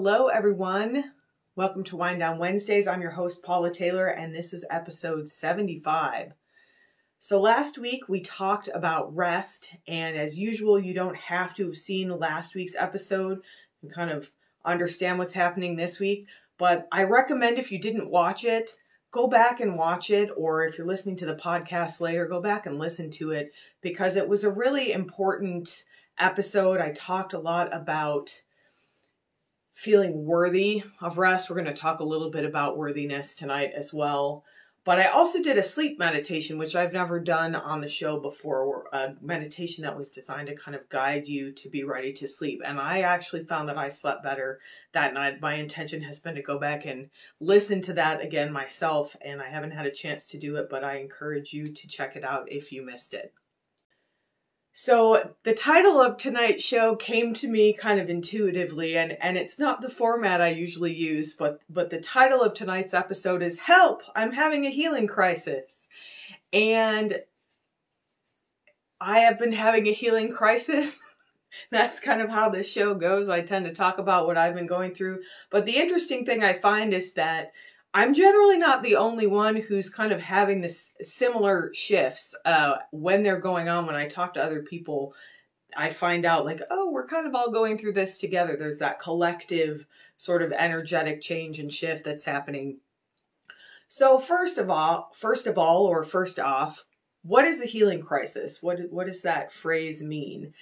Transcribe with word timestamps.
Hello, 0.00 0.28
everyone. 0.28 1.10
Welcome 1.56 1.82
to 1.82 1.96
Wind 1.96 2.20
Down 2.20 2.38
Wednesdays. 2.38 2.86
I'm 2.86 3.02
your 3.02 3.10
host, 3.10 3.42
Paula 3.42 3.72
Taylor, 3.72 4.06
and 4.06 4.32
this 4.32 4.52
is 4.52 4.64
episode 4.70 5.28
75. 5.28 6.34
So, 7.18 7.40
last 7.40 7.78
week 7.78 8.08
we 8.08 8.20
talked 8.20 8.68
about 8.72 9.12
rest, 9.16 9.74
and 9.88 10.16
as 10.16 10.38
usual, 10.38 10.78
you 10.78 10.94
don't 10.94 11.16
have 11.16 11.52
to 11.54 11.66
have 11.66 11.76
seen 11.76 12.16
last 12.16 12.54
week's 12.54 12.76
episode 12.76 13.40
and 13.82 13.92
kind 13.92 14.12
of 14.12 14.30
understand 14.64 15.18
what's 15.18 15.34
happening 15.34 15.74
this 15.74 15.98
week. 15.98 16.28
But 16.58 16.86
I 16.92 17.02
recommend 17.02 17.58
if 17.58 17.72
you 17.72 17.80
didn't 17.80 18.08
watch 18.08 18.44
it, 18.44 18.70
go 19.10 19.26
back 19.26 19.58
and 19.58 19.76
watch 19.76 20.10
it, 20.10 20.30
or 20.36 20.64
if 20.64 20.78
you're 20.78 20.86
listening 20.86 21.16
to 21.16 21.26
the 21.26 21.34
podcast 21.34 22.00
later, 22.00 22.24
go 22.24 22.40
back 22.40 22.66
and 22.66 22.78
listen 22.78 23.10
to 23.10 23.32
it 23.32 23.52
because 23.80 24.14
it 24.14 24.28
was 24.28 24.44
a 24.44 24.52
really 24.52 24.92
important 24.92 25.86
episode. 26.20 26.80
I 26.80 26.92
talked 26.92 27.32
a 27.32 27.40
lot 27.40 27.74
about 27.74 28.42
feeling 29.78 30.24
worthy 30.24 30.82
of 31.00 31.18
rest. 31.18 31.48
We're 31.48 31.54
going 31.54 31.72
to 31.72 31.72
talk 31.72 32.00
a 32.00 32.04
little 32.04 32.30
bit 32.30 32.44
about 32.44 32.76
worthiness 32.76 33.36
tonight 33.36 33.70
as 33.76 33.94
well. 33.94 34.42
But 34.84 34.98
I 34.98 35.06
also 35.06 35.40
did 35.40 35.56
a 35.56 35.62
sleep 35.62 36.00
meditation, 36.00 36.58
which 36.58 36.74
I've 36.74 36.92
never 36.92 37.20
done 37.20 37.54
on 37.54 37.80
the 37.80 37.86
show 37.86 38.18
before, 38.18 38.88
a 38.92 38.96
uh, 38.96 39.12
meditation 39.20 39.84
that 39.84 39.96
was 39.96 40.10
designed 40.10 40.48
to 40.48 40.56
kind 40.56 40.74
of 40.74 40.88
guide 40.88 41.28
you 41.28 41.52
to 41.52 41.68
be 41.68 41.84
ready 41.84 42.12
to 42.14 42.26
sleep. 42.26 42.60
And 42.66 42.80
I 42.80 43.02
actually 43.02 43.44
found 43.44 43.68
that 43.68 43.78
I 43.78 43.88
slept 43.90 44.24
better 44.24 44.58
that 44.94 45.14
night. 45.14 45.40
My 45.40 45.54
intention 45.54 46.02
has 46.02 46.18
been 46.18 46.34
to 46.34 46.42
go 46.42 46.58
back 46.58 46.84
and 46.84 47.08
listen 47.38 47.80
to 47.82 47.92
that 47.92 48.20
again 48.20 48.50
myself, 48.50 49.14
and 49.20 49.40
I 49.40 49.48
haven't 49.48 49.70
had 49.70 49.86
a 49.86 49.92
chance 49.92 50.26
to 50.28 50.38
do 50.38 50.56
it, 50.56 50.68
but 50.68 50.82
I 50.82 50.96
encourage 50.96 51.52
you 51.52 51.68
to 51.68 51.86
check 51.86 52.16
it 52.16 52.24
out 52.24 52.50
if 52.50 52.72
you 52.72 52.84
missed 52.84 53.14
it. 53.14 53.32
So 54.80 55.34
the 55.42 55.54
title 55.54 56.00
of 56.00 56.18
tonight's 56.18 56.62
show 56.62 56.94
came 56.94 57.34
to 57.34 57.48
me 57.48 57.72
kind 57.72 57.98
of 57.98 58.08
intuitively 58.08 58.96
and 58.96 59.18
and 59.20 59.36
it's 59.36 59.58
not 59.58 59.80
the 59.80 59.88
format 59.88 60.40
I 60.40 60.50
usually 60.50 60.94
use 60.94 61.34
but 61.34 61.60
but 61.68 61.90
the 61.90 62.00
title 62.00 62.42
of 62.42 62.54
tonight's 62.54 62.94
episode 62.94 63.42
is 63.42 63.58
help 63.58 64.04
I'm 64.14 64.30
having 64.30 64.66
a 64.66 64.70
healing 64.70 65.08
crisis. 65.08 65.88
And 66.52 67.20
I 69.00 69.18
have 69.18 69.36
been 69.36 69.50
having 69.50 69.88
a 69.88 69.92
healing 69.92 70.30
crisis. 70.30 71.00
That's 71.72 71.98
kind 71.98 72.22
of 72.22 72.30
how 72.30 72.48
this 72.48 72.70
show 72.70 72.94
goes. 72.94 73.28
I 73.28 73.40
tend 73.40 73.66
to 73.66 73.74
talk 73.74 73.98
about 73.98 74.28
what 74.28 74.38
I've 74.38 74.54
been 74.54 74.68
going 74.68 74.94
through, 74.94 75.22
but 75.50 75.66
the 75.66 75.76
interesting 75.76 76.24
thing 76.24 76.44
I 76.44 76.52
find 76.52 76.94
is 76.94 77.14
that 77.14 77.50
I'm 77.94 78.14
generally 78.14 78.58
not 78.58 78.82
the 78.82 78.96
only 78.96 79.26
one 79.26 79.56
who's 79.56 79.88
kind 79.88 80.12
of 80.12 80.20
having 80.20 80.60
this 80.60 80.94
similar 81.00 81.70
shifts 81.72 82.34
uh, 82.44 82.76
when 82.90 83.22
they're 83.22 83.40
going 83.40 83.68
on. 83.68 83.86
When 83.86 83.96
I 83.96 84.06
talk 84.06 84.34
to 84.34 84.42
other 84.42 84.62
people, 84.62 85.14
I 85.76 85.90
find 85.90 86.24
out 86.24 86.44
like, 86.44 86.60
oh, 86.70 86.90
we're 86.90 87.06
kind 87.06 87.26
of 87.26 87.34
all 87.34 87.50
going 87.50 87.78
through 87.78 87.94
this 87.94 88.18
together. 88.18 88.56
There's 88.56 88.78
that 88.78 88.98
collective 88.98 89.86
sort 90.16 90.42
of 90.42 90.52
energetic 90.52 91.20
change 91.20 91.58
and 91.58 91.72
shift 91.72 92.04
that's 92.04 92.24
happening. 92.24 92.78
So 93.88 94.18
first 94.18 94.58
of 94.58 94.68
all, 94.68 95.10
first 95.14 95.46
of 95.46 95.56
all, 95.56 95.86
or 95.86 96.04
first 96.04 96.38
off, 96.38 96.84
what 97.22 97.46
is 97.46 97.60
the 97.60 97.66
healing 97.66 98.00
crisis? 98.00 98.62
What 98.62 98.90
what 98.90 99.06
does 99.06 99.22
that 99.22 99.52
phrase 99.52 100.02
mean? 100.02 100.52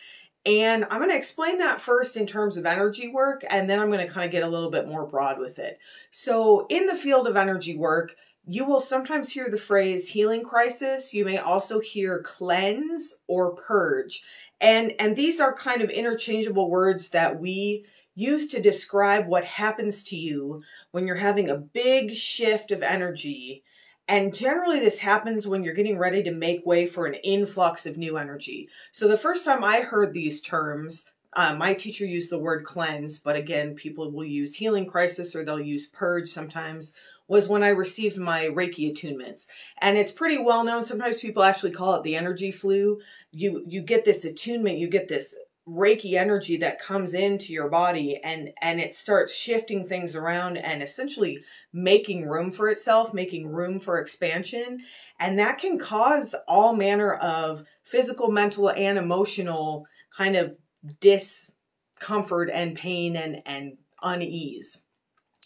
And 0.47 0.85
I'm 0.85 1.01
going 1.01 1.11
to 1.11 1.17
explain 1.17 1.59
that 1.59 1.81
first 1.81 2.17
in 2.17 2.25
terms 2.25 2.57
of 2.57 2.67
energy 2.67 3.09
work, 3.09 3.45
and 3.51 3.69
then 3.69 3.81
I'm 3.81 3.91
going 3.91 4.07
to 4.07 4.13
kind 4.13 4.25
of 4.25 4.31
get 4.31 4.45
a 4.45 4.49
little 4.49 4.71
bit 4.71 4.87
more 4.87 5.05
broad 5.05 5.41
with 5.41 5.59
it. 5.59 5.81
So, 6.13 6.67
in 6.71 6.87
the 6.87 6.95
field 6.95 7.27
of 7.27 7.37
energy 7.37 7.77
work, 7.77 8.15
you 8.47 8.65
will 8.65 8.79
sometimes 8.79 9.33
hear 9.33 9.51
the 9.51 9.57
phrase 9.57 10.09
healing 10.09 10.45
crisis. 10.45 11.13
You 11.13 11.25
may 11.25 11.39
also 11.39 11.81
hear 11.81 12.23
cleanse 12.23 13.17
or 13.27 13.57
purge. 13.57 14.23
And, 14.61 14.95
and 15.01 15.17
these 15.17 15.41
are 15.41 15.53
kind 15.53 15.83
of 15.83 15.91
interchangeable 15.91 16.71
words 16.71 17.09
that 17.09 17.41
we 17.41 17.85
use 18.15 18.47
to 18.49 18.63
describe 18.63 19.27
what 19.27 19.45
happens 19.45 20.05
to 20.05 20.17
you 20.17 20.63
when 20.93 21.09
you're 21.09 21.17
having 21.17 21.51
a 21.51 21.57
big 21.57 22.13
shift 22.13 22.71
of 22.71 22.85
energy 22.85 23.65
and 24.09 24.35
generally, 24.35 24.79
this 24.79 25.01
happens 25.01 25.49
when 25.49 25.65
you're 25.65 25.75
getting 25.75 25.99
ready 25.99 26.23
to 26.23 26.31
make 26.31 26.65
way 26.65 26.87
for 26.87 27.07
an 27.07 27.15
influx 27.15 27.87
of 27.87 27.97
new 27.97 28.17
energy. 28.17 28.69
So, 28.93 29.09
the 29.09 29.19
first 29.19 29.45
time 29.45 29.65
I 29.65 29.81
heard 29.81 30.13
these 30.13 30.41
terms, 30.41 31.11
uh, 31.33 31.55
my 31.57 31.75
teacher 31.75 32.07
used 32.07 32.31
the 32.31 32.39
word 32.39 32.65
cleanse, 32.65 33.19
but 33.19 33.37
again, 33.37 33.75
people 33.75 34.11
will 34.11 34.25
use 34.25 34.55
healing 34.55 34.87
crisis 34.87 35.35
or 35.35 35.45
they'll 35.45 35.61
use 35.61 35.89
purge 35.89 36.29
sometimes, 36.29 36.95
was 37.29 37.49
when 37.49 37.65
I 37.65 37.71
received 37.71 38.17
my 38.17 38.47
Reiki 38.47 38.93
attunements. 38.93 39.49
And 39.79 39.99
it's 39.99 40.13
pretty 40.13 40.39
well 40.39 40.63
known. 40.63 40.85
Sometimes 40.85 41.19
people 41.19 41.43
actually 41.43 41.73
call 41.73 41.97
it 41.97 42.05
the 42.05 42.17
energy 42.17 42.53
flu. 42.53 43.01
You, 43.33 43.65
you 43.67 43.83
get 43.83 44.05
this 44.05 44.25
attunement, 44.25 44.79
you 44.79 44.89
get 44.89 45.09
this 45.09 45.35
reiki 45.69 46.15
energy 46.15 46.57
that 46.59 46.79
comes 46.79 47.13
into 47.13 47.53
your 47.53 47.69
body 47.69 48.21
and 48.23 48.51
and 48.63 48.81
it 48.81 48.95
starts 48.95 49.35
shifting 49.35 49.85
things 49.85 50.15
around 50.15 50.57
and 50.57 50.81
essentially 50.81 51.41
making 51.73 52.25
room 52.25 52.53
for 52.53 52.69
itself 52.69 53.13
making 53.13 53.49
room 53.49 53.81
for 53.81 53.99
expansion. 53.99 54.79
And 55.19 55.39
that 55.39 55.59
can 55.59 55.79
cause 55.79 56.37
all 56.47 56.77
manner 56.77 57.15
of 57.15 57.65
physical 57.83 58.31
mental 58.31 58.71
and 58.71 58.97
emotional 58.97 59.87
kind 60.17 60.37
of 60.37 60.57
discomfort 61.01 62.49
and 62.53 62.77
pain 62.77 63.17
and 63.17 63.43
and 63.45 63.77
unease. 64.03 64.85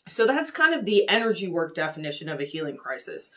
So 0.06 0.26
that's 0.26 0.50
kind 0.50 0.75
of 0.75 0.84
the 0.84 1.09
energy 1.09 1.48
work 1.48 1.75
definition 1.75 2.28
of 2.28 2.41
a 2.41 2.44
healing 2.44 2.76
crisis. 2.76 3.30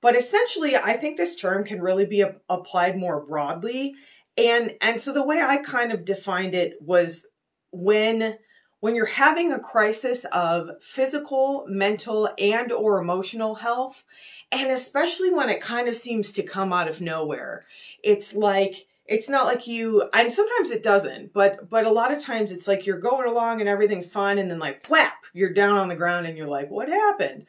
But 0.00 0.16
essentially 0.16 0.76
i 0.76 0.94
think 0.94 1.16
this 1.16 1.36
term 1.36 1.64
can 1.64 1.80
really 1.80 2.04
be 2.04 2.24
applied 2.48 2.96
more 2.96 3.24
broadly 3.24 3.94
and 4.36 4.74
and 4.80 5.00
so 5.00 5.12
the 5.12 5.24
way 5.24 5.40
I 5.40 5.58
kind 5.58 5.92
of 5.92 6.04
defined 6.04 6.54
it 6.54 6.74
was 6.80 7.26
when 7.70 8.38
when 8.80 8.94
you're 8.94 9.06
having 9.06 9.50
a 9.50 9.58
crisis 9.58 10.26
of 10.26 10.68
physical, 10.82 11.64
mental 11.68 12.28
and 12.38 12.70
or 12.70 13.00
emotional 13.00 13.54
health 13.54 14.04
and 14.52 14.70
especially 14.70 15.32
when 15.32 15.48
it 15.48 15.60
kind 15.60 15.88
of 15.88 15.96
seems 15.96 16.32
to 16.32 16.42
come 16.42 16.72
out 16.72 16.88
of 16.88 17.00
nowhere. 17.00 17.64
It's 18.02 18.34
like 18.34 18.86
it's 19.06 19.28
not 19.28 19.46
like 19.46 19.66
you 19.66 20.08
and 20.12 20.32
sometimes 20.32 20.70
it 20.70 20.82
doesn't 20.82 21.32
but 21.32 21.68
but 21.68 21.84
a 21.84 21.90
lot 21.90 22.12
of 22.12 22.22
times 22.22 22.50
it's 22.52 22.66
like 22.66 22.86
you're 22.86 22.98
going 22.98 23.28
along 23.28 23.60
and 23.60 23.68
everything's 23.68 24.12
fine 24.12 24.38
and 24.38 24.50
then 24.50 24.58
like 24.58 24.86
whap 24.88 25.24
you're 25.34 25.52
down 25.52 25.76
on 25.76 25.88
the 25.88 25.96
ground 25.96 26.26
and 26.26 26.38
you're 26.38 26.46
like 26.46 26.70
what 26.70 26.88
happened 26.88 27.44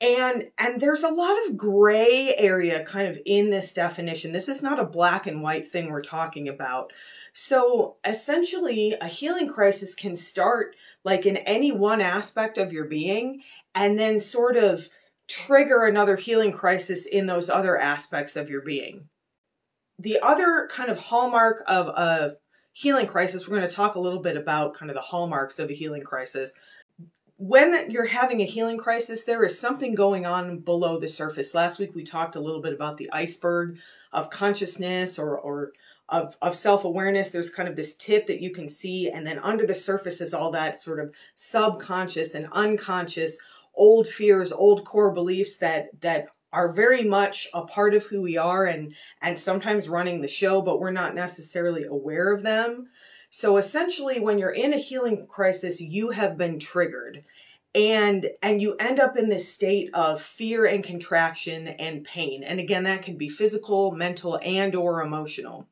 and 0.00 0.50
and 0.58 0.80
there's 0.80 1.02
a 1.02 1.08
lot 1.08 1.36
of 1.46 1.56
gray 1.56 2.34
area 2.36 2.84
kind 2.84 3.08
of 3.08 3.18
in 3.24 3.50
this 3.50 3.72
definition. 3.72 4.32
This 4.32 4.48
is 4.48 4.62
not 4.62 4.78
a 4.78 4.84
black 4.84 5.26
and 5.26 5.42
white 5.42 5.66
thing 5.66 5.90
we're 5.90 6.02
talking 6.02 6.48
about. 6.48 6.92
So 7.32 7.96
essentially 8.04 8.94
a 9.00 9.06
healing 9.06 9.48
crisis 9.48 9.94
can 9.94 10.16
start 10.16 10.76
like 11.04 11.24
in 11.24 11.38
any 11.38 11.72
one 11.72 12.00
aspect 12.00 12.58
of 12.58 12.72
your 12.72 12.84
being 12.84 13.42
and 13.74 13.98
then 13.98 14.20
sort 14.20 14.56
of 14.56 14.88
trigger 15.28 15.86
another 15.86 16.16
healing 16.16 16.52
crisis 16.52 17.06
in 17.06 17.26
those 17.26 17.48
other 17.48 17.78
aspects 17.78 18.36
of 18.36 18.50
your 18.50 18.62
being. 18.62 19.08
The 19.98 20.18
other 20.22 20.68
kind 20.70 20.90
of 20.90 20.98
hallmark 20.98 21.64
of 21.66 21.88
a 21.88 22.36
healing 22.72 23.06
crisis 23.06 23.48
we're 23.48 23.56
going 23.56 23.68
to 23.68 23.74
talk 23.74 23.94
a 23.94 24.00
little 24.00 24.20
bit 24.20 24.36
about 24.36 24.74
kind 24.74 24.90
of 24.90 24.94
the 24.94 25.00
hallmarks 25.00 25.58
of 25.58 25.70
a 25.70 25.74
healing 25.74 26.02
crisis 26.02 26.54
when 27.38 27.90
you're 27.90 28.06
having 28.06 28.40
a 28.40 28.46
healing 28.46 28.78
crisis, 28.78 29.24
there 29.24 29.44
is 29.44 29.58
something 29.58 29.94
going 29.94 30.24
on 30.24 30.58
below 30.58 30.98
the 30.98 31.08
surface. 31.08 31.54
Last 31.54 31.78
week 31.78 31.94
we 31.94 32.02
talked 32.02 32.36
a 32.36 32.40
little 32.40 32.62
bit 32.62 32.72
about 32.72 32.96
the 32.96 33.10
iceberg 33.12 33.78
of 34.12 34.30
consciousness 34.30 35.18
or, 35.18 35.38
or 35.38 35.72
of, 36.08 36.36
of 36.40 36.56
self-awareness. 36.56 37.30
There's 37.30 37.50
kind 37.50 37.68
of 37.68 37.76
this 37.76 37.94
tip 37.94 38.26
that 38.28 38.40
you 38.40 38.50
can 38.52 38.68
see, 38.68 39.10
and 39.10 39.26
then 39.26 39.38
under 39.40 39.66
the 39.66 39.74
surface 39.74 40.20
is 40.20 40.32
all 40.32 40.50
that 40.52 40.80
sort 40.80 41.00
of 41.00 41.14
subconscious 41.34 42.34
and 42.34 42.48
unconscious 42.52 43.38
old 43.74 44.06
fears, 44.06 44.52
old 44.52 44.84
core 44.84 45.12
beliefs 45.12 45.58
that 45.58 45.88
that 46.00 46.28
are 46.52 46.72
very 46.72 47.04
much 47.04 47.48
a 47.52 47.66
part 47.66 47.92
of 47.92 48.06
who 48.06 48.22
we 48.22 48.38
are 48.38 48.64
and 48.64 48.94
and 49.20 49.38
sometimes 49.38 49.88
running 49.90 50.22
the 50.22 50.28
show, 50.28 50.62
but 50.62 50.80
we're 50.80 50.90
not 50.90 51.14
necessarily 51.14 51.84
aware 51.84 52.32
of 52.32 52.42
them. 52.42 52.88
So 53.30 53.56
essentially 53.56 54.20
when 54.20 54.38
you're 54.38 54.50
in 54.50 54.72
a 54.72 54.78
healing 54.78 55.26
crisis, 55.26 55.80
you 55.80 56.10
have 56.10 56.36
been 56.36 56.58
triggered 56.58 57.24
and 57.74 58.30
and 58.42 58.62
you 58.62 58.74
end 58.76 58.98
up 58.98 59.16
in 59.18 59.28
this 59.28 59.52
state 59.52 59.90
of 59.92 60.22
fear 60.22 60.64
and 60.64 60.82
contraction 60.82 61.68
and 61.68 62.04
pain. 62.04 62.42
And 62.42 62.58
again, 62.58 62.84
that 62.84 63.02
can 63.02 63.16
be 63.16 63.28
physical, 63.28 63.92
mental, 63.92 64.40
and 64.42 64.74
or 64.74 65.02
emotional. 65.02 65.68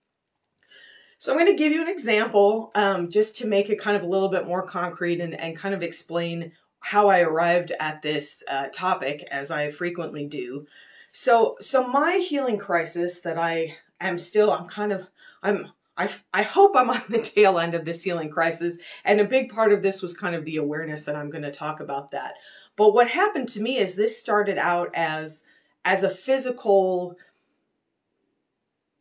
So 1.17 1.33
I'm 1.33 1.39
going 1.39 1.51
to 1.51 1.56
give 1.56 1.73
you 1.73 1.81
an 1.81 1.89
example 1.89 2.71
um, 2.75 3.09
just 3.09 3.39
to 3.39 3.47
make 3.47 3.71
it 3.71 3.81
kind 3.81 3.97
of 3.97 4.03
a 4.03 4.09
little 4.09 4.29
bit 4.29 4.47
more 4.47 4.62
concrete 4.62 5.23
and, 5.23 5.35
and 5.35 5.56
kind 5.56 5.75
of 5.75 5.83
explain 5.83 6.53
how 6.81 7.09
I 7.09 7.21
arrived 7.21 7.73
at 7.81 8.03
this 8.03 8.45
uh, 8.47 8.67
topic 8.71 9.27
as 9.31 9.51
I 9.51 9.71
frequently 9.71 10.27
do. 10.27 10.67
So, 11.15 11.56
so 11.61 11.89
my 11.89 12.17
healing 12.17 12.59
crisis 12.59 13.21
that 13.21 13.39
I 13.39 13.77
am 14.03 14.19
still, 14.19 14.53
I'm 14.53 14.69
kind 14.69 14.93
of, 14.93 15.09
I'm 15.43 15.69
I, 15.96 16.11
I 16.32 16.43
hope 16.43 16.75
I'm 16.75 16.91
on 16.91 17.02
the 17.08 17.23
tail 17.23 17.58
end 17.58 17.75
of 17.75 17.85
this 17.85 18.02
healing 18.02 18.31
crisis. 18.31 18.79
And 19.05 19.20
a 19.20 19.25
big 19.25 19.52
part 19.52 19.73
of 19.73 19.82
this 19.82 20.02
was 20.02 20.17
kind 20.17 20.35
of 20.35 20.44
the 20.44 20.56
awareness, 20.56 21.08
and 21.08 21.17
I'm 21.17 21.31
going 21.31 21.44
to 21.44 21.52
talk 21.52 21.81
about 21.81 22.11
that. 22.11 22.35
But 22.76 22.94
what 22.94 23.08
happened 23.08 23.49
to 23.50 23.62
me 23.62 23.79
is 23.79 23.94
this 23.94 24.20
started 24.20 24.58
out 24.58 24.91
as 24.94 25.44
as 25.85 26.02
a 26.02 26.11
physical 26.11 27.17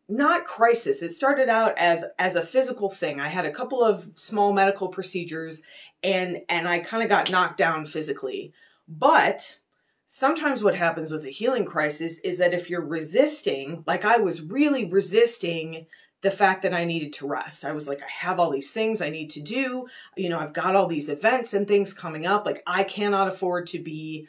not 0.10 0.46
crisis. 0.46 1.02
It 1.02 1.14
started 1.14 1.50
out 1.50 1.78
as 1.78 2.06
as 2.20 2.36
a 2.36 2.42
physical 2.42 2.90
thing. 2.90 3.20
I 3.20 3.30
had 3.30 3.46
a 3.46 3.52
couple 3.52 3.84
of 3.84 4.10
small 4.16 4.54
medical 4.54 4.90
procedures 4.90 5.64
and 6.04 6.42
and 6.50 6.68
I 6.68 6.80
kind 6.80 7.04
of 7.04 7.10
got 7.10 7.32
knocked 7.32 7.58
down 7.58 7.86
physically. 7.86 8.54
But 8.88 9.60
sometimes 10.06 10.64
what 10.64 10.76
happens 10.76 11.12
with 11.12 11.26
a 11.26 11.30
healing 11.30 11.66
crisis 11.66 12.20
is 12.20 12.38
that 12.38 12.54
if 12.54 12.70
you're 12.70 12.86
resisting, 12.86 13.84
like 13.88 14.06
I 14.06 14.18
was 14.18 14.42
really 14.42 14.86
resisting 14.86 15.88
the 16.24 16.32
fact 16.32 16.62
that 16.64 16.74
I 16.74 16.86
needed 16.86 17.14
to 17.14 17.28
rest. 17.28 17.66
I 17.66 17.74
was 17.74 17.88
like, 17.88 18.02
I 18.02 18.10
have 18.10 18.40
all 18.40 18.50
these 18.50 18.72
things 18.72 19.02
I 19.02 19.10
need 19.10 19.30
to 19.32 19.42
do. 19.42 19.88
You 20.16 20.30
know, 20.30 20.40
I've 20.40 20.54
got 20.54 20.76
all 20.76 20.88
these 20.88 21.10
events 21.10 21.54
and 21.54 21.68
things 21.68 21.94
coming 21.94 22.26
up. 22.26 22.46
Like, 22.46 22.64
I 22.66 22.84
cannot 22.84 23.28
afford 23.28 23.68
to 23.68 23.80
be 23.80 24.28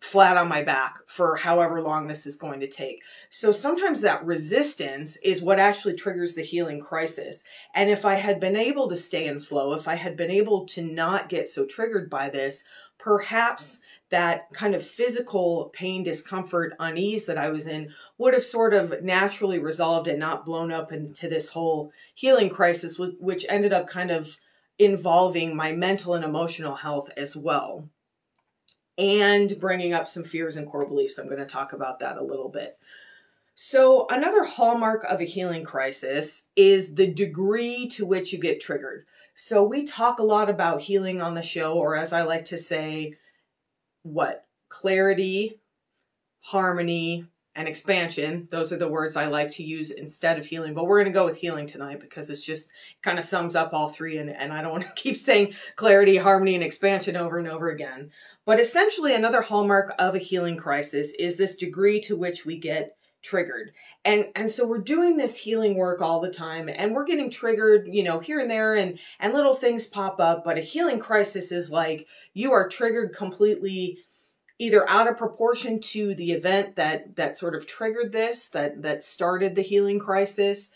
flat 0.00 0.36
on 0.36 0.48
my 0.48 0.62
back 0.62 0.98
for 1.06 1.36
however 1.36 1.80
long 1.80 2.06
this 2.06 2.26
is 2.26 2.36
going 2.36 2.60
to 2.60 2.68
take. 2.68 3.02
So 3.30 3.52
sometimes 3.52 4.00
that 4.00 4.24
resistance 4.24 5.16
is 5.24 5.40
what 5.40 5.58
actually 5.58 5.94
triggers 5.94 6.34
the 6.34 6.42
healing 6.42 6.80
crisis. 6.80 7.44
And 7.74 7.88
if 7.88 8.04
I 8.04 8.14
had 8.14 8.40
been 8.40 8.56
able 8.56 8.88
to 8.88 8.96
stay 8.96 9.26
in 9.26 9.38
flow, 9.38 9.74
if 9.74 9.88
I 9.88 9.94
had 9.94 10.16
been 10.16 10.30
able 10.30 10.66
to 10.66 10.82
not 10.82 11.28
get 11.28 11.48
so 11.48 11.66
triggered 11.66 12.10
by 12.10 12.30
this, 12.30 12.64
perhaps 12.98 13.80
that 14.10 14.52
kind 14.52 14.74
of 14.74 14.82
physical 14.82 15.70
pain, 15.74 16.02
discomfort, 16.02 16.74
unease 16.78 17.26
that 17.26 17.38
I 17.38 17.50
was 17.50 17.66
in 17.66 17.92
would 18.16 18.34
have 18.34 18.42
sort 18.42 18.72
of 18.72 19.02
naturally 19.02 19.58
resolved 19.58 20.08
and 20.08 20.18
not 20.18 20.46
blown 20.46 20.72
up 20.72 20.92
into 20.92 21.28
this 21.28 21.48
whole 21.48 21.92
healing 22.14 22.48
crisis, 22.48 22.98
which 22.98 23.44
ended 23.48 23.72
up 23.72 23.86
kind 23.86 24.10
of 24.10 24.36
involving 24.78 25.54
my 25.54 25.72
mental 25.72 26.14
and 26.14 26.24
emotional 26.24 26.76
health 26.76 27.10
as 27.16 27.36
well. 27.36 27.88
And 28.96 29.58
bringing 29.60 29.92
up 29.92 30.08
some 30.08 30.24
fears 30.24 30.56
and 30.56 30.66
core 30.66 30.88
beliefs. 30.88 31.18
I'm 31.18 31.26
going 31.28 31.38
to 31.38 31.46
talk 31.46 31.72
about 31.72 32.00
that 32.00 32.16
a 32.16 32.24
little 32.24 32.48
bit. 32.48 32.74
So, 33.54 34.06
another 34.08 34.44
hallmark 34.44 35.02
of 35.04 35.20
a 35.20 35.24
healing 35.24 35.64
crisis 35.64 36.48
is 36.54 36.94
the 36.94 37.12
degree 37.12 37.88
to 37.88 38.06
which 38.06 38.32
you 38.32 38.38
get 38.38 38.60
triggered. 38.60 39.04
So, 39.34 39.64
we 39.64 39.84
talk 39.84 40.20
a 40.20 40.24
lot 40.24 40.48
about 40.48 40.82
healing 40.82 41.20
on 41.20 41.34
the 41.34 41.42
show, 41.42 41.74
or 41.74 41.96
as 41.96 42.12
I 42.12 42.22
like 42.22 42.44
to 42.46 42.58
say, 42.58 43.14
what? 44.02 44.44
Clarity, 44.68 45.60
harmony, 46.40 47.26
and 47.58 47.66
expansion. 47.66 48.46
Those 48.52 48.72
are 48.72 48.76
the 48.76 48.88
words 48.88 49.16
I 49.16 49.26
like 49.26 49.50
to 49.52 49.64
use 49.64 49.90
instead 49.90 50.38
of 50.38 50.46
healing. 50.46 50.74
But 50.74 50.86
we're 50.86 51.02
going 51.02 51.12
to 51.12 51.18
go 51.18 51.24
with 51.24 51.36
healing 51.36 51.66
tonight 51.66 52.00
because 52.00 52.30
it's 52.30 52.44
just 52.44 52.70
kind 53.02 53.18
of 53.18 53.24
sums 53.24 53.56
up 53.56 53.74
all 53.74 53.88
three. 53.88 54.18
And, 54.18 54.30
and 54.30 54.52
I 54.52 54.62
don't 54.62 54.70
want 54.70 54.84
to 54.84 54.92
keep 54.96 55.16
saying 55.16 55.54
clarity, 55.74 56.16
harmony, 56.16 56.54
and 56.54 56.62
expansion 56.62 57.16
over 57.16 57.38
and 57.38 57.48
over 57.48 57.68
again. 57.68 58.10
But 58.46 58.60
essentially, 58.60 59.14
another 59.14 59.42
hallmark 59.42 59.92
of 59.98 60.14
a 60.14 60.18
healing 60.18 60.56
crisis 60.56 61.12
is 61.18 61.36
this 61.36 61.56
degree 61.56 62.00
to 62.02 62.16
which 62.16 62.46
we 62.46 62.58
get 62.58 62.97
triggered. 63.22 63.72
And 64.04 64.26
and 64.34 64.50
so 64.50 64.66
we're 64.66 64.78
doing 64.78 65.16
this 65.16 65.38
healing 65.38 65.76
work 65.76 66.00
all 66.00 66.20
the 66.20 66.30
time 66.30 66.68
and 66.68 66.94
we're 66.94 67.04
getting 67.04 67.30
triggered, 67.30 67.88
you 67.90 68.02
know, 68.02 68.18
here 68.20 68.40
and 68.40 68.50
there 68.50 68.74
and 68.74 68.98
and 69.20 69.34
little 69.34 69.54
things 69.54 69.86
pop 69.86 70.20
up, 70.20 70.44
but 70.44 70.58
a 70.58 70.62
healing 70.62 70.98
crisis 70.98 71.52
is 71.52 71.70
like 71.70 72.06
you 72.34 72.52
are 72.52 72.68
triggered 72.68 73.14
completely 73.14 73.98
either 74.58 74.88
out 74.90 75.08
of 75.08 75.16
proportion 75.16 75.80
to 75.80 76.14
the 76.14 76.32
event 76.32 76.76
that 76.76 77.16
that 77.16 77.38
sort 77.38 77.54
of 77.54 77.66
triggered 77.66 78.12
this, 78.12 78.48
that 78.48 78.82
that 78.82 79.02
started 79.02 79.54
the 79.54 79.62
healing 79.62 79.98
crisis, 79.98 80.72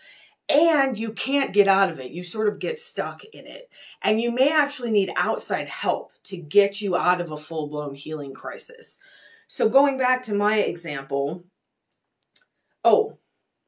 and 0.48 0.98
you 0.98 1.12
can't 1.12 1.52
get 1.52 1.68
out 1.68 1.90
of 1.90 1.98
it. 1.98 2.12
You 2.12 2.22
sort 2.22 2.48
of 2.48 2.58
get 2.58 2.78
stuck 2.78 3.24
in 3.24 3.46
it. 3.46 3.70
And 4.02 4.20
you 4.20 4.30
may 4.30 4.52
actually 4.52 4.90
need 4.90 5.12
outside 5.16 5.68
help 5.68 6.12
to 6.24 6.36
get 6.36 6.80
you 6.80 6.96
out 6.96 7.20
of 7.20 7.30
a 7.30 7.36
full-blown 7.36 7.94
healing 7.94 8.34
crisis. 8.34 8.98
So 9.48 9.68
going 9.68 9.98
back 9.98 10.22
to 10.24 10.34
my 10.34 10.58
example, 10.58 11.44
Oh, 12.84 13.18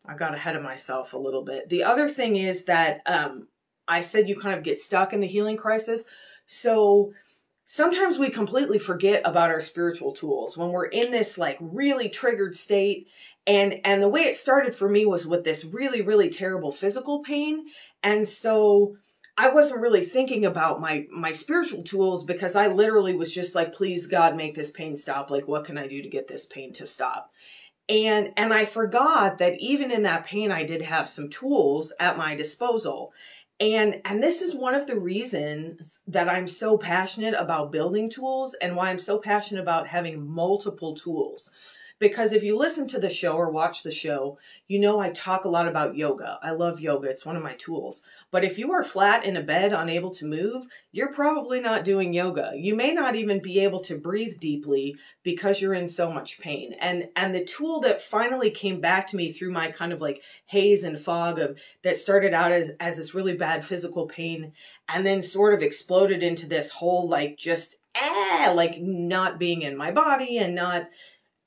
I 0.05 0.14
got 0.14 0.34
ahead 0.34 0.56
of 0.56 0.62
myself 0.62 1.12
a 1.14 1.19
little 1.19 1.43
bit. 1.43 1.69
The 1.69 1.84
other 1.84 2.08
thing 2.08 2.37
is 2.37 2.64
that 2.66 3.00
um, 3.06 3.49
I 3.88 4.00
said 4.00 4.28
you 4.28 4.38
kind 4.38 4.56
of 4.56 4.64
get 4.64 4.78
stuck 4.78 5.12
in 5.12 5.20
the 5.20 5.26
healing 5.26 5.56
crisis. 5.56 6.05
So 6.46 7.12
sometimes 7.64 8.19
we 8.19 8.28
completely 8.31 8.78
forget 8.78 9.22
about 9.25 9.50
our 9.50 9.61
spiritual 9.61 10.12
tools 10.12 10.56
when 10.56 10.70
we're 10.70 10.87
in 10.87 11.11
this 11.11 11.38
like 11.38 11.56
really 11.61 12.08
triggered 12.08 12.55
state 12.55 13.08
and 13.46 13.81
and 13.84 14.02
the 14.02 14.08
way 14.08 14.22
it 14.22 14.37
started 14.37 14.75
for 14.75 14.88
me 14.88 15.06
was 15.06 15.26
with 15.26 15.44
this 15.44 15.64
really 15.64 16.02
really 16.02 16.28
terrible 16.28 16.70
physical 16.70 17.22
pain 17.22 17.66
and 18.02 18.28
so 18.28 18.96
I 19.37 19.49
wasn't 19.49 19.81
really 19.81 20.05
thinking 20.05 20.44
about 20.44 20.81
my 20.81 21.06
my 21.11 21.32
spiritual 21.32 21.82
tools 21.82 22.25
because 22.25 22.55
I 22.55 22.66
literally 22.66 23.16
was 23.16 23.32
just 23.32 23.55
like 23.55 23.72
please 23.72 24.06
God 24.06 24.37
make 24.37 24.55
this 24.55 24.70
pain 24.70 24.96
stop 24.96 25.31
like 25.31 25.49
what 25.49 25.64
can 25.64 25.78
I 25.78 25.87
do 25.87 26.02
to 26.02 26.08
get 26.08 26.28
this 26.28 26.44
pain 26.44 26.72
to 26.75 26.87
stop 26.87 27.31
and 27.89 28.33
and 28.37 28.53
i 28.55 28.65
forgot 28.65 29.39
that 29.39 29.55
even 29.61 29.91
in 29.91 30.03
that 30.03 30.25
pain 30.25 30.51
i 30.51 30.65
did 30.65 30.83
have 30.83 31.09
some 31.09 31.29
tools 31.29 31.93
at 32.01 32.19
my 32.19 32.35
disposal. 32.35 33.13
And 33.61 34.01
and 34.05 34.21
this 34.21 34.43
is 34.43 34.55
one 34.55 34.75
of 34.75 34.89
the 34.89 34.99
reasons 34.99 36.01
that 36.09 36.29
i'm 36.29 36.49
so 36.49 36.77
passionate 36.77 37.35
about 37.39 37.71
building 37.71 38.11
tools 38.11 38.55
and 38.55 38.75
why 38.75 38.91
i'm 38.91 38.99
so 38.99 39.19
passionate 39.19 39.61
about 39.61 39.87
having 39.87 40.27
multiple 40.27 40.95
tools 40.95 41.53
because 42.05 42.35
if 42.35 42.43
you 42.43 42.55
listen 42.55 42.87
to 42.89 42.99
the 42.99 43.09
show 43.09 43.33
or 43.33 43.51
watch 43.51 43.83
the 43.83 43.91
show, 43.91 44.37
you 44.69 44.79
know 44.79 45.01
I 45.01 45.09
talk 45.09 45.47
a 45.47 45.49
lot 45.49 45.67
about 45.67 45.97
yoga. 45.97 46.39
I 46.43 46.51
love 46.51 46.79
yoga, 46.79 47.09
it's 47.09 47.25
one 47.25 47.35
of 47.35 47.43
my 47.43 47.55
tools. 47.55 48.03
But 48.31 48.45
if 48.45 48.59
you 48.59 48.73
are 48.73 48.85
flat 48.85 49.25
in 49.25 49.39
a 49.39 49.43
bed, 49.43 49.73
unable 49.73 50.11
to 50.17 50.27
move, 50.27 50.67
you're 50.93 51.15
probably 51.15 51.61
not 51.61 51.83
doing 51.83 52.12
yoga. 52.12 52.53
You 52.55 52.77
may 52.77 52.93
not 52.93 53.15
even 53.15 53.41
be 53.41 53.61
able 53.61 53.81
to 53.81 53.97
breathe 53.97 54.39
deeply 54.39 54.97
because 55.23 55.62
you're 55.62 55.73
in 55.73 55.89
so 55.89 56.12
much 56.12 56.39
pain. 56.39 56.75
And 56.79 57.09
and 57.17 57.35
the 57.35 57.43
tool 57.43 57.81
that 57.81 58.03
finally 58.03 58.50
came 58.50 58.83
back 58.83 59.07
to 59.07 59.17
me 59.17 59.33
through 59.33 59.53
my 59.53 59.71
kind 59.71 59.91
of 59.91 60.03
like 60.03 60.23
haze 60.45 60.85
and 60.85 61.00
fog 61.00 61.39
of 61.39 61.59
that 61.85 61.97
started 61.97 62.35
out 62.35 62.53
as, 62.53 62.73
as 62.81 62.99
this 62.99 63.15
really 63.15 63.35
bad 63.35 63.65
physical 63.65 64.07
pain 64.07 64.53
and 64.91 65.07
then 65.07 65.23
sort 65.23 65.55
of 65.55 65.62
exploded 65.62 66.23
into 66.23 66.47
this 66.47 66.71
whole 66.71 67.09
like 67.09 67.39
just 67.39 67.77
ah 67.97 68.53
like 68.55 68.79
not 68.79 69.39
being 69.39 69.62
in 69.62 69.75
my 69.75 69.91
body 69.91 70.37
and 70.37 70.55
not 70.55 70.87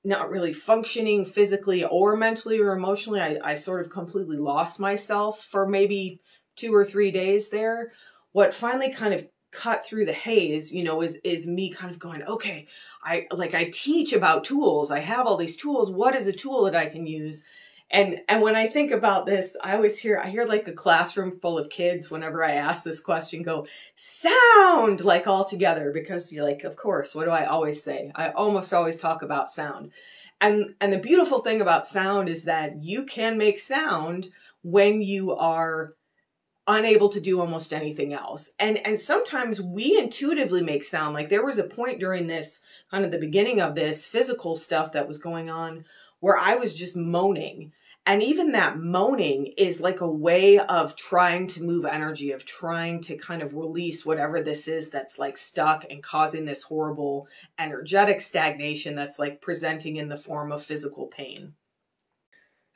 not 0.07 0.30
really 0.30 0.54
functioning 0.54 1.25
physically 1.25 1.83
or 1.83 2.15
mentally 2.15 2.59
or 2.59 2.71
emotionally. 2.71 3.19
I, 3.19 3.38
I 3.44 3.56
sort 3.56 3.81
of 3.81 3.92
completely 3.92 4.38
lost 4.38 4.80
myself 4.80 5.44
for 5.44 5.68
maybe 5.68 6.21
two 6.56 6.74
or 6.74 6.86
three 6.86 7.12
days 7.12 7.50
there. 7.50 7.92
What 8.31 8.54
finally 8.54 8.92
kind 8.92 9.13
of 9.13 9.27
cut 9.51 9.86
through 9.86 10.06
the 10.06 10.13
haze, 10.13 10.74
you 10.74 10.83
know, 10.83 11.01
is 11.01 11.15
is 11.24 11.45
me 11.45 11.69
kind 11.71 11.92
of 11.92 12.00
going, 12.00 12.24
okay, 12.24 12.68
I 13.04 13.27
like 13.31 13.54
I 13.54 13.69
teach 13.71 14.13
about 14.13 14.46
tools. 14.46 14.91
I 14.91 15.00
have 15.00 15.27
all 15.27 15.38
these 15.38 15.58
tools. 15.58 15.91
What 15.91 16.15
is 16.15 16.27
a 16.27 16.34
tool 16.34 16.63
that 16.63 16.75
I 16.75 16.88
can 16.88 17.05
use? 17.05 17.43
And 17.89 18.20
and 18.27 18.41
when 18.41 18.56
I 18.56 18.67
think 18.67 18.91
about 18.91 19.25
this, 19.25 19.56
I 19.63 19.75
always 19.75 19.98
hear 19.98 20.20
I 20.22 20.29
hear 20.29 20.46
like 20.46 20.67
a 20.67 20.74
classroom 20.74 21.39
full 21.39 21.58
of 21.58 21.70
kids 21.70 22.12
whenever 22.12 22.44
I 22.44 22.51
ask 22.51 22.84
this 22.84 23.00
question 23.00 23.44
go 23.44 23.65
sound 23.96 25.01
like 25.06 25.25
all 25.25 25.46
together 25.46 25.91
because 25.94 26.34
you're 26.34 26.44
like 26.44 26.63
of 26.65 26.75
course 26.75 27.15
what 27.15 27.25
do 27.25 27.32
I 27.32 27.46
always 27.46 27.82
say? 27.82 28.12
I 28.15 28.29
almost 28.29 28.74
always 28.74 29.00
talk 29.00 29.22
about 29.22 29.50
sound. 29.50 29.91
And 30.41 30.75
and 30.82 30.91
the 30.91 31.00
beautiful 31.00 31.39
thing 31.39 31.62
about 31.62 31.88
sound 31.88 32.27
is 32.27 32.44
that 32.44 32.84
you 32.84 33.06
can 33.06 33.38
make 33.38 33.58
sound 33.58 34.29
when 34.63 35.01
you 35.01 35.34
are 35.36 35.94
unable 36.67 37.08
to 37.08 37.22
do 37.22 37.39
almost 37.39 37.72
anything 37.72 38.13
else. 38.13 38.51
And 38.60 38.86
and 38.86 39.00
sometimes 39.00 39.62
we 39.62 39.98
intuitively 39.98 40.62
make 40.62 40.84
sound. 40.84 41.13
Like 41.13 41.29
there 41.29 41.46
was 41.46 41.58
a 41.58 41.63
point 41.63 42.01
during 42.01 42.27
this 42.27 42.60
kind 42.91 43.06
of 43.06 43.12
the 43.12 43.17
beginning 43.17 43.62
of 43.62 43.75
this 43.75 44.06
physical 44.06 44.58
stuff 44.58 44.91
that 44.91 45.08
was 45.08 45.20
going 45.20 45.50
on 45.50 45.86
where 46.19 46.38
I 46.38 46.55
was 46.55 46.74
just 46.74 46.95
moaning. 46.95 47.71
And 48.05 48.24
even 48.24 48.53
that 48.53 48.79
moaning 48.79 49.47
is 49.57 49.81
like 49.81 50.00
a 50.00 50.09
way 50.09 50.59
of 50.59 50.95
trying 50.95 51.47
to 51.47 51.63
move 51.63 51.83
energy, 51.83 52.31
of 52.31 52.45
trying 52.45 53.01
to 53.01 53.17
kind 53.17 53.41
of 53.41 53.53
release 53.53 54.05
whatever 54.05 54.39
this 54.41 54.69
is 54.69 54.89
that's 54.89 55.19
like 55.19 55.36
stuck 55.36 55.86
and 55.89 56.01
causing 56.01 56.45
this 56.45 56.63
horrible 56.63 57.27
energetic 57.59 58.21
stagnation 58.21 58.95
that's 58.95 59.19
like 59.19 59.41
presenting 59.41 59.97
in 59.97 60.07
the 60.07 60.15
form 60.15 60.53
of 60.53 60.63
physical 60.63 61.07
pain. 61.07 61.53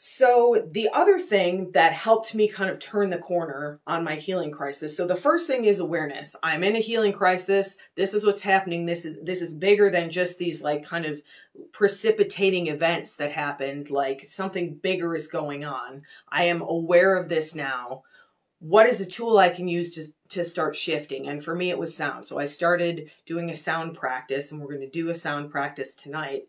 So, 0.03 0.67
the 0.71 0.89
other 0.93 1.19
thing 1.19 1.73
that 1.73 1.93
helped 1.93 2.33
me 2.33 2.47
kind 2.47 2.71
of 2.71 2.79
turn 2.79 3.11
the 3.11 3.19
corner 3.19 3.79
on 3.85 4.03
my 4.03 4.15
healing 4.15 4.49
crisis. 4.49 4.97
So, 4.97 5.05
the 5.05 5.15
first 5.15 5.45
thing 5.45 5.65
is 5.65 5.79
awareness. 5.79 6.35
I'm 6.41 6.63
in 6.63 6.75
a 6.75 6.79
healing 6.79 7.13
crisis. 7.13 7.77
This 7.95 8.15
is 8.15 8.25
what's 8.25 8.41
happening. 8.41 8.87
This 8.87 9.05
is 9.05 9.21
this 9.21 9.43
is 9.43 9.53
bigger 9.53 9.91
than 9.91 10.09
just 10.09 10.39
these 10.39 10.63
like 10.63 10.83
kind 10.83 11.05
of 11.05 11.21
precipitating 11.71 12.65
events 12.65 13.17
that 13.17 13.31
happened. 13.31 13.91
Like 13.91 14.25
something 14.25 14.73
bigger 14.73 15.13
is 15.13 15.27
going 15.27 15.65
on. 15.65 16.01
I 16.29 16.45
am 16.45 16.61
aware 16.61 17.15
of 17.15 17.29
this 17.29 17.53
now. 17.53 18.01
What 18.57 18.87
is 18.87 19.01
a 19.01 19.05
tool 19.05 19.37
I 19.37 19.49
can 19.49 19.67
use 19.67 19.91
to 19.91 20.05
to 20.29 20.43
start 20.43 20.75
shifting? 20.75 21.27
And 21.27 21.43
for 21.43 21.53
me 21.53 21.69
it 21.69 21.77
was 21.77 21.95
sound. 21.95 22.25
So, 22.25 22.39
I 22.39 22.45
started 22.45 23.11
doing 23.27 23.51
a 23.51 23.55
sound 23.55 23.93
practice 23.93 24.51
and 24.51 24.59
we're 24.59 24.73
going 24.73 24.81
to 24.81 24.89
do 24.89 25.11
a 25.11 25.15
sound 25.15 25.51
practice 25.51 25.93
tonight 25.93 26.45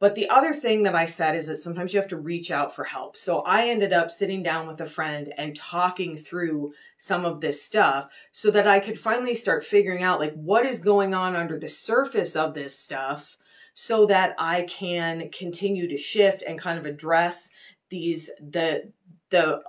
but 0.00 0.14
the 0.14 0.30
other 0.30 0.54
thing 0.54 0.82
that 0.84 0.94
I 0.94 1.04
said 1.04 1.36
is 1.36 1.46
that 1.46 1.58
sometimes 1.58 1.92
you 1.92 2.00
have 2.00 2.08
to 2.08 2.16
reach 2.16 2.50
out 2.50 2.74
for 2.74 2.84
help. 2.84 3.18
So 3.18 3.40
I 3.40 3.68
ended 3.68 3.92
up 3.92 4.10
sitting 4.10 4.42
down 4.42 4.66
with 4.66 4.80
a 4.80 4.86
friend 4.86 5.32
and 5.36 5.54
talking 5.54 6.16
through 6.16 6.72
some 6.96 7.26
of 7.26 7.42
this 7.42 7.62
stuff 7.62 8.08
so 8.32 8.50
that 8.50 8.66
I 8.66 8.80
could 8.80 8.98
finally 8.98 9.34
start 9.34 9.62
figuring 9.62 10.02
out 10.02 10.18
like 10.18 10.32
what 10.32 10.64
is 10.64 10.80
going 10.80 11.14
on 11.14 11.36
under 11.36 11.58
the 11.58 11.68
surface 11.68 12.34
of 12.34 12.54
this 12.54 12.76
stuff 12.76 13.36
so 13.74 14.06
that 14.06 14.34
I 14.38 14.62
can 14.62 15.28
continue 15.30 15.86
to 15.88 15.98
shift 15.98 16.42
and 16.46 16.58
kind 16.58 16.78
of 16.78 16.86
address 16.86 17.50
these 17.90 18.30
the 18.40 18.90
the 19.28 19.62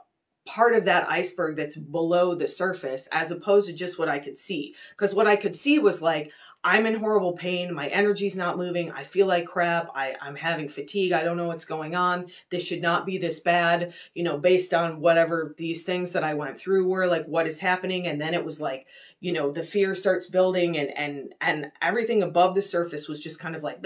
part 0.46 0.76
of 0.76 0.86
that 0.86 1.10
iceberg 1.10 1.56
that's 1.56 1.78
below 1.78 2.36
the 2.36 2.48
surface 2.48 3.08
as 3.12 3.32
opposed 3.32 3.68
to 3.68 3.74
just 3.74 4.00
what 4.00 4.10
I 4.10 4.20
could 4.20 4.38
see. 4.38 4.76
Because 4.92 5.14
what 5.14 5.28
I 5.28 5.36
could 5.36 5.56
see 5.56 5.78
was 5.78 6.02
like, 6.02 6.34
I'm 6.64 6.86
in 6.86 6.96
horrible 6.96 7.34
pain. 7.34 7.74
My 7.74 7.88
energy's 7.88 8.38
not 8.38 8.58
moving. 8.58 8.92
I 8.92 9.02
feel 9.02 9.26
like 9.26 9.48
crap. 9.48 9.90
I, 9.96 10.14
I'm 10.22 10.36
having 10.36 10.68
fatigue. 10.68 11.12
I 11.12 11.24
don't 11.24 11.38
know 11.38 11.48
what's 11.48 11.66
going 11.66 11.96
on. 11.96 12.28
This 12.52 12.66
should 12.66 12.84
not 12.84 13.06
be 13.06 13.18
this 13.18 13.40
bad, 13.40 13.94
you 14.14 14.24
know, 14.24 14.38
based 14.38 14.72
on 14.74 15.00
whatever 15.00 15.56
these 15.58 15.82
things 15.84 16.12
that 16.12 16.24
I 16.24 16.36
went 16.36 16.60
through 16.60 16.88
were 16.88 17.08
like, 17.08 17.26
what 17.26 17.48
is 17.48 17.60
happening? 17.60 18.06
And 18.06 18.22
then 18.22 18.36
it 18.36 18.46
was 18.46 18.62
like, 18.62 18.86
you 19.20 19.34
know, 19.34 19.52
the 19.52 19.64
fear 19.64 19.96
starts 19.96 20.28
building 20.28 20.78
and, 20.78 20.96
and, 20.96 21.34
and 21.42 21.72
everything 21.82 22.22
above 22.22 22.54
the 22.54 22.62
surface 22.62 23.08
was 23.08 23.20
just 23.20 23.40
kind 23.40 23.56
of 23.56 23.64
like. 23.64 23.84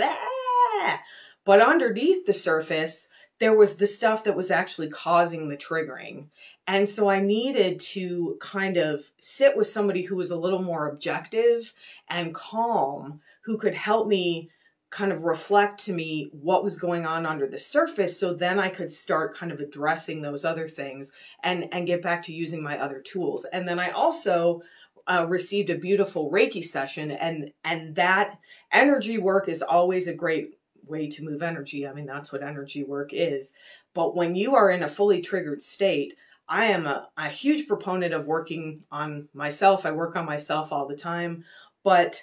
But 1.45 1.61
underneath 1.61 2.25
the 2.25 2.33
surface, 2.33 3.09
there 3.39 3.55
was 3.55 3.75
the 3.75 3.87
stuff 3.87 4.23
that 4.23 4.35
was 4.35 4.49
actually 4.49 4.89
causing 4.89 5.49
the 5.49 5.57
triggering. 5.57 6.27
And 6.67 6.87
so 6.87 7.09
I 7.09 7.19
needed 7.19 7.79
to 7.81 8.37
kind 8.39 8.77
of 8.77 9.11
sit 9.19 9.57
with 9.57 9.67
somebody 9.67 10.03
who 10.03 10.15
was 10.15 10.31
a 10.31 10.37
little 10.37 10.61
more 10.61 10.87
objective 10.87 11.73
and 12.07 12.33
calm, 12.33 13.19
who 13.41 13.57
could 13.57 13.75
help 13.75 14.07
me 14.07 14.49
kind 14.89 15.11
of 15.11 15.23
reflect 15.23 15.83
to 15.83 15.93
me 15.93 16.29
what 16.31 16.63
was 16.63 16.79
going 16.79 17.05
on 17.05 17.25
under 17.25 17.47
the 17.47 17.59
surface 17.59 18.17
so 18.17 18.33
then 18.33 18.57
I 18.59 18.69
could 18.69 18.89
start 18.89 19.35
kind 19.35 19.51
of 19.51 19.59
addressing 19.59 20.21
those 20.21 20.45
other 20.45 20.69
things 20.69 21.11
and 21.43 21.67
and 21.73 21.85
get 21.85 22.01
back 22.01 22.23
to 22.23 22.33
using 22.33 22.63
my 22.63 22.79
other 22.79 23.01
tools. 23.01 23.45
And 23.51 23.67
then 23.67 23.77
I 23.77 23.89
also 23.89 24.61
uh, 25.07 25.25
received 25.27 25.69
a 25.69 25.77
beautiful 25.77 26.31
Reiki 26.31 26.63
session 26.63 27.11
and 27.11 27.51
and 27.65 27.95
that 27.95 28.39
energy 28.71 29.17
work 29.17 29.49
is 29.49 29.61
always 29.61 30.07
a 30.07 30.13
great 30.13 30.57
way 30.87 31.09
to 31.09 31.23
move 31.23 31.43
energy. 31.43 31.87
I 31.87 31.93
mean, 31.93 32.05
that's 32.05 32.31
what 32.31 32.43
energy 32.43 32.83
work 32.83 33.11
is. 33.13 33.53
But 33.93 34.15
when 34.15 34.35
you 34.35 34.55
are 34.55 34.69
in 34.69 34.83
a 34.83 34.87
fully 34.87 35.21
triggered 35.21 35.61
state, 35.61 36.15
I 36.47 36.65
am 36.65 36.85
a, 36.85 37.09
a 37.17 37.27
huge 37.29 37.67
proponent 37.67 38.13
of 38.13 38.27
working 38.27 38.83
on 38.91 39.29
myself. 39.33 39.85
I 39.85 39.91
work 39.91 40.15
on 40.15 40.25
myself 40.25 40.71
all 40.71 40.87
the 40.87 40.95
time, 40.95 41.43
but 41.83 42.21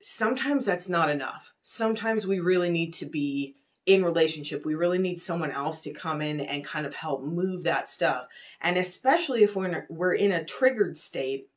sometimes 0.00 0.64
that's 0.64 0.88
not 0.88 1.10
enough. 1.10 1.52
Sometimes 1.62 2.26
we 2.26 2.40
really 2.40 2.70
need 2.70 2.94
to 2.94 3.06
be 3.06 3.56
in 3.86 4.04
relationship. 4.04 4.64
We 4.64 4.74
really 4.74 4.98
need 4.98 5.18
someone 5.18 5.50
else 5.50 5.80
to 5.82 5.92
come 5.92 6.22
in 6.22 6.40
and 6.40 6.64
kind 6.64 6.86
of 6.86 6.94
help 6.94 7.22
move 7.22 7.64
that 7.64 7.88
stuff. 7.88 8.26
And 8.60 8.76
especially 8.76 9.42
if 9.42 9.56
we're 9.56 9.66
in 9.66 9.74
a, 9.74 9.82
we're 9.88 10.14
in 10.14 10.32
a 10.32 10.44
triggered 10.44 10.96
state, 10.96 11.48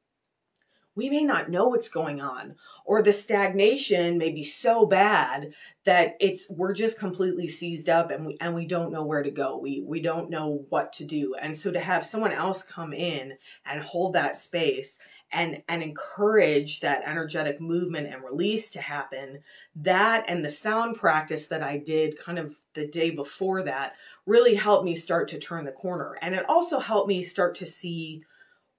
we 0.96 1.10
may 1.10 1.24
not 1.24 1.50
know 1.50 1.68
what's 1.68 1.90
going 1.90 2.22
on 2.22 2.56
or 2.86 3.02
the 3.02 3.14
stagnation 3.14 4.18
may 4.18 4.32
be 4.32 4.44
so 4.44 4.86
bad 4.86 5.54
that 5.86 6.16
it's 6.20 6.50
we're 6.50 6.74
just 6.74 7.00
completely 7.00 7.48
seized 7.48 7.90
up 7.90 8.12
and 8.12 8.26
we 8.26 8.38
and 8.40 8.54
we 8.54 8.66
don't 8.66 8.92
know 8.92 9.04
where 9.04 9.24
to 9.24 9.32
go. 9.32 9.58
We 9.58 9.82
we 9.86 10.02
don't 10.02 10.30
know 10.30 10.66
what 10.70 10.94
to 10.94 11.06
do. 11.06 11.36
And 11.36 11.58
so 11.58 11.72
to 11.72 11.80
have 11.80 12.06
someone 12.06 12.32
else 12.32 12.64
come 12.64 12.94
in 12.94 13.38
and 13.66 13.82
hold 13.82 14.14
that 14.14 14.36
space 14.36 15.00
and 15.32 15.64
and 15.68 15.82
encourage 15.82 16.80
that 16.82 17.04
energetic 17.06 17.60
movement 17.60 18.08
and 18.08 18.24
release 18.24 18.70
to 18.70 18.82
happen 18.82 19.40
that 19.76 20.26
and 20.28 20.46
the 20.46 20.52
sound 20.52 20.96
practice 20.96 21.48
that 21.48 21.64
I 21.64 21.78
did 21.78 22.20
kind 22.20 22.38
of 22.38 22.56
the 22.76 22.88
day 22.88 23.10
before 23.10 23.64
that 23.64 23.96
really 24.26 24.56
helped 24.56 24.86
me 24.86 24.96
start 24.96 25.28
to 25.30 25.40
turn 25.40 25.66
the 25.66 25.72
corner. 25.72 26.18
And 26.22 26.36
it 26.36 26.48
also 26.48 26.80
helped 26.80 27.08
me 27.08 27.24
start 27.24 27.56
to 27.56 27.66
see 27.66 28.24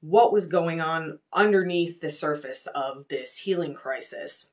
what 0.04 0.34
was 0.34 0.46
going 0.46 0.82
on 0.82 1.18
underneath 1.32 1.98
the 2.02 2.10
surface 2.10 2.66
of 2.74 3.08
this 3.08 3.38
healing 3.38 3.72
crisis. 3.72 4.50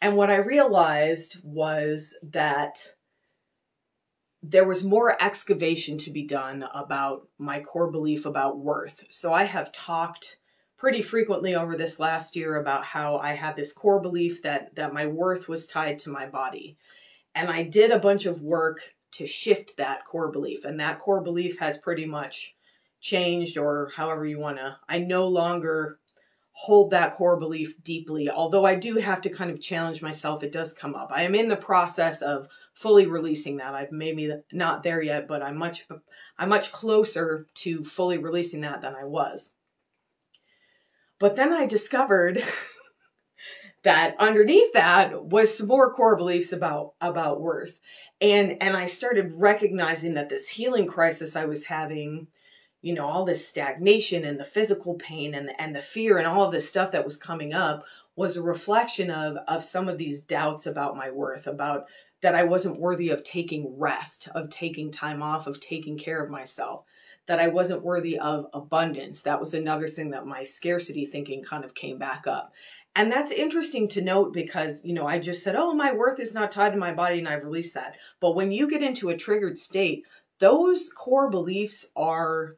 And 0.00 0.16
what 0.16 0.30
I 0.30 0.36
realized 0.36 1.40
was 1.42 2.16
that 2.22 2.94
there 4.40 4.64
was 4.64 4.84
more 4.84 5.20
excavation 5.20 5.98
to 5.98 6.12
be 6.12 6.22
done 6.28 6.64
about 6.72 7.26
my 7.38 7.58
core 7.58 7.90
belief 7.90 8.24
about 8.24 8.60
worth. 8.60 9.04
So 9.10 9.32
I 9.32 9.42
have 9.42 9.72
talked 9.72 10.38
pretty 10.76 11.02
frequently 11.02 11.56
over 11.56 11.76
this 11.76 11.98
last 11.98 12.36
year 12.36 12.54
about 12.54 12.84
how 12.84 13.18
I 13.18 13.32
had 13.32 13.56
this 13.56 13.72
core 13.72 14.00
belief 14.00 14.42
that 14.42 14.76
that 14.76 14.94
my 14.94 15.06
worth 15.06 15.48
was 15.48 15.66
tied 15.66 15.98
to 16.00 16.10
my 16.10 16.26
body. 16.26 16.78
And 17.34 17.50
I 17.50 17.64
did 17.64 17.90
a 17.90 17.98
bunch 17.98 18.26
of 18.26 18.42
work 18.42 18.94
to 19.14 19.26
shift 19.26 19.76
that 19.76 20.04
core 20.04 20.30
belief 20.30 20.64
and 20.64 20.78
that 20.78 21.00
core 21.00 21.20
belief 21.20 21.58
has 21.58 21.78
pretty 21.78 22.06
much 22.06 22.54
changed 23.00 23.56
or 23.56 23.90
however 23.94 24.26
you 24.26 24.38
want 24.38 24.58
to. 24.58 24.76
I 24.88 24.98
no 24.98 25.26
longer 25.26 25.98
hold 26.52 26.90
that 26.90 27.14
core 27.14 27.38
belief 27.38 27.82
deeply, 27.82 28.28
although 28.28 28.66
I 28.66 28.74
do 28.74 28.96
have 28.96 29.22
to 29.22 29.30
kind 29.30 29.50
of 29.50 29.60
challenge 29.60 30.02
myself. 30.02 30.42
It 30.42 30.52
does 30.52 30.72
come 30.72 30.94
up. 30.94 31.10
I 31.14 31.22
am 31.22 31.34
in 31.34 31.48
the 31.48 31.56
process 31.56 32.20
of 32.22 32.48
fully 32.74 33.06
releasing 33.06 33.56
that. 33.58 33.74
I've 33.74 33.92
maybe 33.92 34.32
not 34.52 34.82
there 34.82 35.00
yet, 35.00 35.26
but 35.26 35.42
I'm 35.42 35.56
much 35.56 35.86
I'm 36.38 36.48
much 36.48 36.72
closer 36.72 37.46
to 37.54 37.82
fully 37.82 38.18
releasing 38.18 38.60
that 38.62 38.82
than 38.82 38.94
I 38.94 39.04
was. 39.04 39.54
But 41.18 41.36
then 41.36 41.52
I 41.52 41.66
discovered 41.66 42.42
that 43.82 44.16
underneath 44.18 44.72
that 44.74 45.24
was 45.24 45.56
some 45.56 45.68
more 45.68 45.92
core 45.92 46.16
beliefs 46.16 46.52
about 46.52 46.94
about 47.00 47.40
worth. 47.40 47.80
And 48.20 48.62
and 48.62 48.76
I 48.76 48.86
started 48.86 49.32
recognizing 49.34 50.14
that 50.14 50.28
this 50.28 50.48
healing 50.48 50.86
crisis 50.86 51.36
I 51.36 51.46
was 51.46 51.66
having 51.66 52.28
you 52.82 52.94
know 52.94 53.06
all 53.06 53.24
this 53.24 53.46
stagnation 53.46 54.24
and 54.24 54.38
the 54.38 54.44
physical 54.44 54.94
pain 54.94 55.34
and 55.34 55.48
the, 55.48 55.60
and 55.60 55.74
the 55.74 55.80
fear 55.80 56.18
and 56.18 56.26
all 56.26 56.44
of 56.44 56.52
this 56.52 56.68
stuff 56.68 56.92
that 56.92 57.04
was 57.04 57.16
coming 57.16 57.52
up 57.52 57.84
was 58.16 58.36
a 58.36 58.42
reflection 58.42 59.10
of 59.10 59.36
of 59.48 59.64
some 59.64 59.88
of 59.88 59.98
these 59.98 60.22
doubts 60.22 60.66
about 60.66 60.96
my 60.96 61.10
worth 61.10 61.46
about 61.46 61.86
that 62.22 62.34
I 62.34 62.44
wasn't 62.44 62.80
worthy 62.80 63.08
of 63.10 63.24
taking 63.24 63.78
rest 63.78 64.28
of 64.34 64.50
taking 64.50 64.90
time 64.90 65.22
off 65.22 65.46
of 65.46 65.60
taking 65.60 65.98
care 65.98 66.22
of 66.22 66.30
myself 66.30 66.84
that 67.26 67.38
I 67.38 67.48
wasn't 67.48 67.84
worthy 67.84 68.18
of 68.18 68.46
abundance 68.52 69.22
that 69.22 69.40
was 69.40 69.54
another 69.54 69.88
thing 69.88 70.10
that 70.10 70.26
my 70.26 70.44
scarcity 70.44 71.06
thinking 71.06 71.42
kind 71.42 71.64
of 71.64 71.74
came 71.74 71.98
back 71.98 72.26
up 72.26 72.52
and 72.96 73.10
that's 73.10 73.30
interesting 73.30 73.86
to 73.88 74.02
note 74.02 74.32
because, 74.32 74.84
you 74.84 74.92
know, 74.92 75.06
I 75.06 75.20
just 75.20 75.44
said, 75.44 75.54
oh, 75.54 75.74
my 75.74 75.92
worth 75.92 76.18
is 76.18 76.34
not 76.34 76.50
tied 76.50 76.72
to 76.72 76.78
my 76.78 76.92
body 76.92 77.18
and 77.18 77.28
I've 77.28 77.44
released 77.44 77.74
that. 77.74 78.00
But 78.20 78.34
when 78.34 78.50
you 78.50 78.68
get 78.68 78.82
into 78.82 79.10
a 79.10 79.16
triggered 79.16 79.58
state, 79.58 80.08
those 80.40 80.90
core 80.92 81.30
beliefs 81.30 81.86
are 81.94 82.54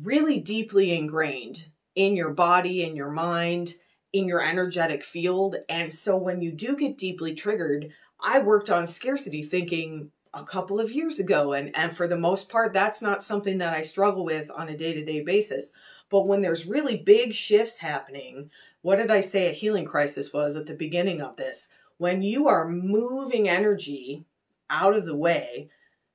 really 0.00 0.38
deeply 0.38 0.92
ingrained 0.96 1.66
in 1.94 2.16
your 2.16 2.30
body, 2.30 2.82
in 2.82 2.96
your 2.96 3.10
mind, 3.10 3.74
in 4.12 4.26
your 4.26 4.42
energetic 4.42 5.04
field. 5.04 5.56
And 5.68 5.92
so 5.92 6.16
when 6.16 6.40
you 6.40 6.52
do 6.52 6.76
get 6.76 6.98
deeply 6.98 7.34
triggered, 7.34 7.94
I 8.20 8.40
worked 8.40 8.70
on 8.70 8.86
scarcity 8.86 9.42
thinking 9.42 10.10
a 10.34 10.44
couple 10.44 10.80
of 10.80 10.92
years 10.92 11.18
ago. 11.18 11.52
And, 11.52 11.74
and 11.76 11.94
for 11.94 12.08
the 12.08 12.16
most 12.16 12.48
part, 12.48 12.72
that's 12.72 13.02
not 13.02 13.22
something 13.22 13.58
that 13.58 13.74
I 13.74 13.82
struggle 13.82 14.24
with 14.24 14.50
on 14.54 14.68
a 14.68 14.76
day 14.76 14.94
to 14.94 15.04
day 15.04 15.22
basis. 15.22 15.72
But 16.08 16.26
when 16.26 16.42
there's 16.42 16.66
really 16.66 16.96
big 16.98 17.34
shifts 17.34 17.78
happening, 17.78 18.50
what 18.82 18.96
did 18.96 19.10
I 19.10 19.20
say 19.20 19.48
a 19.48 19.52
healing 19.52 19.84
crisis 19.84 20.32
was 20.32 20.56
at 20.56 20.66
the 20.66 20.74
beginning 20.74 21.20
of 21.20 21.36
this? 21.36 21.68
When 21.98 22.22
you 22.22 22.48
are 22.48 22.68
moving 22.68 23.48
energy 23.48 24.24
out 24.68 24.94
of 24.94 25.06
the 25.06 25.16
way, 25.16 25.68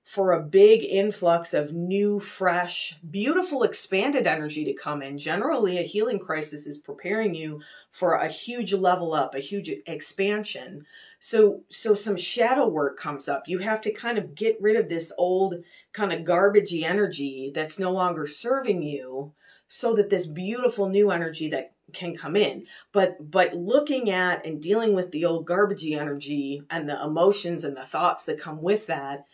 for 0.08 0.32
a 0.32 0.42
big 0.42 0.86
influx 0.86 1.54
of 1.54 1.74
new, 1.74 2.18
fresh, 2.18 2.98
beautiful, 3.12 3.64
expanded 3.64 4.26
energy 4.26 4.64
to 4.64 4.72
come 4.72 5.02
in. 5.02 5.18
Generally, 5.18 5.78
a 5.78 5.84
healing 5.84 6.18
crisis 6.18 6.66
is 6.66 6.78
preparing 6.78 7.36
you 7.36 7.60
for 7.92 8.14
a 8.14 8.30
huge 8.30 8.72
level 8.72 9.14
up, 9.14 9.36
a 9.36 9.40
huge 9.40 9.70
expansion. 9.86 10.86
So, 11.20 11.64
so 11.68 11.94
some 11.94 12.16
shadow 12.16 12.70
work 12.70 12.98
comes 12.98 13.28
up. 13.28 13.50
You 13.50 13.58
have 13.58 13.82
to 13.82 13.92
kind 13.92 14.18
of 14.18 14.34
get 14.34 14.56
rid 14.62 14.78
of 14.78 14.88
this 14.88 15.12
old 15.18 15.56
kind 15.92 16.14
of 16.14 16.22
garbagey 16.22 16.84
energy 16.84 17.52
that's 17.54 17.78
no 17.78 17.92
longer 17.92 18.28
serving 18.28 18.84
you 18.84 19.34
so 19.68 19.94
that 19.94 20.10
this 20.10 20.26
beautiful 20.26 20.88
new 20.88 21.12
energy 21.12 21.50
that 21.50 21.74
can 21.94 22.14
come 22.18 22.36
in 22.36 22.66
but 22.92 23.16
but 23.32 23.54
looking 23.54 24.10
at 24.10 24.46
and 24.46 24.62
dealing 24.62 24.94
with 24.94 25.10
the 25.12 25.24
old 25.24 25.48
garbagey 25.48 25.98
energy 25.98 26.62
and 26.70 26.90
the 26.90 27.02
emotions 27.02 27.64
and 27.64 27.78
the 27.78 27.86
thoughts 27.86 28.26
that 28.26 28.38
come 28.38 28.62
with 28.62 28.88
that 28.88 29.26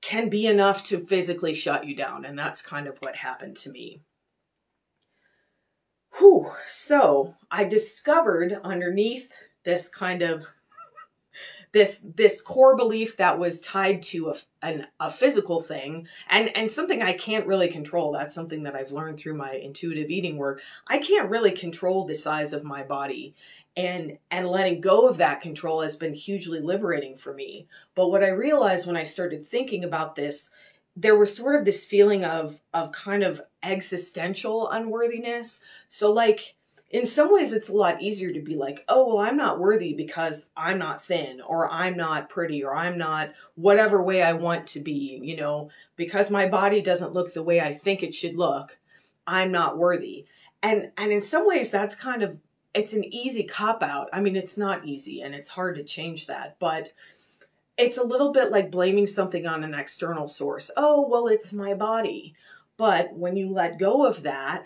can 0.00 0.28
be 0.28 0.46
enough 0.46 0.84
to 0.84 0.98
physically 0.98 1.54
shut 1.54 1.86
you 1.86 1.94
down. 1.94 2.24
And 2.24 2.38
that's 2.38 2.62
kind 2.62 2.86
of 2.86 2.98
what 2.98 3.16
happened 3.16 3.56
to 3.58 3.70
me. 3.70 4.00
Whew. 6.18 6.50
So 6.66 7.34
I 7.50 7.64
discovered 7.64 8.58
underneath 8.64 9.32
this 9.64 9.88
kind 9.88 10.22
of 10.22 10.46
this 11.72 12.04
this 12.16 12.40
core 12.40 12.76
belief 12.76 13.16
that 13.16 13.38
was 13.38 13.60
tied 13.60 14.02
to 14.02 14.30
a, 14.30 14.34
an, 14.62 14.86
a 14.98 15.10
physical 15.10 15.60
thing 15.60 16.08
and 16.28 16.54
and 16.56 16.70
something 16.70 17.00
I 17.00 17.12
can't 17.12 17.46
really 17.46 17.68
control. 17.68 18.12
That's 18.12 18.34
something 18.34 18.64
that 18.64 18.74
I've 18.74 18.92
learned 18.92 19.18
through 19.18 19.34
my 19.34 19.52
intuitive 19.52 20.10
eating 20.10 20.36
work. 20.36 20.62
I 20.88 20.98
can't 20.98 21.30
really 21.30 21.52
control 21.52 22.04
the 22.04 22.14
size 22.16 22.52
of 22.52 22.64
my 22.64 22.82
body 22.82 23.34
and 23.76 24.18
and 24.30 24.48
letting 24.48 24.80
go 24.80 25.08
of 25.08 25.18
that 25.18 25.40
control 25.40 25.80
has 25.80 25.96
been 25.96 26.14
hugely 26.14 26.60
liberating 26.60 27.14
for 27.14 27.32
me. 27.32 27.66
But 27.94 28.08
what 28.08 28.24
i 28.24 28.28
realized 28.28 28.86
when 28.86 28.96
i 28.96 29.04
started 29.04 29.44
thinking 29.44 29.84
about 29.84 30.16
this 30.16 30.50
there 30.96 31.16
was 31.16 31.34
sort 31.34 31.56
of 31.56 31.64
this 31.64 31.86
feeling 31.86 32.24
of 32.24 32.60
of 32.74 32.92
kind 32.92 33.22
of 33.22 33.40
existential 33.62 34.68
unworthiness. 34.70 35.62
So 35.88 36.12
like 36.12 36.56
in 36.90 37.06
some 37.06 37.32
ways 37.32 37.52
it's 37.52 37.68
a 37.68 37.72
lot 37.72 38.02
easier 38.02 38.32
to 38.32 38.40
be 38.40 38.56
like 38.56 38.84
oh 38.88 39.06
well 39.06 39.18
i'm 39.18 39.36
not 39.36 39.60
worthy 39.60 39.94
because 39.94 40.50
i'm 40.56 40.76
not 40.76 41.02
thin 41.02 41.40
or 41.40 41.70
i'm 41.70 41.96
not 41.96 42.28
pretty 42.28 42.64
or 42.64 42.74
i'm 42.74 42.98
not 42.98 43.30
whatever 43.54 44.02
way 44.02 44.22
i 44.22 44.32
want 44.32 44.66
to 44.66 44.80
be 44.80 45.20
you 45.22 45.36
know? 45.36 45.70
Because 45.96 46.30
my 46.30 46.48
body 46.48 46.82
doesn't 46.82 47.12
look 47.12 47.32
the 47.32 47.44
way 47.44 47.60
i 47.60 47.72
think 47.72 48.02
it 48.02 48.12
should 48.12 48.36
look 48.36 48.76
i'm 49.26 49.52
not 49.52 49.78
worthy. 49.78 50.26
And 50.62 50.90
and 50.98 51.12
in 51.12 51.20
some 51.20 51.46
ways 51.46 51.70
that's 51.70 51.94
kind 51.94 52.22
of 52.22 52.36
it's 52.74 52.92
an 52.92 53.04
easy 53.12 53.44
cop 53.44 53.82
out. 53.82 54.08
I 54.12 54.20
mean 54.20 54.36
it's 54.36 54.58
not 54.58 54.84
easy 54.84 55.22
and 55.22 55.34
it's 55.34 55.48
hard 55.48 55.76
to 55.76 55.84
change 55.84 56.26
that 56.26 56.56
but 56.58 56.92
it's 57.76 57.98
a 57.98 58.04
little 58.04 58.32
bit 58.32 58.50
like 58.50 58.70
blaming 58.70 59.06
something 59.06 59.46
on 59.46 59.64
an 59.64 59.74
external 59.74 60.28
source. 60.28 60.70
Oh 60.76 61.08
well 61.08 61.26
it's 61.26 61.52
my 61.52 61.74
body. 61.74 62.34
But 62.76 63.12
when 63.12 63.36
you 63.36 63.48
let 63.48 63.78
go 63.78 64.06
of 64.06 64.22
that 64.22 64.64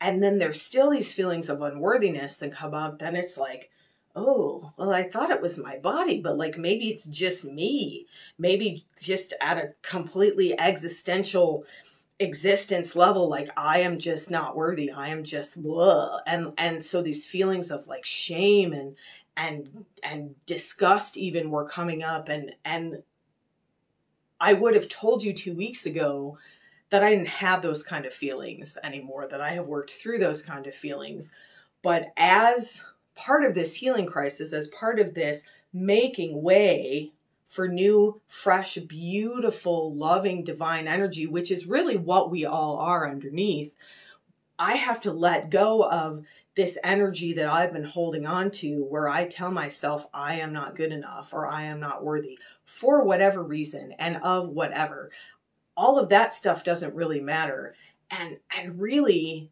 and 0.00 0.22
then 0.22 0.38
there's 0.38 0.62
still 0.62 0.90
these 0.90 1.14
feelings 1.14 1.48
of 1.48 1.62
unworthiness 1.62 2.36
that 2.38 2.52
come 2.52 2.74
up, 2.74 2.98
then 2.98 3.16
it's 3.16 3.36
like, 3.36 3.70
oh, 4.14 4.72
well, 4.76 4.92
I 4.92 5.04
thought 5.04 5.30
it 5.30 5.40
was 5.40 5.58
my 5.58 5.78
body, 5.78 6.20
but 6.20 6.36
like 6.36 6.58
maybe 6.58 6.88
it's 6.88 7.06
just 7.06 7.44
me. 7.44 8.06
Maybe 8.38 8.84
just 9.00 9.34
at 9.40 9.58
a 9.58 9.72
completely 9.82 10.58
existential 10.58 11.64
existence 12.20 12.96
level, 12.96 13.28
like 13.28 13.48
I 13.56 13.80
am 13.80 13.98
just 13.98 14.30
not 14.30 14.56
worthy. 14.56 14.90
I 14.90 15.08
am 15.08 15.24
just 15.24 15.62
blah. 15.62 16.20
And 16.26 16.52
and 16.58 16.84
so 16.84 17.02
these 17.02 17.26
feelings 17.26 17.70
of 17.70 17.86
like 17.86 18.04
shame 18.04 18.72
and 18.72 18.96
and 19.36 19.84
and 20.02 20.34
disgust 20.46 21.16
even 21.16 21.50
were 21.50 21.68
coming 21.68 22.02
up 22.02 22.28
and 22.28 22.54
and 22.64 23.02
I 24.40 24.52
would 24.52 24.74
have 24.74 24.88
told 24.88 25.22
you 25.22 25.32
two 25.32 25.54
weeks 25.54 25.86
ago 25.86 26.38
that 26.90 27.02
I 27.02 27.10
didn't 27.10 27.28
have 27.28 27.60
those 27.60 27.82
kind 27.82 28.06
of 28.06 28.12
feelings 28.12 28.78
anymore, 28.82 29.26
that 29.28 29.40
I 29.40 29.50
have 29.50 29.66
worked 29.66 29.90
through 29.90 30.18
those 30.18 30.42
kind 30.42 30.66
of 30.66 30.74
feelings. 30.74 31.34
But 31.82 32.12
as 32.16 32.86
part 33.14 33.44
of 33.44 33.54
this 33.54 33.74
healing 33.74 34.06
crisis, 34.06 34.52
as 34.52 34.68
part 34.68 34.98
of 35.00 35.14
this 35.14 35.44
making 35.72 36.42
way 36.42 37.12
for 37.48 37.66
new, 37.66 38.20
fresh, 38.28 38.76
beautiful, 38.76 39.94
loving, 39.94 40.44
divine 40.44 40.86
energy, 40.86 41.26
which 41.26 41.50
is 41.50 41.66
really 41.66 41.96
what 41.96 42.30
we 42.30 42.44
all 42.44 42.76
are 42.76 43.10
underneath, 43.10 43.74
I 44.58 44.74
have 44.74 45.00
to 45.02 45.12
let 45.12 45.50
go 45.50 45.82
of 45.84 46.24
this 46.54 46.78
energy 46.84 47.32
that 47.34 47.46
I've 47.46 47.72
been 47.72 47.84
holding 47.84 48.26
on 48.26 48.50
to 48.52 48.84
where 48.84 49.08
I 49.08 49.26
tell 49.26 49.50
myself 49.50 50.06
I 50.14 50.34
am 50.34 50.52
not 50.52 50.76
good 50.76 50.92
enough 50.92 51.32
or 51.32 51.46
I 51.46 51.64
am 51.64 51.80
not 51.80 52.04
worthy 52.04 52.38
for 52.64 53.04
whatever 53.04 53.42
reason 53.42 53.92
and 53.98 54.16
of 54.18 54.48
whatever 54.48 55.10
all 55.78 55.96
of 55.96 56.08
that 56.08 56.32
stuff 56.32 56.64
doesn't 56.64 56.96
really 56.96 57.20
matter. 57.20 57.74
And 58.10 58.38
and 58.58 58.80
really 58.80 59.50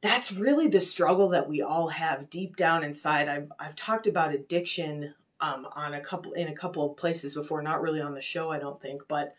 that's 0.00 0.32
really 0.32 0.66
the 0.66 0.80
struggle 0.80 1.28
that 1.28 1.48
we 1.48 1.62
all 1.62 1.88
have 1.88 2.28
deep 2.28 2.56
down 2.56 2.82
inside. 2.82 3.28
I've 3.28 3.52
I've 3.58 3.76
talked 3.76 4.08
about 4.08 4.34
addiction 4.34 5.14
um, 5.42 5.66
on 5.76 5.94
a 5.94 6.00
couple 6.00 6.32
in 6.32 6.48
a 6.48 6.54
couple 6.54 6.90
of 6.90 6.96
places 6.96 7.34
before, 7.34 7.62
not 7.62 7.82
really 7.82 8.00
on 8.00 8.14
the 8.14 8.20
show, 8.20 8.50
I 8.50 8.58
don't 8.58 8.80
think, 8.80 9.02
but 9.08 9.34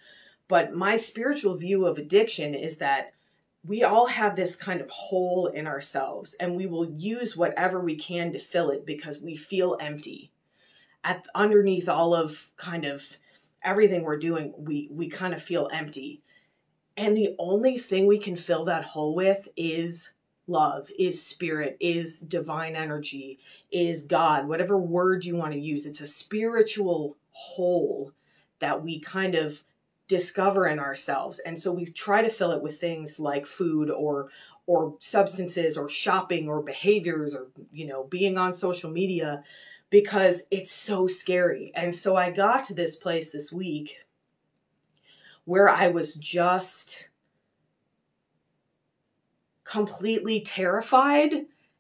but 0.48 0.74
my 0.74 0.98
spiritual 0.98 1.56
view 1.56 1.86
of 1.86 1.98
addiction 1.98 2.54
is 2.54 2.78
that 2.78 3.14
we 3.66 3.84
all 3.84 4.08
have 4.08 4.36
this 4.36 4.56
kind 4.56 4.82
of 4.82 4.90
hole 4.90 5.48
in 5.48 5.66
ourselves 5.66 6.36
and 6.36 6.56
we 6.56 6.68
will 6.68 6.92
use 6.92 7.38
whatever 7.38 7.80
we 7.80 7.96
can 7.96 8.34
to 8.34 8.40
fill 8.40 8.70
it 8.70 8.86
because 8.86 9.22
we 9.22 9.38
feel 9.38 9.78
empty 9.80 10.34
at 11.04 11.26
underneath 11.36 11.90
all 11.90 12.14
of 12.14 12.50
kind 12.58 12.86
of 12.86 13.18
everything 13.64 14.04
we're 14.04 14.18
doing, 14.18 14.54
we 14.58 14.90
we 14.92 15.10
kind 15.10 15.34
of 15.34 15.42
feel 15.42 15.70
empty. 15.72 16.22
And 16.96 17.18
the 17.18 17.36
only 17.40 17.78
thing 17.78 18.06
we 18.06 18.20
can 18.20 18.36
fill 18.36 18.66
that 18.66 18.86
hole 18.86 19.16
with 19.16 19.48
is 19.58 20.13
love, 20.48 20.90
is 20.98 21.26
spirit, 21.26 21.78
is 21.80 22.20
divine 22.20 22.76
energy, 22.76 23.40
is 23.72 24.04
God, 24.04 24.48
whatever 24.48 24.78
word 24.78 25.26
you 25.26 25.36
want 25.36 25.54
to 25.54 25.60
use. 25.60 25.86
It's 25.86 26.02
a 26.02 26.08
spiritual 26.08 27.18
hole 27.32 28.12
that 28.60 28.84
we 28.84 29.00
kind 29.00 29.36
of 29.36 29.64
discover 30.08 30.68
in 30.68 30.80
ourselves. 30.80 31.40
And 31.40 31.60
so 31.60 31.72
we 31.72 31.86
try 31.86 32.22
to 32.22 32.30
fill 32.30 32.52
it 32.52 32.62
with 32.62 32.80
things 32.80 33.20
like 33.20 33.46
food 33.46 33.90
or 33.90 34.30
or 34.66 34.96
substances 35.00 35.78
or 35.78 35.90
shopping 35.90 36.48
or 36.48 36.62
behaviors 36.62 37.36
or 37.36 37.48
you 37.72 37.86
know 37.86 38.06
being 38.06 38.38
on 38.38 38.54
social 38.54 38.90
media 38.90 39.44
because 39.90 40.44
it's 40.50 40.72
so 40.72 41.08
scary. 41.08 41.72
And 41.76 41.94
so 41.94 42.16
I 42.16 42.32
got 42.32 42.64
to 42.66 42.74
this 42.74 42.96
place 42.96 43.32
this 43.32 43.52
week 43.52 44.06
where 45.46 45.70
I 45.70 45.90
was 45.90 46.16
just 46.16 47.10
completely 49.74 50.40
terrified 50.40 51.34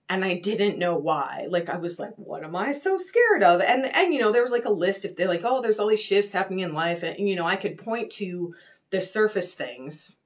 and 0.09 0.25
I 0.25 0.39
didn't 0.39 0.79
know 0.79 0.95
why. 0.97 1.45
Like 1.47 1.69
I 1.69 1.77
was 1.77 1.99
like, 1.99 2.13
what 2.17 2.43
am 2.43 2.55
I 2.55 2.71
so 2.71 2.97
scared 2.97 3.43
of? 3.43 3.61
And 3.61 3.85
and 3.85 4.11
you 4.11 4.19
know, 4.19 4.31
there 4.31 4.41
was 4.41 4.51
like 4.51 4.65
a 4.65 4.71
list 4.71 5.05
if 5.05 5.15
they're 5.15 5.27
like, 5.27 5.43
oh, 5.43 5.61
there's 5.61 5.79
all 5.79 5.87
these 5.87 6.01
shifts 6.01 6.31
happening 6.31 6.61
in 6.61 6.73
life, 6.73 7.03
and 7.03 7.29
you 7.29 7.35
know, 7.35 7.45
I 7.45 7.55
could 7.55 7.77
point 7.77 8.11
to 8.13 8.53
the 8.89 9.01
surface 9.01 9.53
things. 9.53 10.17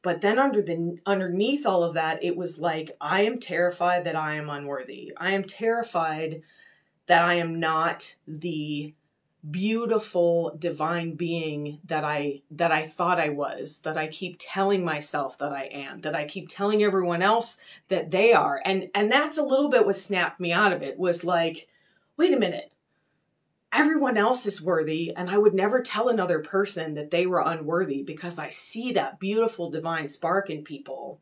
But 0.00 0.22
then 0.22 0.38
under 0.38 0.62
the 0.62 0.98
underneath 1.04 1.66
all 1.66 1.84
of 1.84 1.94
that, 1.94 2.24
it 2.24 2.34
was 2.34 2.58
like, 2.58 2.90
I 3.00 3.22
am 3.22 3.38
terrified 3.38 4.04
that 4.04 4.16
I 4.16 4.34
am 4.34 4.48
unworthy. 4.48 5.12
I 5.18 5.32
am 5.32 5.44
terrified 5.44 6.42
that 7.06 7.24
I 7.24 7.34
am 7.34 7.60
not 7.60 8.14
the 8.26 8.94
beautiful 9.50 10.54
divine 10.58 11.16
being 11.16 11.80
that 11.84 12.04
I 12.04 12.42
that 12.52 12.70
I 12.70 12.86
thought 12.86 13.18
I 13.18 13.30
was 13.30 13.80
that 13.80 13.98
I 13.98 14.06
keep 14.06 14.36
telling 14.38 14.84
myself 14.84 15.38
that 15.38 15.52
I 15.52 15.64
am 15.64 15.98
that 16.00 16.14
I 16.14 16.26
keep 16.26 16.48
telling 16.48 16.82
everyone 16.82 17.22
else 17.22 17.58
that 17.88 18.10
they 18.12 18.32
are. 18.32 18.62
And 18.64 18.88
and 18.94 19.10
that's 19.10 19.38
a 19.38 19.42
little 19.42 19.68
bit 19.68 19.84
what 19.84 19.96
snapped 19.96 20.38
me 20.38 20.52
out 20.52 20.72
of 20.72 20.82
it 20.82 20.96
was 20.96 21.24
like 21.24 21.68
wait 22.16 22.32
a 22.32 22.38
minute. 22.38 22.72
Everyone 23.72 24.16
else 24.16 24.46
is 24.46 24.62
worthy 24.62 25.12
and 25.16 25.28
I 25.28 25.38
would 25.38 25.54
never 25.54 25.80
tell 25.80 26.08
another 26.08 26.38
person 26.38 26.94
that 26.94 27.10
they 27.10 27.26
were 27.26 27.42
unworthy 27.44 28.04
because 28.04 28.38
I 28.38 28.50
see 28.50 28.92
that 28.92 29.18
beautiful 29.18 29.70
divine 29.70 30.06
spark 30.06 30.50
in 30.50 30.62
people. 30.62 31.20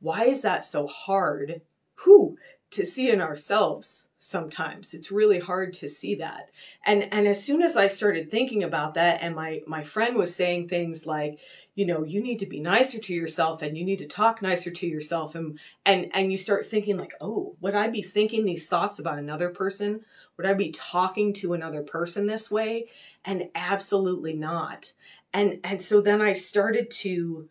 Why 0.00 0.24
is 0.24 0.42
that 0.42 0.64
so 0.64 0.86
hard? 0.86 1.62
Who 1.94 2.36
to 2.72 2.84
see 2.84 3.10
in 3.10 3.20
ourselves 3.20 4.08
sometimes. 4.18 4.94
It's 4.94 5.10
really 5.10 5.40
hard 5.40 5.74
to 5.74 5.88
see 5.88 6.14
that. 6.16 6.50
And 6.86 7.12
and 7.12 7.26
as 7.26 7.42
soon 7.42 7.60
as 7.60 7.76
i 7.76 7.88
started 7.88 8.30
thinking 8.30 8.62
about 8.62 8.94
that 8.94 9.20
and 9.20 9.34
my 9.34 9.62
my 9.66 9.82
friend 9.82 10.16
was 10.16 10.34
saying 10.34 10.68
things 10.68 11.06
like 11.06 11.40
you 11.74 11.84
know 11.84 12.04
you 12.04 12.22
need 12.22 12.38
to 12.38 12.46
be 12.46 12.60
nicer 12.60 12.98
to 13.00 13.14
yourself 13.14 13.62
and 13.62 13.76
you 13.76 13.84
need 13.84 13.98
to 13.98 14.06
talk 14.06 14.40
nicer 14.40 14.70
to 14.70 14.86
yourself 14.86 15.34
and 15.34 15.58
and 15.84 16.08
and 16.14 16.30
you 16.30 16.38
start 16.38 16.66
thinking 16.66 16.96
like 16.96 17.14
oh 17.20 17.56
would 17.60 17.74
i 17.74 17.88
be 17.88 18.02
thinking 18.02 18.44
these 18.44 18.68
thoughts 18.68 18.98
about 19.00 19.18
another 19.18 19.48
person? 19.48 20.00
Would 20.36 20.46
i 20.46 20.54
be 20.54 20.70
talking 20.70 21.32
to 21.34 21.54
another 21.54 21.82
person 21.82 22.26
this 22.26 22.50
way? 22.50 22.86
And 23.24 23.48
absolutely 23.56 24.34
not. 24.34 24.92
And 25.32 25.58
and 25.64 25.80
so 25.80 26.00
then 26.00 26.20
i 26.22 26.32
started 26.32 26.90
to 26.90 27.48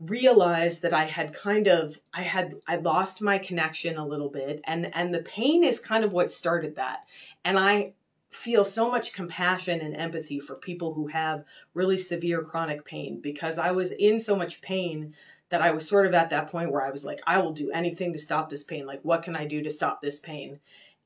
realized 0.00 0.82
that 0.82 0.94
I 0.94 1.04
had 1.04 1.34
kind 1.34 1.66
of 1.66 2.00
I 2.14 2.22
had 2.22 2.54
I 2.66 2.76
lost 2.76 3.20
my 3.20 3.36
connection 3.38 3.98
a 3.98 4.06
little 4.06 4.30
bit 4.30 4.60
and 4.64 4.94
and 4.94 5.12
the 5.12 5.22
pain 5.22 5.62
is 5.62 5.78
kind 5.78 6.04
of 6.04 6.12
what 6.12 6.32
started 6.32 6.76
that. 6.76 7.04
And 7.44 7.58
I 7.58 7.92
feel 8.30 8.64
so 8.64 8.90
much 8.90 9.12
compassion 9.12 9.80
and 9.80 9.94
empathy 9.94 10.40
for 10.40 10.54
people 10.54 10.94
who 10.94 11.08
have 11.08 11.44
really 11.74 11.98
severe 11.98 12.42
chronic 12.42 12.84
pain 12.84 13.20
because 13.20 13.58
I 13.58 13.72
was 13.72 13.92
in 13.92 14.20
so 14.20 14.36
much 14.36 14.62
pain 14.62 15.14
that 15.50 15.60
I 15.60 15.72
was 15.72 15.86
sort 15.86 16.06
of 16.06 16.14
at 16.14 16.30
that 16.30 16.48
point 16.48 16.72
where 16.72 16.86
I 16.86 16.90
was 16.90 17.04
like 17.04 17.20
I 17.26 17.38
will 17.38 17.52
do 17.52 17.70
anything 17.70 18.14
to 18.14 18.18
stop 18.18 18.48
this 18.48 18.64
pain. 18.64 18.86
Like 18.86 19.00
what 19.02 19.22
can 19.22 19.36
I 19.36 19.44
do 19.44 19.62
to 19.62 19.70
stop 19.70 20.00
this 20.00 20.18
pain? 20.18 20.60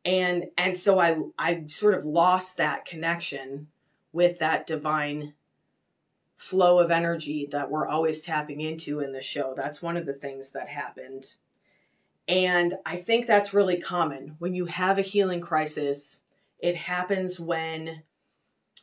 And 0.04 0.44
and 0.56 0.76
so 0.76 1.00
I 1.00 1.16
I 1.36 1.64
sort 1.66 1.94
of 1.94 2.04
lost 2.04 2.58
that 2.58 2.84
connection 2.84 3.66
with 4.12 4.38
that 4.38 4.68
divine 4.68 5.34
flow 6.36 6.78
of 6.78 6.90
energy 6.90 7.48
that 7.52 7.70
we're 7.70 7.86
always 7.86 8.20
tapping 8.20 8.60
into 8.60 9.00
in 9.00 9.12
the 9.12 9.20
show. 9.20 9.54
That's 9.56 9.82
one 9.82 9.96
of 9.96 10.06
the 10.06 10.12
things 10.12 10.52
that 10.52 10.68
happened. 10.68 11.34
And 12.26 12.74
I 12.86 12.96
think 12.96 13.26
that's 13.26 13.54
really 13.54 13.78
common. 13.78 14.36
When 14.38 14.54
you 14.54 14.66
have 14.66 14.98
a 14.98 15.02
healing 15.02 15.40
crisis, 15.40 16.22
it 16.58 16.76
happens 16.76 17.38
when 17.38 18.02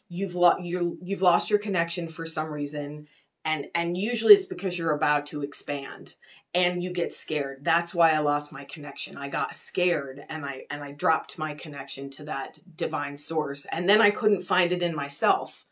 you've 0.08 0.36
lo- 0.36 0.58
you 0.60 0.98
you've 1.02 1.22
lost 1.22 1.50
your 1.50 1.60
connection 1.60 2.08
for 2.08 2.26
some 2.26 2.52
reason 2.52 3.08
and 3.46 3.68
and 3.74 3.98
usually 3.98 4.34
it's 4.34 4.46
because 4.46 4.78
you're 4.78 4.94
about 4.94 5.26
to 5.26 5.42
expand 5.42 6.16
and 6.54 6.84
you 6.84 6.92
get 6.92 7.14
scared 7.14 7.64
that's 7.64 7.96
why 7.96 8.12
i 8.12 8.20
lost 8.20 8.52
my 8.52 8.66
connection 8.66 9.18
i 9.18 9.30
got 9.30 9.56
scared 9.56 10.22
and 10.30 10.46
i 10.46 10.64
and 10.70 10.84
i 10.84 10.92
dropped 10.92 11.40
my 11.40 11.56
connection 11.56 12.10
to 12.10 12.26
that 12.26 12.58
divine 12.76 13.16
source 13.16 13.66
and 13.72 13.88
then 13.88 14.02
i 14.02 14.10
couldn't 14.10 14.42
find 14.42 14.72
it 14.74 14.84
in 14.84 14.94
myself 14.94 15.66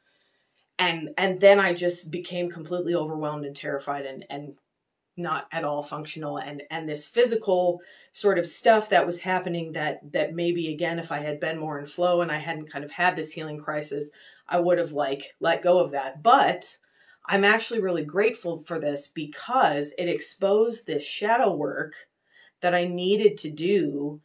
and 0.79 1.09
and 1.17 1.39
then 1.39 1.59
I 1.59 1.73
just 1.73 2.09
became 2.09 2.49
completely 2.49 2.95
overwhelmed 2.95 3.45
and 3.45 3.55
terrified 3.55 4.05
and 4.05 4.25
and 4.29 4.55
not 5.17 5.47
at 5.51 5.65
all 5.65 5.83
functional. 5.83 6.37
And 6.37 6.63
and 6.71 6.89
this 6.89 7.05
physical 7.05 7.81
sort 8.13 8.39
of 8.39 8.47
stuff 8.47 8.89
that 8.89 9.05
was 9.05 9.19
happening 9.19 9.73
that 9.73 9.99
that 10.13 10.33
maybe 10.33 10.73
again 10.73 10.97
if 10.97 11.11
I 11.11 11.19
had 11.19 11.39
been 11.39 11.59
more 11.59 11.77
in 11.77 11.85
flow 11.85 12.21
and 12.21 12.31
I 12.31 12.39
hadn't 12.39 12.71
kind 12.71 12.85
of 12.85 12.91
had 12.91 13.15
this 13.15 13.31
healing 13.31 13.59
crisis 13.59 14.09
I 14.47 14.59
would 14.59 14.79
have 14.79 14.93
like 14.93 15.35
let 15.39 15.61
go 15.61 15.79
of 15.79 15.91
that. 15.91 16.23
But 16.23 16.77
I'm 17.27 17.43
actually 17.43 17.81
really 17.81 18.03
grateful 18.03 18.61
for 18.61 18.79
this 18.79 19.07
because 19.07 19.93
it 19.97 20.09
exposed 20.09 20.87
this 20.87 21.05
shadow 21.05 21.53
work 21.53 21.93
that 22.61 22.73
I 22.73 22.85
needed 22.85 23.37
to 23.39 23.51
do 23.51 24.21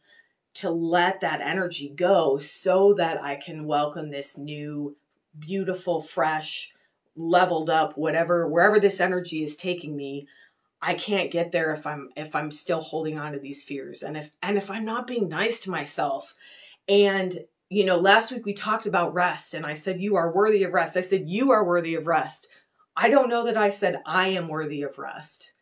to 0.55 0.69
let 0.71 1.21
that 1.21 1.41
energy 1.41 1.93
go 1.95 2.37
so 2.39 2.93
that 2.95 3.21
I 3.21 3.35
can 3.35 3.65
welcome 3.65 4.09
this 4.09 4.37
new, 4.37 4.95
beautiful, 5.39 6.01
fresh, 6.01 6.73
leveled 7.15 7.69
up, 7.69 7.97
whatever, 7.97 8.47
wherever 8.47 8.79
this 8.79 8.99
energy 8.99 9.43
is 9.43 9.55
taking 9.55 9.95
me. 9.95 10.27
I 10.81 10.93
can't 10.93 11.31
get 11.31 11.51
there 11.51 11.71
if 11.71 11.87
I'm 11.87 12.09
if 12.15 12.35
I'm 12.35 12.51
still 12.51 12.81
holding 12.81 13.17
on 13.17 13.31
to 13.31 13.39
these 13.39 13.63
fears 13.63 14.03
and 14.03 14.15
if 14.15 14.31
and 14.43 14.57
if 14.57 14.69
I'm 14.69 14.85
not 14.85 15.07
being 15.07 15.29
nice 15.29 15.59
to 15.61 15.71
myself. 15.71 16.35
And 16.87 17.37
you 17.69 17.85
know, 17.85 17.97
last 17.97 18.31
week 18.31 18.45
we 18.45 18.53
talked 18.53 18.85
about 18.85 19.13
rest 19.13 19.53
and 19.53 19.65
I 19.65 19.73
said 19.73 19.99
you 19.99 20.15
are 20.15 20.33
worthy 20.33 20.63
of 20.63 20.73
rest. 20.73 20.97
I 20.97 21.01
said 21.01 21.27
you 21.27 21.51
are 21.51 21.65
worthy 21.65 21.95
of 21.95 22.05
rest. 22.05 22.47
I 22.95 23.09
don't 23.09 23.29
know 23.29 23.45
that 23.45 23.57
I 23.57 23.71
said 23.71 24.01
I 24.05 24.27
am 24.29 24.47
worthy 24.47 24.83
of 24.83 24.99
rest. 24.99 25.53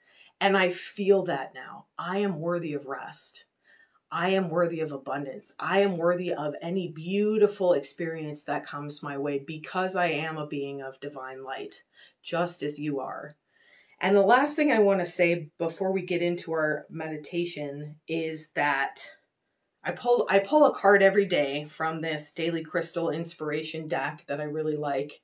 And 0.41 0.57
I 0.57 0.69
feel 0.69 1.23
that 1.23 1.53
now. 1.55 1.85
I 1.97 2.17
am 2.17 2.39
worthy 2.39 2.73
of 2.73 2.85
rest. 2.85 3.45
I 4.15 4.29
am 4.29 4.51
worthy 4.51 4.79
of 4.81 4.91
abundance. 4.91 5.55
I 5.59 5.79
am 5.79 5.97
worthy 5.97 6.31
of 6.31 6.53
any 6.61 6.87
beautiful 6.87 7.73
experience 7.73 8.43
that 8.43 8.63
comes 8.63 9.01
my 9.01 9.17
way 9.17 9.39
because 9.39 9.95
I 9.95 10.05
am 10.05 10.37
a 10.37 10.45
being 10.45 10.83
of 10.83 10.99
divine 10.99 11.43
light, 11.43 11.83
just 12.21 12.61
as 12.61 12.77
you 12.77 12.99
are. 12.99 13.35
And 13.99 14.15
the 14.15 14.21
last 14.21 14.55
thing 14.55 14.71
I 14.71 14.77
want 14.77 14.99
to 14.99 15.05
say 15.05 15.49
before 15.57 15.91
we 15.91 16.03
get 16.03 16.21
into 16.21 16.51
our 16.51 16.85
meditation 16.91 17.95
is 18.07 18.51
that 18.51 19.03
I 19.83 19.93
pull 19.93 20.27
I 20.29 20.37
pull 20.37 20.67
a 20.67 20.75
card 20.75 21.01
every 21.01 21.25
day 21.25 21.65
from 21.65 22.01
this 22.01 22.31
daily 22.33 22.63
crystal 22.63 23.09
inspiration 23.09 23.87
deck 23.87 24.25
that 24.27 24.39
I 24.39 24.43
really 24.43 24.77
like. 24.77 25.21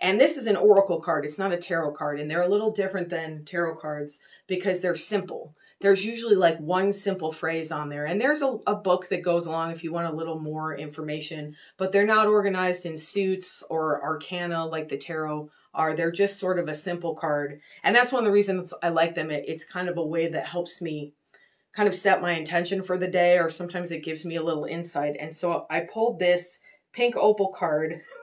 And 0.00 0.18
this 0.18 0.36
is 0.36 0.48
an 0.48 0.56
oracle 0.56 1.00
card. 1.00 1.24
It's 1.24 1.38
not 1.38 1.52
a 1.52 1.56
tarot 1.56 1.92
card 1.92 2.18
and 2.18 2.28
they're 2.28 2.42
a 2.42 2.48
little 2.48 2.72
different 2.72 3.08
than 3.08 3.44
tarot 3.44 3.76
cards 3.76 4.18
because 4.48 4.80
they're 4.80 4.96
simple. 4.96 5.54
There's 5.82 6.06
usually 6.06 6.36
like 6.36 6.58
one 6.58 6.92
simple 6.92 7.32
phrase 7.32 7.72
on 7.72 7.88
there. 7.88 8.06
And 8.06 8.20
there's 8.20 8.40
a, 8.40 8.58
a 8.66 8.74
book 8.74 9.08
that 9.08 9.22
goes 9.22 9.46
along 9.46 9.72
if 9.72 9.82
you 9.82 9.92
want 9.92 10.06
a 10.06 10.16
little 10.16 10.38
more 10.38 10.76
information, 10.76 11.56
but 11.76 11.90
they're 11.90 12.06
not 12.06 12.28
organized 12.28 12.86
in 12.86 12.96
suits 12.96 13.64
or 13.68 14.02
arcana 14.02 14.64
like 14.64 14.88
the 14.88 14.96
tarot 14.96 15.50
are. 15.74 15.94
They're 15.94 16.12
just 16.12 16.38
sort 16.38 16.60
of 16.60 16.68
a 16.68 16.74
simple 16.74 17.16
card. 17.16 17.60
And 17.82 17.94
that's 17.94 18.12
one 18.12 18.20
of 18.20 18.26
the 18.26 18.32
reasons 18.32 18.72
I 18.82 18.90
like 18.90 19.16
them. 19.16 19.30
It, 19.30 19.44
it's 19.48 19.64
kind 19.64 19.88
of 19.88 19.98
a 19.98 20.06
way 20.06 20.28
that 20.28 20.46
helps 20.46 20.80
me 20.80 21.14
kind 21.72 21.88
of 21.88 21.94
set 21.94 22.22
my 22.22 22.32
intention 22.32 22.82
for 22.82 22.96
the 22.96 23.08
day, 23.08 23.38
or 23.38 23.50
sometimes 23.50 23.90
it 23.90 24.04
gives 24.04 24.24
me 24.24 24.36
a 24.36 24.42
little 24.42 24.64
insight. 24.64 25.16
And 25.18 25.34
so 25.34 25.66
I 25.68 25.80
pulled 25.80 26.18
this 26.18 26.60
pink 26.92 27.16
opal 27.16 27.48
card. 27.48 28.02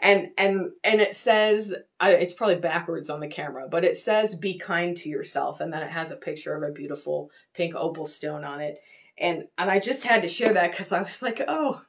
and 0.00 0.28
and 0.36 0.70
and 0.84 1.00
it 1.00 1.14
says 1.14 1.74
it's 2.00 2.34
probably 2.34 2.56
backwards 2.56 3.08
on 3.10 3.20
the 3.20 3.28
camera 3.28 3.66
but 3.70 3.84
it 3.84 3.96
says 3.96 4.34
be 4.34 4.58
kind 4.58 4.96
to 4.96 5.08
yourself 5.08 5.60
and 5.60 5.72
then 5.72 5.82
it 5.82 5.88
has 5.88 6.10
a 6.10 6.16
picture 6.16 6.54
of 6.54 6.62
a 6.62 6.72
beautiful 6.72 7.30
pink 7.54 7.74
opal 7.74 8.06
stone 8.06 8.44
on 8.44 8.60
it. 8.60 8.78
And 9.18 9.44
and 9.58 9.70
i 9.70 9.78
just 9.78 10.04
had 10.04 10.22
to 10.22 10.28
share 10.28 10.52
that 10.54 10.72
because 10.72 10.92
i 10.92 11.00
was 11.00 11.22
like 11.22 11.42
oh 11.46 11.82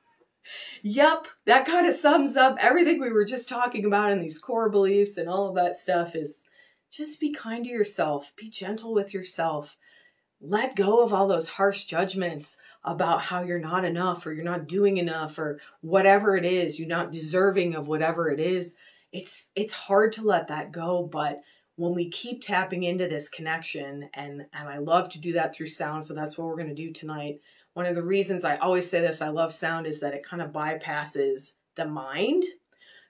yep 0.82 1.28
that 1.46 1.66
kind 1.66 1.88
of 1.88 1.94
sums 1.94 2.36
up 2.36 2.58
everything 2.60 3.00
we 3.00 3.12
were 3.12 3.26
just 3.26 3.48
talking 3.48 3.86
about 3.86 4.12
in 4.12 4.20
these 4.20 4.40
core 4.40 4.70
beliefs 4.70 5.18
and 5.18 5.30
all 5.30 5.48
of 5.48 5.56
that 5.56 5.78
stuff 5.78 6.16
is 6.16 6.44
just 6.92 7.20
be 7.20 7.32
kind 7.32 7.64
to 7.64 7.72
yourself 7.72 8.34
be 8.36 8.50
gentle 8.50 8.94
with 8.94 9.14
yourself 9.14 9.78
let 10.42 10.76
go 10.76 11.02
of 11.02 11.14
all 11.14 11.28
those 11.28 11.48
harsh 11.48 11.86
judgments 11.86 12.58
about 12.86 13.22
how 13.22 13.42
you're 13.42 13.60
not 13.60 13.86
enough 13.86 14.26
or 14.26 14.34
you're 14.34 14.44
not 14.44 14.68
doing 14.68 14.98
enough 14.98 15.40
or 15.40 15.60
whatever 15.82 16.36
it 16.36 16.46
is 16.46 16.80
you're 16.80 16.88
not 16.88 17.12
deserving 17.12 17.76
of 17.76 17.88
whatever 17.88 18.30
it 18.30 18.40
is 18.40 18.76
it's 19.14 19.52
it's 19.56 19.74
hard 19.74 20.12
to 20.14 20.24
let 20.24 20.48
that 20.48 20.72
go. 20.72 21.04
But 21.04 21.42
when 21.76 21.94
we 21.96 22.10
keep 22.10 22.42
tapping 22.42 22.84
into 22.84 23.08
this 23.08 23.30
connection 23.30 24.10
and 24.14 24.46
and 24.52 24.68
I 24.68 24.80
love 24.80 25.10
to 25.10 25.20
do 25.20 25.34
that 25.34 25.56
through 25.56 25.68
sound 25.68 26.04
so 26.04 26.14
that's 26.14 26.38
what 26.38 26.48
we're 26.48 26.58
going 26.58 26.68
to 26.68 26.76
do 26.76 26.92
tonight. 26.92 27.40
One 27.74 27.86
of 27.86 27.96
the 27.96 28.04
reasons 28.04 28.44
I 28.44 28.58
always 28.58 28.90
say 28.90 29.00
this 29.00 29.22
I 29.22 29.30
love 29.30 29.54
sound 29.54 29.88
is 29.88 30.00
that 30.02 30.14
it 30.14 30.26
kind 30.26 30.42
of 30.42 30.52
bypasses 30.52 31.54
the 31.76 31.86
mind. 31.86 32.44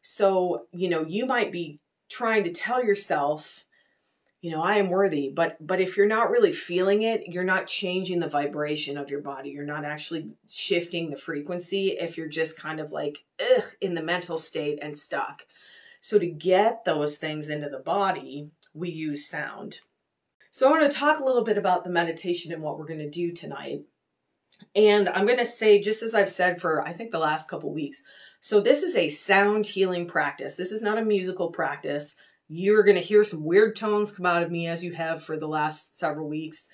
So 0.02 0.68
you 0.72 0.90
know 0.90 1.06
you 1.08 1.26
might 1.26 1.52
be 1.52 1.80
trying 2.10 2.44
to 2.44 2.52
tell 2.52 2.84
yourself 2.84 3.66
you 4.44 4.52
know 4.52 4.62
i 4.62 4.76
am 4.76 4.90
worthy 4.90 5.32
but 5.34 5.56
but 5.66 5.80
if 5.80 5.96
you're 5.96 6.06
not 6.06 6.30
really 6.30 6.52
feeling 6.52 7.02
it 7.02 7.24
you're 7.28 7.44
not 7.44 7.66
changing 7.66 8.20
the 8.20 8.28
vibration 8.28 8.98
of 8.98 9.10
your 9.10 9.22
body. 9.22 9.50
You're 9.50 9.66
not 9.66 9.86
actually 9.86 10.30
shifting 10.48 11.10
the 11.10 11.18
frequency 11.18 11.98
if 12.00 12.18
you're 12.18 12.28
just 12.28 12.60
kind 12.60 12.80
of 12.80 12.92
like 12.92 13.20
ugh, 13.40 13.64
in 13.82 13.96
the 13.96 14.04
mental 14.04 14.38
state 14.38 14.80
and 14.82 14.98
stuck. 14.98 15.44
So 16.02 16.20
to 16.20 16.28
get 16.28 16.84
those 16.84 17.18
things 17.18 17.50
into 17.50 17.70
the 17.70 17.80
body 17.80 18.50
we 18.74 18.92
use 18.92 19.26
sound. 19.28 19.80
So 20.52 20.68
i 20.68 20.72
want 20.72 20.92
to 20.92 20.98
talk 20.98 21.20
a 21.20 21.26
little 21.26 21.44
bit 21.44 21.58
about 21.58 21.84
the 21.84 21.90
meditation 21.90 22.52
and 22.52 22.62
what 22.62 22.78
we're 22.78 22.86
going 22.86 23.00
to 23.00 23.10
do 23.10 23.32
tonight. 23.32 23.84
And 24.76 25.08
i'm 25.08 25.26
going 25.26 25.40
to 25.40 25.46
say 25.46 25.80
just 25.80 26.04
as 26.04 26.14
i've 26.14 26.30
said 26.30 26.60
for 26.60 26.86
i 26.86 26.92
think 26.92 27.12
the 27.12 27.20
last 27.20 27.50
couple 27.50 27.74
weeks 27.74 28.04
so 28.42 28.60
this 28.60 28.84
is 28.84 28.98
a 28.98 29.08
sound 29.08 29.66
healing 29.66 30.06
practice. 30.06 30.58
This 30.58 30.74
is 30.74 30.82
not 30.82 30.98
a 30.98 31.06
musical 31.06 31.50
practice 31.50 32.18
you're 32.48 32.84
going 32.84 32.96
to 32.96 33.02
hear 33.02 33.24
some 33.24 33.44
weird 33.44 33.76
tones 33.76 34.12
come 34.12 34.26
out 34.26 34.44
of 34.44 34.52
me 34.52 34.68
as 34.68 34.84
you 34.84 34.94
have 34.94 35.24
for 35.24 35.38
the 35.38 35.48
last 35.48 35.98
several 35.98 36.28
weeks. 36.28 36.68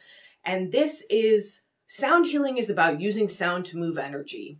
And 0.43 0.71
this 0.71 1.05
is 1.09 1.63
sound 1.87 2.25
healing 2.25 2.57
is 2.57 2.69
about 2.69 3.01
using 3.01 3.27
sound 3.27 3.65
to 3.65 3.77
move 3.77 3.97
energy. 3.97 4.57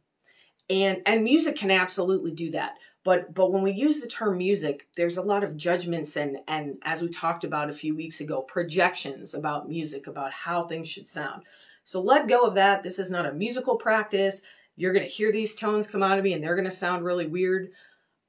And 0.69 1.02
and 1.06 1.24
music 1.24 1.56
can 1.56 1.72
absolutely 1.72 2.32
do 2.32 2.52
that. 2.52 2.76
But 3.04 3.34
but 3.34 3.52
when 3.52 3.63
we 3.63 3.72
use 3.72 4.02
the 4.02 4.08
term 4.08 4.38
music, 4.38 4.88
there's 4.95 5.17
a 5.17 5.24
lot 5.24 5.43
of 5.43 5.58
judgments 5.58 6.15
and 6.15 6.38
and 6.48 6.78
as 6.84 7.02
we 7.02 7.10
talked 7.10 7.43
about 7.43 7.69
a 7.69 7.74
few 7.74 7.95
weeks 7.95 8.19
ago, 8.19 8.41
projections 8.41 9.34
about 9.34 9.69
music, 9.69 10.08
about 10.08 10.32
how 10.32 10.63
things 10.63 10.88
should 10.88 11.08
sound. 11.08 11.43
So 11.84 12.02
let 12.02 12.28
go 12.28 12.45
of 12.45 12.56
that. 12.56 12.84
This 12.84 13.00
is 13.00 13.10
not 13.10 13.26
a 13.26 13.34
musical 13.34 13.78
practice. 13.78 14.43
You're 14.76 14.93
going 14.93 15.06
to 15.06 15.12
hear 15.12 15.32
these 15.32 15.56
tones 15.56 15.88
come 15.88 16.04
out 16.04 16.17
of 16.17 16.24
me 16.24 16.34
and 16.34 16.43
they're 16.43 16.56
going 16.56 16.69
to 16.69 16.72
sound 16.72 17.04
really 17.04 17.28
weird 17.28 17.72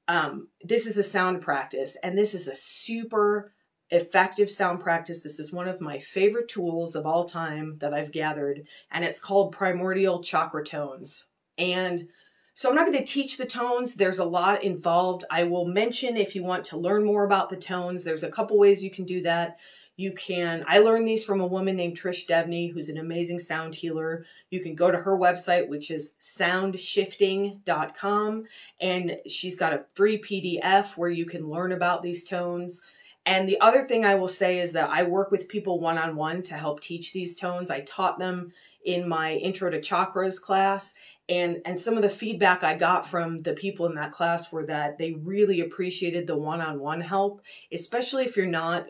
um, 0.07 0.47
this 0.61 0.85
is 0.85 0.97
a 0.97 1.03
sound 1.03 1.41
practice, 1.41 1.97
and 2.03 2.17
this 2.17 2.33
is 2.33 2.47
a 2.47 2.55
super 2.55 3.53
effective 3.89 4.49
sound 4.49 4.79
practice. 4.79 5.21
This 5.23 5.39
is 5.39 5.51
one 5.51 5.67
of 5.67 5.81
my 5.81 5.99
favorite 5.99 6.47
tools 6.47 6.95
of 6.95 7.05
all 7.05 7.25
time 7.25 7.77
that 7.79 7.93
I've 7.93 8.11
gathered, 8.11 8.63
and 8.91 9.03
it's 9.03 9.19
called 9.19 9.51
Primordial 9.51 10.23
Chakra 10.23 10.63
Tones. 10.63 11.27
And 11.57 12.07
so 12.53 12.69
I'm 12.69 12.75
not 12.75 12.85
going 12.85 12.97
to 12.97 13.05
teach 13.05 13.37
the 13.37 13.45
tones. 13.45 13.95
There's 13.95 14.19
a 14.19 14.25
lot 14.25 14.63
involved. 14.63 15.23
I 15.29 15.43
will 15.43 15.65
mention 15.65 16.17
if 16.17 16.35
you 16.35 16.43
want 16.43 16.65
to 16.65 16.77
learn 16.77 17.03
more 17.03 17.23
about 17.23 17.49
the 17.49 17.57
tones, 17.57 18.03
there's 18.03 18.23
a 18.23 18.31
couple 18.31 18.57
ways 18.57 18.83
you 18.83 18.91
can 18.91 19.05
do 19.05 19.21
that. 19.23 19.57
You 19.97 20.13
can, 20.13 20.63
I 20.67 20.79
learned 20.79 21.07
these 21.07 21.23
from 21.23 21.41
a 21.41 21.47
woman 21.47 21.75
named 21.75 21.97
Trish 21.97 22.27
Devney, 22.27 22.71
who's 22.71 22.89
an 22.89 22.97
amazing 22.97 23.39
sound 23.39 23.75
healer. 23.75 24.25
You 24.49 24.61
can 24.61 24.73
go 24.73 24.89
to 24.89 24.97
her 24.97 25.15
website, 25.17 25.67
which 25.67 25.91
is 25.91 26.15
soundshifting.com, 26.19 28.45
and 28.79 29.17
she's 29.27 29.55
got 29.55 29.73
a 29.73 29.85
free 29.93 30.17
PDF 30.17 30.97
where 30.97 31.09
you 31.09 31.25
can 31.25 31.49
learn 31.49 31.71
about 31.71 32.01
these 32.01 32.23
tones. 32.23 32.81
And 33.25 33.47
the 33.47 33.61
other 33.61 33.83
thing 33.83 34.03
I 34.03 34.15
will 34.15 34.27
say 34.27 34.59
is 34.59 34.73
that 34.73 34.89
I 34.89 35.03
work 35.03 35.29
with 35.29 35.47
people 35.47 35.79
one 35.79 35.97
on 35.97 36.15
one 36.15 36.41
to 36.43 36.55
help 36.55 36.81
teach 36.81 37.13
these 37.13 37.35
tones. 37.35 37.69
I 37.69 37.81
taught 37.81 38.17
them 38.17 38.51
in 38.83 39.07
my 39.07 39.33
Intro 39.33 39.69
to 39.69 39.79
Chakras 39.79 40.41
class. 40.41 40.95
And, 41.29 41.61
and 41.65 41.79
some 41.79 41.95
of 41.95 42.01
the 42.01 42.09
feedback 42.09 42.63
I 42.63 42.75
got 42.75 43.07
from 43.07 43.37
the 43.37 43.53
people 43.53 43.85
in 43.85 43.95
that 43.95 44.11
class 44.11 44.51
were 44.51 44.65
that 44.65 44.97
they 44.97 45.13
really 45.13 45.61
appreciated 45.61 46.25
the 46.25 46.35
one 46.35 46.61
on 46.61 46.79
one 46.79 46.99
help, 46.99 47.41
especially 47.71 48.25
if 48.25 48.35
you're 48.35 48.47
not 48.47 48.87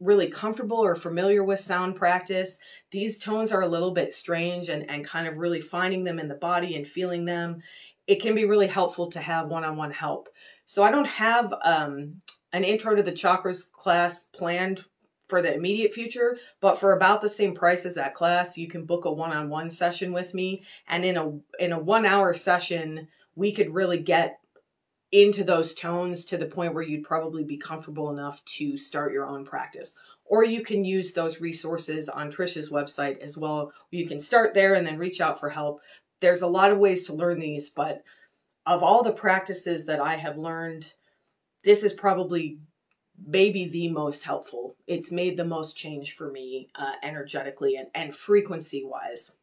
really 0.00 0.28
comfortable 0.28 0.78
or 0.78 0.94
familiar 0.94 1.42
with 1.42 1.60
sound 1.60 1.96
practice, 1.96 2.60
these 2.90 3.18
tones 3.18 3.52
are 3.52 3.62
a 3.62 3.68
little 3.68 3.90
bit 3.90 4.14
strange 4.14 4.68
and, 4.68 4.88
and 4.90 5.04
kind 5.04 5.26
of 5.26 5.38
really 5.38 5.60
finding 5.60 6.04
them 6.04 6.18
in 6.18 6.28
the 6.28 6.34
body 6.34 6.76
and 6.76 6.86
feeling 6.86 7.24
them. 7.24 7.62
It 8.06 8.22
can 8.22 8.34
be 8.34 8.44
really 8.44 8.68
helpful 8.68 9.10
to 9.10 9.20
have 9.20 9.48
one 9.48 9.64
on 9.64 9.76
one 9.76 9.90
help. 9.90 10.28
So 10.66 10.82
I 10.82 10.90
don't 10.90 11.08
have 11.08 11.52
um, 11.64 12.22
an 12.52 12.64
intro 12.64 12.94
to 12.94 13.02
the 13.02 13.12
chakras 13.12 13.70
class 13.70 14.24
planned 14.24 14.84
for 15.28 15.42
the 15.42 15.54
immediate 15.54 15.92
future, 15.92 16.38
but 16.60 16.78
for 16.78 16.92
about 16.92 17.20
the 17.20 17.28
same 17.28 17.54
price 17.54 17.84
as 17.84 17.96
that 17.96 18.14
class, 18.14 18.56
you 18.56 18.66
can 18.66 18.86
book 18.86 19.04
a 19.04 19.12
one-on-one 19.12 19.70
session 19.70 20.12
with 20.12 20.32
me. 20.32 20.62
And 20.88 21.04
in 21.04 21.16
a 21.18 21.32
in 21.58 21.72
a 21.72 21.78
one 21.78 22.06
hour 22.06 22.32
session, 22.32 23.08
we 23.34 23.52
could 23.52 23.74
really 23.74 23.98
get 23.98 24.40
into 25.10 25.42
those 25.42 25.74
tones 25.74 26.24
to 26.26 26.36
the 26.36 26.46
point 26.46 26.74
where 26.74 26.82
you'd 26.82 27.04
probably 27.04 27.42
be 27.42 27.56
comfortable 27.56 28.10
enough 28.10 28.44
to 28.44 28.76
start 28.76 29.12
your 29.12 29.26
own 29.26 29.44
practice. 29.44 29.98
Or 30.24 30.44
you 30.44 30.62
can 30.62 30.84
use 30.84 31.12
those 31.12 31.40
resources 31.40 32.08
on 32.08 32.30
Trisha's 32.30 32.70
website 32.70 33.18
as 33.20 33.38
well. 33.38 33.72
You 33.90 34.06
can 34.06 34.20
start 34.20 34.52
there 34.52 34.74
and 34.74 34.86
then 34.86 34.98
reach 34.98 35.20
out 35.20 35.40
for 35.40 35.48
help. 35.48 35.80
There's 36.20 36.42
a 36.42 36.46
lot 36.46 36.72
of 36.72 36.78
ways 36.78 37.06
to 37.06 37.14
learn 37.14 37.40
these, 37.40 37.70
but 37.70 38.02
of 38.66 38.82
all 38.82 39.02
the 39.02 39.12
practices 39.12 39.86
that 39.86 40.00
I 40.00 40.16
have 40.16 40.36
learned, 40.36 40.92
this 41.64 41.82
is 41.82 41.94
probably 41.94 42.58
maybe 43.26 43.66
the 43.66 43.88
most 43.88 44.24
helpful. 44.24 44.76
It's 44.86 45.10
made 45.10 45.36
the 45.36 45.44
most 45.44 45.76
change 45.76 46.14
for 46.14 46.30
me 46.30 46.68
uh, 46.74 46.92
energetically 47.02 47.76
and, 47.76 47.88
and 47.94 48.14
frequency 48.14 48.84
wise. 48.84 49.38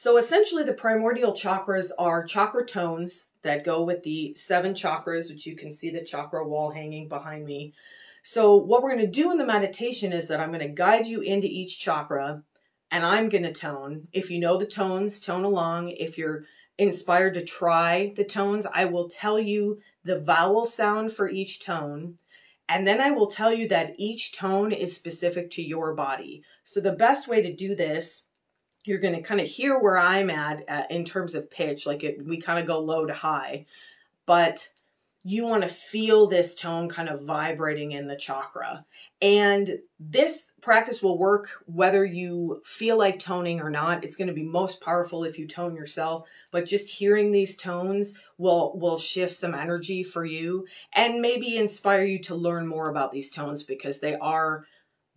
So 0.00 0.16
essentially 0.16 0.62
the 0.62 0.74
primordial 0.74 1.32
chakras 1.32 1.90
are 1.98 2.22
chakra 2.22 2.64
tones 2.64 3.32
that 3.42 3.64
go 3.64 3.82
with 3.82 4.04
the 4.04 4.32
seven 4.36 4.72
chakras, 4.72 5.28
which 5.28 5.44
you 5.44 5.56
can 5.56 5.72
see 5.72 5.90
the 5.90 6.04
chakra 6.04 6.46
wall 6.46 6.70
hanging 6.70 7.08
behind 7.08 7.44
me. 7.44 7.74
So 8.22 8.54
what 8.54 8.80
we're 8.80 8.94
going 8.94 9.04
to 9.04 9.10
do 9.10 9.32
in 9.32 9.38
the 9.38 9.44
meditation 9.44 10.12
is 10.12 10.28
that 10.28 10.38
I'm 10.38 10.52
going 10.52 10.60
to 10.60 10.68
guide 10.68 11.06
you 11.06 11.20
into 11.20 11.48
each 11.48 11.80
chakra 11.80 12.44
and 12.92 13.04
I'm 13.04 13.28
going 13.28 13.42
to 13.42 13.52
tone. 13.52 14.06
If 14.12 14.30
you 14.30 14.38
know 14.38 14.56
the 14.56 14.66
tones, 14.66 15.18
tone 15.18 15.42
along. 15.42 15.88
If 15.88 16.16
you're 16.16 16.44
inspired 16.78 17.34
to 17.34 17.44
try 17.44 18.12
the 18.14 18.22
tones, 18.22 18.68
I 18.72 18.84
will 18.84 19.08
tell 19.08 19.40
you 19.40 19.80
the 20.04 20.20
vowel 20.20 20.66
sound 20.66 21.10
for 21.10 21.28
each 21.28 21.58
tone. 21.58 22.18
And 22.68 22.86
then 22.86 23.00
I 23.00 23.10
will 23.10 23.26
tell 23.26 23.52
you 23.52 23.66
that 23.66 23.96
each 23.98 24.30
tone 24.30 24.70
is 24.70 24.94
specific 24.94 25.50
to 25.52 25.62
your 25.62 25.92
body. 25.92 26.44
So 26.62 26.80
the 26.80 26.92
best 26.92 27.26
way 27.26 27.42
to 27.42 27.52
do 27.52 27.74
this, 27.74 28.27
you're 28.84 28.98
going 28.98 29.14
to 29.14 29.22
kind 29.22 29.40
of 29.40 29.46
hear 29.46 29.78
where 29.78 29.98
I'm 29.98 30.30
at 30.30 30.68
uh, 30.68 30.82
in 30.90 31.04
terms 31.04 31.34
of 31.34 31.50
pitch. 31.50 31.86
Like 31.86 32.04
it, 32.04 32.24
we 32.24 32.40
kind 32.40 32.58
of 32.58 32.66
go 32.66 32.80
low 32.80 33.06
to 33.06 33.14
high. 33.14 33.66
But 34.26 34.68
you 35.24 35.44
want 35.44 35.62
to 35.62 35.68
feel 35.68 36.26
this 36.26 36.54
tone 36.54 36.88
kind 36.88 37.08
of 37.08 37.26
vibrating 37.26 37.92
in 37.92 38.06
the 38.06 38.16
chakra. 38.16 38.84
And 39.20 39.78
this 39.98 40.52
practice 40.62 41.02
will 41.02 41.18
work 41.18 41.50
whether 41.66 42.04
you 42.04 42.62
feel 42.64 42.96
like 42.96 43.18
toning 43.18 43.60
or 43.60 43.68
not. 43.68 44.04
It's 44.04 44.16
going 44.16 44.28
to 44.28 44.34
be 44.34 44.44
most 44.44 44.80
powerful 44.80 45.24
if 45.24 45.38
you 45.38 45.48
tone 45.48 45.74
yourself, 45.74 46.28
but 46.52 46.66
just 46.66 46.88
hearing 46.88 47.30
these 47.30 47.56
tones 47.56 48.18
will 48.38 48.78
will 48.78 48.96
shift 48.96 49.34
some 49.34 49.54
energy 49.54 50.04
for 50.04 50.24
you 50.24 50.66
and 50.94 51.20
maybe 51.20 51.56
inspire 51.56 52.04
you 52.04 52.20
to 52.20 52.36
learn 52.36 52.66
more 52.66 52.88
about 52.88 53.10
these 53.10 53.30
tones 53.30 53.64
because 53.64 53.98
they 53.98 54.14
are 54.16 54.66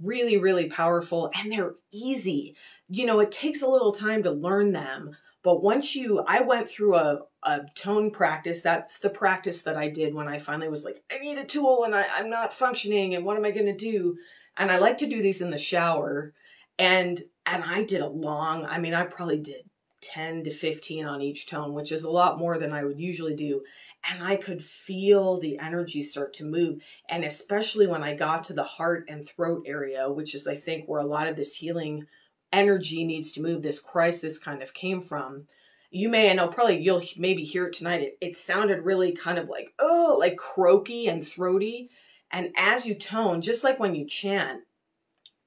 really 0.02 0.38
really 0.38 0.70
powerful 0.70 1.30
and 1.36 1.52
they're 1.52 1.76
easy. 1.92 2.56
You 2.90 3.06
know, 3.06 3.20
it 3.20 3.32
takes 3.32 3.62
a 3.62 3.70
little 3.70 3.92
time 3.92 4.24
to 4.24 4.32
learn 4.32 4.72
them, 4.74 5.16
but 5.44 5.64
once 5.64 5.96
you, 5.96 6.24
I 6.28 6.42
went 6.42 6.70
through 6.70 6.96
a, 6.96 7.22
a 7.44 7.62
tone 7.74 8.12
practice. 8.12 8.62
That's 8.62 9.00
the 9.00 9.10
practice 9.10 9.64
that 9.64 9.76
I 9.76 9.90
did 9.90 10.14
when 10.14 10.28
I 10.28 10.38
finally 10.38 10.70
was 10.70 10.86
like, 10.86 11.04
I 11.12 11.18
need 11.18 11.38
a 11.38 11.46
tool 11.46 11.84
and 11.84 11.96
I, 11.96 12.06
I'm 12.14 12.30
not 12.30 12.54
functioning 12.54 13.16
and 13.16 13.26
what 13.26 13.38
am 13.38 13.46
I 13.46 13.52
going 13.52 13.66
to 13.66 13.76
do? 13.76 14.18
And 14.58 14.72
I 14.72 14.78
like 14.78 15.00
to 15.00 15.08
do 15.08 15.22
these 15.22 15.42
in 15.42 15.50
the 15.50 15.58
shower. 15.58 16.34
And, 16.78 17.20
and 17.46 17.64
I 17.64 17.84
did 17.84 18.02
a 18.02 18.08
long, 18.08 18.66
I 18.66 18.78
mean, 18.78 18.94
I 18.94 19.04
probably 19.04 19.40
did 19.40 19.64
10 20.02 20.44
to 20.44 20.52
15 20.52 21.06
on 21.06 21.22
each 21.22 21.48
tone, 21.48 21.74
which 21.74 21.92
is 21.92 22.04
a 22.04 22.12
lot 22.12 22.38
more 22.38 22.58
than 22.60 22.72
I 22.72 22.84
would 22.84 23.00
usually 23.00 23.36
do. 23.36 23.64
And 24.10 24.24
I 24.24 24.36
could 24.36 24.64
feel 24.64 25.40
the 25.40 25.60
energy 25.60 26.02
start 26.02 26.34
to 26.36 26.46
move. 26.46 26.84
And 27.08 27.24
especially 27.24 27.86
when 27.86 28.04
I 28.04 28.16
got 28.16 28.44
to 28.46 28.54
the 28.54 28.64
heart 28.64 29.06
and 29.08 29.28
throat 29.28 29.64
area, 29.68 30.12
which 30.12 30.34
is, 30.34 30.48
I 30.48 30.56
think, 30.56 30.88
where 30.88 31.02
a 31.02 31.06
lot 31.06 31.28
of 31.28 31.36
this 31.36 31.56
healing 31.56 32.08
energy 32.52 33.04
needs 33.04 33.32
to 33.34 33.42
move, 33.42 33.62
this 33.62 33.80
crisis 33.80 34.40
kind 34.40 34.64
of 34.64 34.74
came 34.74 35.02
from. 35.02 35.48
You 35.92 36.10
may, 36.10 36.32
I 36.32 36.34
know 36.34 36.48
probably 36.48 36.82
you'll 36.82 37.04
maybe 37.18 37.44
hear 37.44 37.68
it 37.68 37.74
tonight. 37.74 38.02
It, 38.02 38.18
it 38.22 38.38
sounded 38.38 38.86
really 38.86 39.12
kind 39.12 39.38
of 39.38 39.50
like, 39.50 39.74
oh, 39.78 40.18
like 40.20 40.38
croaky 40.38 41.08
and 41.08 41.26
throaty. 41.26 41.90
And 42.32 42.54
as 42.56 42.88
you 42.88 42.96
tone, 42.96 43.42
just 43.42 43.64
like 43.64 43.80
when 43.80 43.94
you 43.94 44.06
chant, 44.06 44.62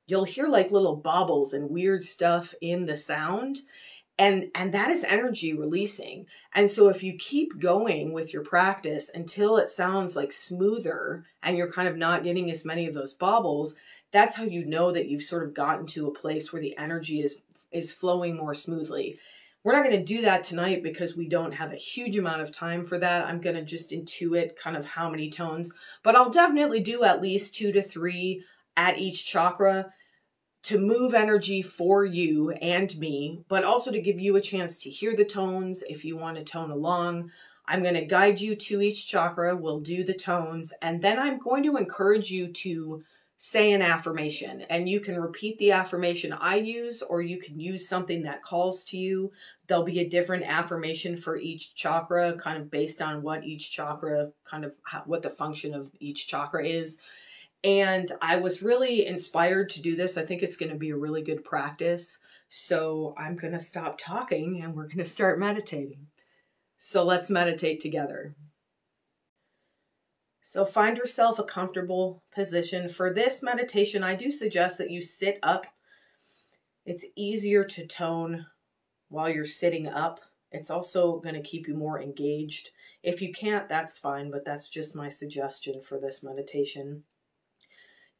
you'll 0.06 0.24
hear 0.24 0.46
like 0.46 0.70
little 0.70 0.96
bobbles 0.96 1.54
and 1.54 1.70
weird 1.70 2.04
stuff 2.04 2.54
in 2.60 2.84
the 2.84 2.96
sound 2.96 3.60
and 4.18 4.50
and 4.54 4.72
that 4.72 4.90
is 4.90 5.04
energy 5.04 5.52
releasing 5.52 6.26
and 6.54 6.70
so 6.70 6.88
if 6.88 7.02
you 7.02 7.14
keep 7.18 7.58
going 7.58 8.12
with 8.12 8.32
your 8.32 8.42
practice 8.42 9.10
until 9.12 9.56
it 9.56 9.68
sounds 9.68 10.14
like 10.14 10.32
smoother 10.32 11.24
and 11.42 11.56
you're 11.56 11.72
kind 11.72 11.88
of 11.88 11.96
not 11.96 12.22
getting 12.22 12.50
as 12.50 12.64
many 12.64 12.86
of 12.86 12.94
those 12.94 13.14
bobbles 13.14 13.74
that's 14.14 14.36
how 14.36 14.44
you 14.44 14.64
know 14.64 14.92
that 14.92 15.08
you've 15.08 15.24
sort 15.24 15.42
of 15.42 15.52
gotten 15.52 15.86
to 15.86 16.06
a 16.06 16.14
place 16.14 16.52
where 16.52 16.62
the 16.62 16.78
energy 16.78 17.20
is 17.20 17.42
is 17.72 17.92
flowing 17.92 18.36
more 18.36 18.54
smoothly. 18.54 19.18
We're 19.64 19.72
not 19.72 19.84
going 19.84 19.98
to 19.98 20.04
do 20.04 20.22
that 20.22 20.44
tonight 20.44 20.82
because 20.82 21.16
we 21.16 21.28
don't 21.28 21.52
have 21.52 21.72
a 21.72 21.76
huge 21.76 22.16
amount 22.16 22.40
of 22.40 22.52
time 22.52 22.84
for 22.84 22.98
that. 22.98 23.26
I'm 23.26 23.40
going 23.40 23.56
to 23.56 23.64
just 23.64 23.90
intuit 23.90 24.56
kind 24.56 24.76
of 24.76 24.86
how 24.86 25.10
many 25.10 25.30
tones, 25.30 25.72
but 26.04 26.14
I'll 26.14 26.30
definitely 26.30 26.80
do 26.80 27.02
at 27.02 27.20
least 27.20 27.56
2 27.56 27.72
to 27.72 27.82
3 27.82 28.44
at 28.76 28.98
each 28.98 29.26
chakra 29.26 29.92
to 30.64 30.78
move 30.78 31.14
energy 31.14 31.62
for 31.62 32.04
you 32.04 32.50
and 32.50 32.96
me, 32.98 33.44
but 33.48 33.64
also 33.64 33.92
to 33.92 34.00
give 34.00 34.18
you 34.18 34.36
a 34.36 34.40
chance 34.40 34.78
to 34.78 34.90
hear 34.90 35.14
the 35.14 35.24
tones 35.24 35.84
if 35.88 36.04
you 36.04 36.16
want 36.16 36.36
to 36.36 36.44
tone 36.44 36.70
along. 36.70 37.30
I'm 37.66 37.82
going 37.82 37.94
to 37.94 38.04
guide 38.04 38.40
you 38.40 38.56
to 38.56 38.82
each 38.82 39.08
chakra. 39.08 39.56
We'll 39.56 39.80
do 39.80 40.04
the 40.04 40.14
tones, 40.14 40.74
and 40.82 41.00
then 41.00 41.18
I'm 41.18 41.38
going 41.38 41.62
to 41.64 41.76
encourage 41.76 42.30
you 42.30 42.48
to 42.48 43.02
say 43.36 43.72
an 43.72 43.82
affirmation 43.82 44.62
and 44.70 44.88
you 44.88 45.00
can 45.00 45.20
repeat 45.20 45.58
the 45.58 45.72
affirmation 45.72 46.32
I 46.32 46.56
use 46.56 47.02
or 47.02 47.20
you 47.20 47.38
can 47.38 47.60
use 47.60 47.86
something 47.86 48.22
that 48.22 48.42
calls 48.42 48.84
to 48.84 48.96
you. 48.96 49.32
There'll 49.66 49.84
be 49.84 50.00
a 50.00 50.08
different 50.08 50.44
affirmation 50.44 51.14
for 51.16 51.36
each 51.36 51.74
chakra 51.74 52.34
kind 52.38 52.56
of 52.56 52.70
based 52.70 53.02
on 53.02 53.22
what 53.22 53.44
each 53.44 53.70
chakra 53.70 54.30
kind 54.44 54.64
of 54.64 54.72
what 55.04 55.22
the 55.22 55.28
function 55.28 55.74
of 55.74 55.90
each 56.00 56.26
chakra 56.26 56.66
is. 56.66 57.00
And 57.64 58.12
I 58.20 58.36
was 58.36 58.62
really 58.62 59.06
inspired 59.06 59.70
to 59.70 59.82
do 59.82 59.96
this. 59.96 60.18
I 60.18 60.22
think 60.22 60.42
it's 60.42 60.58
going 60.58 60.70
to 60.70 60.76
be 60.76 60.90
a 60.90 60.96
really 60.96 61.22
good 61.22 61.42
practice. 61.44 62.18
So 62.50 63.14
I'm 63.16 63.36
going 63.36 63.54
to 63.54 63.58
stop 63.58 63.98
talking 63.98 64.60
and 64.62 64.74
we're 64.74 64.84
going 64.84 64.98
to 64.98 65.04
start 65.06 65.38
meditating. 65.38 66.06
So 66.76 67.04
let's 67.04 67.30
meditate 67.30 67.80
together. 67.80 68.36
So 70.42 70.66
find 70.66 70.98
yourself 70.98 71.38
a 71.38 71.44
comfortable 71.44 72.22
position. 72.34 72.86
For 72.86 73.10
this 73.10 73.42
meditation, 73.42 74.04
I 74.04 74.14
do 74.14 74.30
suggest 74.30 74.76
that 74.76 74.90
you 74.90 75.00
sit 75.00 75.38
up. 75.42 75.66
It's 76.84 77.06
easier 77.16 77.64
to 77.64 77.86
tone 77.86 78.44
while 79.08 79.30
you're 79.30 79.46
sitting 79.46 79.88
up. 79.88 80.20
It's 80.52 80.70
also 80.70 81.18
going 81.20 81.34
to 81.34 81.40
keep 81.40 81.66
you 81.66 81.74
more 81.74 81.98
engaged. 81.98 82.72
If 83.02 83.22
you 83.22 83.32
can't, 83.32 83.70
that's 83.70 83.98
fine, 83.98 84.30
but 84.30 84.44
that's 84.44 84.68
just 84.68 84.94
my 84.94 85.08
suggestion 85.08 85.80
for 85.80 85.98
this 85.98 86.22
meditation. 86.22 87.04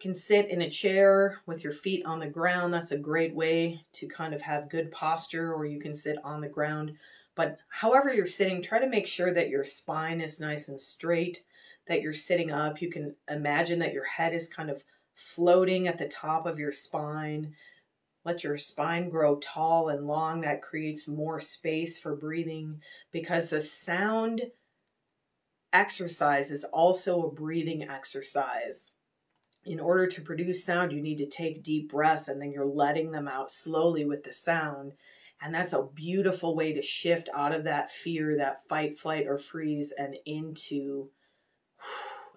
Can 0.01 0.15
sit 0.15 0.51
in 0.51 0.63
a 0.63 0.71
chair 0.71 1.41
with 1.47 1.65
your 1.65 1.73
feet 1.73 2.05
on 2.05 2.21
the 2.21 2.27
ground. 2.27 2.75
That's 2.75 2.93
a 2.93 2.99
great 2.99 3.35
way 3.35 3.85
to 3.95 4.07
kind 4.07 4.35
of 4.35 4.43
have 4.43 4.69
good 4.69 4.91
posture, 4.91 5.55
or 5.55 5.65
you 5.65 5.81
can 5.81 5.95
sit 5.95 6.19
on 6.23 6.41
the 6.41 6.49
ground. 6.49 6.95
But 7.35 7.59
however 7.69 8.13
you're 8.13 8.27
sitting, 8.27 8.61
try 8.61 8.79
to 8.79 8.87
make 8.87 9.07
sure 9.07 9.33
that 9.33 9.49
your 9.49 9.65
spine 9.65 10.21
is 10.21 10.41
nice 10.41 10.69
and 10.69 10.81
straight 10.81 11.43
that 11.87 12.03
you're 12.03 12.13
sitting 12.13 12.51
up. 12.51 12.81
You 12.81 12.91
can 12.91 13.15
imagine 13.29 13.79
that 13.81 13.93
your 13.93 14.05
head 14.05 14.35
is 14.35 14.49
kind 14.49 14.71
of 14.71 14.85
floating 15.15 15.89
at 15.89 15.99
the 15.99 16.09
top 16.09 16.47
of 16.47 16.59
your 16.59 16.73
spine. 16.73 17.55
Let 18.25 18.43
your 18.43 18.57
spine 18.57 19.11
grow 19.11 19.37
tall 19.37 19.89
and 19.89 20.07
long. 20.07 20.41
That 20.41 20.63
creates 20.63 21.09
more 21.09 21.41
space 21.41 21.99
for 21.99 22.17
breathing 22.17 22.81
because 23.13 23.51
the 23.51 23.61
sound 23.61 24.43
exercise 25.73 26.51
is 26.51 26.65
also 26.65 27.23
a 27.23 27.33
breathing 27.33 27.83
exercise. 27.83 28.95
In 29.65 29.81
order 29.81 30.07
to 30.07 30.21
produce 30.21 30.65
sound, 30.65 30.93
you 30.93 31.01
need 31.01 31.19
to 31.19 31.27
take 31.27 31.63
deep 31.63 31.91
breaths 31.91 32.29
and 32.29 32.41
then 32.41 32.53
you're 32.53 32.67
letting 32.67 33.13
them 33.13 33.27
out 33.27 33.51
slowly 33.51 34.05
with 34.05 34.25
the 34.25 34.33
sound. 34.33 34.93
And 35.41 35.55
that's 35.55 35.73
a 35.73 35.83
beautiful 35.83 36.55
way 36.55 36.73
to 36.73 36.83
shift 36.83 37.29
out 37.35 37.55
of 37.55 37.65
that 37.65 37.91
fear, 37.91 38.37
that 38.37 38.67
fight, 38.69 38.99
flight, 38.99 39.27
or 39.27 39.39
freeze, 39.39 39.93
and 39.97 40.17
into 40.27 41.11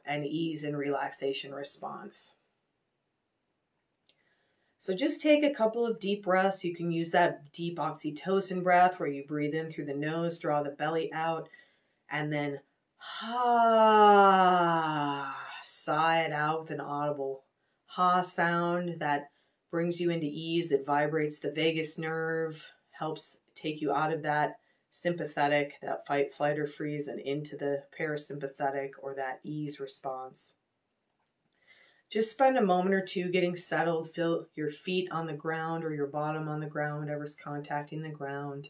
an 0.06 0.24
ease 0.24 0.64
and 0.64 0.78
relaxation 0.78 1.54
response. 1.54 2.36
So 4.80 4.96
just 4.96 5.22
take 5.22 5.44
a 5.44 5.54
couple 5.54 5.86
of 5.86 6.00
deep 6.00 6.24
breaths. 6.24 6.64
You 6.64 6.74
can 6.74 6.92
use 6.92 7.12
that 7.12 7.52
deep 7.52 7.78
oxytocin 7.78 8.64
breath 8.64 9.00
where 9.00 9.10
you 9.10 9.26
breathe 9.28 9.54
in 9.54 9.70
through 9.70 9.86
the 9.86 9.94
nose, 9.94 10.40
draw 10.40 10.64
the 10.64 10.70
belly 10.70 11.12
out, 11.12 11.50
and 12.10 12.32
then 12.32 12.62
ha, 12.98 14.08
sigh 15.68 16.22
it 16.22 16.32
out 16.32 16.60
with 16.60 16.72
an 16.72 16.80
audible 16.80 17.44
ha 17.86 18.22
sound 18.22 19.00
that 19.00 19.30
brings 19.72 20.00
you 20.00 20.10
into 20.10 20.28
ease, 20.28 20.70
that 20.70 20.86
vibrates 20.86 21.40
the 21.40 21.52
vagus 21.52 21.98
nerve, 21.98 22.72
helps 22.92 23.42
take 23.56 23.82
you 23.82 23.92
out 23.92 24.14
of 24.14 24.24
that 24.24 24.60
sympathetic, 24.90 25.76
that 25.82 26.08
fight, 26.08 26.32
flight, 26.32 26.58
or 26.58 26.66
freeze, 26.66 27.08
and 27.08 27.20
into 27.20 27.58
the 27.58 27.84
parasympathetic 27.98 28.92
or 29.02 29.14
that 29.16 29.40
ease 29.44 29.80
response. 29.80 30.56
Just 32.10 32.32
spend 32.32 32.58
a 32.58 32.62
moment 32.62 32.96
or 32.96 33.06
two 33.06 33.30
getting 33.30 33.56
settled. 33.56 34.10
Feel 34.10 34.48
your 34.56 34.70
feet 34.70 35.12
on 35.12 35.28
the 35.28 35.34
ground 35.34 35.84
or 35.84 35.94
your 35.94 36.08
bottom 36.08 36.48
on 36.48 36.62
the 36.62 36.66
ground, 36.66 37.02
whatever's 37.02 37.36
contacting 37.36 38.02
the 38.02 38.10
ground. 38.10 38.70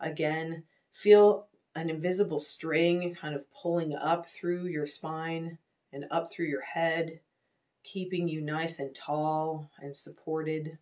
Again, 0.00 0.64
feel 0.92 1.46
an 1.76 1.88
invisible 1.88 2.40
string 2.40 3.14
kind 3.14 3.36
of 3.36 3.46
pulling 3.52 3.94
up 3.94 4.28
through 4.28 4.66
your 4.66 4.86
spine 4.86 5.58
and 5.92 6.04
up 6.10 6.30
through 6.30 6.46
your 6.46 6.62
head, 6.62 7.20
keeping 7.84 8.28
you 8.28 8.40
nice 8.40 8.78
and 8.78 8.94
tall 8.94 9.70
and 9.80 9.94
supported. 9.94 10.78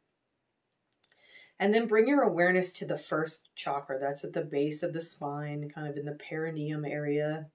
And 1.59 1.73
then 1.73 1.87
bring 1.87 2.07
your 2.07 2.23
awareness 2.23 2.73
to 2.75 2.85
the 2.85 2.99
first 2.99 3.49
chakra. 3.55 3.99
That's 3.99 4.25
at 4.25 4.33
the 4.33 4.43
base 4.43 4.83
of 4.83 4.93
the 4.93 5.01
spine, 5.01 5.71
kind 5.71 5.89
of 5.89 5.97
in 5.97 6.05
the 6.05 6.19
perineum 6.29 6.85
area. 6.85 7.47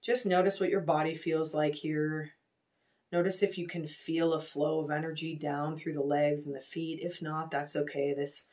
Just 0.00 0.26
notice 0.26 0.58
what 0.58 0.70
your 0.70 0.80
body 0.80 1.14
feels 1.14 1.54
like 1.54 1.76
here. 1.76 2.32
Notice 3.12 3.42
if 3.42 3.58
you 3.58 3.68
can 3.68 3.86
feel 3.86 4.32
a 4.32 4.40
flow 4.40 4.80
of 4.80 4.90
energy 4.90 5.36
down 5.36 5.76
through 5.76 5.92
the 5.92 6.00
legs 6.00 6.46
and 6.46 6.54
the 6.54 6.60
feet. 6.60 6.98
If 7.02 7.22
not, 7.22 7.50
that's 7.50 7.76
okay. 7.76 8.12
This 8.12 8.46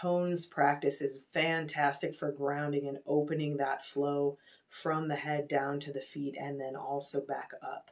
tones 0.00 0.46
practice 0.46 1.00
is 1.00 1.26
fantastic 1.32 2.14
for 2.14 2.32
grounding 2.32 2.88
and 2.88 2.98
opening 3.06 3.56
that 3.56 3.84
flow 3.84 4.38
from 4.68 5.08
the 5.08 5.16
head 5.16 5.48
down 5.48 5.80
to 5.80 5.92
the 5.92 6.00
feet 6.00 6.34
and 6.40 6.60
then 6.60 6.74
also 6.76 7.20
back 7.20 7.50
up. 7.62 7.90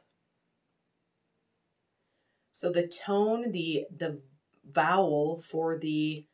So 2.51 2.71
the 2.71 2.87
tone, 2.87 3.51
the 3.51 3.85
the 3.95 4.21
vowel 4.69 5.39
for 5.39 5.77
the 5.77 6.25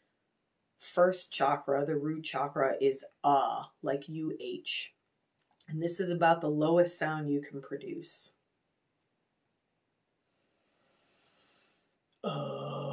first 0.79 1.31
chakra, 1.31 1.85
the 1.85 1.95
root 1.95 2.23
chakra, 2.23 2.75
is 2.81 3.05
uh, 3.23 3.63
like 3.81 4.05
UH. 4.09 4.89
And 5.69 5.81
this 5.81 5.99
is 5.99 6.09
about 6.09 6.41
the 6.41 6.49
lowest 6.49 6.97
sound 6.97 7.29
you 7.29 7.41
can 7.41 7.61
produce. 7.61 8.33
Uh. 12.23 12.86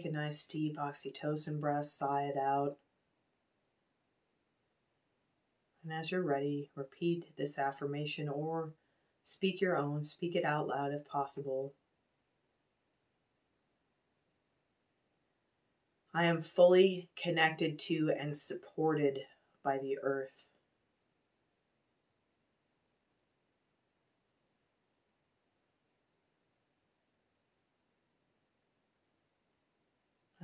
Take 0.00 0.12
a 0.12 0.16
nice 0.16 0.46
deep 0.46 0.78
oxytocin 0.78 1.60
breath, 1.60 1.84
sigh 1.84 2.22
it 2.22 2.38
out. 2.38 2.78
And 5.84 5.92
as 5.92 6.10
you're 6.10 6.22
ready, 6.22 6.70
repeat 6.74 7.36
this 7.36 7.58
affirmation 7.58 8.26
or 8.26 8.72
speak 9.22 9.60
your 9.60 9.76
own, 9.76 10.04
speak 10.04 10.36
it 10.36 10.44
out 10.44 10.68
loud 10.68 10.92
if 10.94 11.04
possible. 11.04 11.74
I 16.14 16.24
am 16.24 16.40
fully 16.40 17.10
connected 17.22 17.78
to 17.88 18.10
and 18.18 18.34
supported 18.34 19.18
by 19.62 19.76
the 19.76 19.98
earth. 20.02 20.48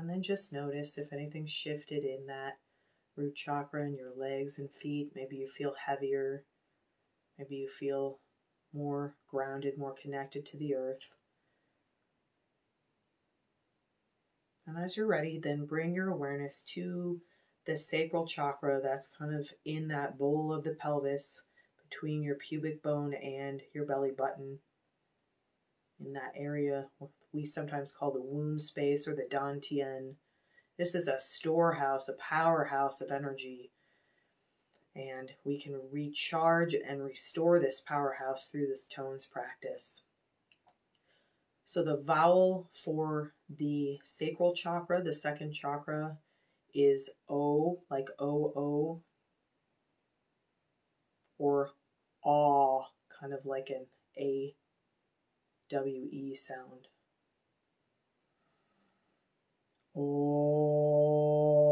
And 0.06 0.14
then 0.14 0.22
just 0.22 0.52
notice 0.52 0.98
if 0.98 1.12
anything 1.12 1.46
shifted 1.46 2.04
in 2.04 2.26
that 2.26 2.58
root 3.16 3.34
chakra 3.34 3.84
in 3.84 3.96
your 3.96 4.12
legs 4.16 4.56
and 4.56 4.70
feet. 4.70 5.10
Maybe 5.16 5.34
you 5.34 5.48
feel 5.48 5.74
heavier. 5.84 6.44
Maybe 7.36 7.56
you 7.56 7.68
feel 7.68 8.20
more 8.72 9.16
grounded, 9.28 9.76
more 9.76 9.96
connected 10.00 10.46
to 10.46 10.56
the 10.56 10.76
earth. 10.76 11.16
And 14.64 14.78
as 14.78 14.96
you're 14.96 15.08
ready, 15.08 15.40
then 15.40 15.66
bring 15.66 15.92
your 15.92 16.10
awareness 16.10 16.62
to 16.74 17.20
the 17.64 17.76
sacral 17.76 18.28
chakra 18.28 18.80
that's 18.80 19.08
kind 19.08 19.34
of 19.34 19.50
in 19.64 19.88
that 19.88 20.16
bowl 20.16 20.52
of 20.52 20.62
the 20.62 20.74
pelvis 20.74 21.42
between 21.82 22.22
your 22.22 22.36
pubic 22.36 22.80
bone 22.80 23.12
and 23.12 23.60
your 23.74 23.86
belly 23.86 24.12
button. 24.16 24.60
In 25.98 26.12
that 26.12 26.34
area 26.36 26.90
we 27.36 27.44
sometimes 27.44 27.92
call 27.92 28.10
the 28.10 28.20
womb 28.20 28.58
space 28.58 29.06
or 29.06 29.14
the 29.14 29.28
dantian. 29.30 30.14
This 30.78 30.94
is 30.94 31.06
a 31.06 31.20
storehouse, 31.20 32.08
a 32.08 32.14
powerhouse 32.14 33.02
of 33.02 33.10
energy. 33.10 33.70
And 34.96 35.32
we 35.44 35.60
can 35.60 35.78
recharge 35.92 36.74
and 36.74 37.04
restore 37.04 37.60
this 37.60 37.80
powerhouse 37.80 38.48
through 38.48 38.68
this 38.68 38.86
tones 38.86 39.26
practice. 39.26 40.04
So 41.64 41.84
the 41.84 41.96
vowel 41.96 42.70
for 42.72 43.34
the 43.54 43.98
sacral 44.02 44.54
chakra, 44.54 45.02
the 45.02 45.12
second 45.12 45.52
chakra, 45.52 46.16
is 46.74 47.10
O, 47.28 47.80
like 47.90 48.08
O 48.18 48.52
O, 48.56 49.00
or 51.38 51.70
aw, 52.22 52.84
kind 53.20 53.34
of 53.34 53.44
like 53.44 53.68
an 53.68 53.86
A 54.16 54.54
W 55.68 56.08
E 56.10 56.34
sound. 56.34 56.88
Big 59.96 61.65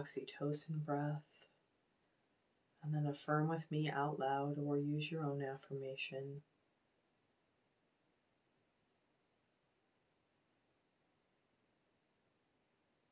oxytocin 0.00 0.84
breath. 0.84 1.22
And 2.82 2.94
then 2.94 3.06
affirm 3.06 3.48
with 3.48 3.70
me 3.70 3.90
out 3.90 4.18
loud 4.18 4.56
or 4.58 4.78
use 4.78 5.10
your 5.10 5.22
own 5.22 5.42
affirmation. 5.42 6.42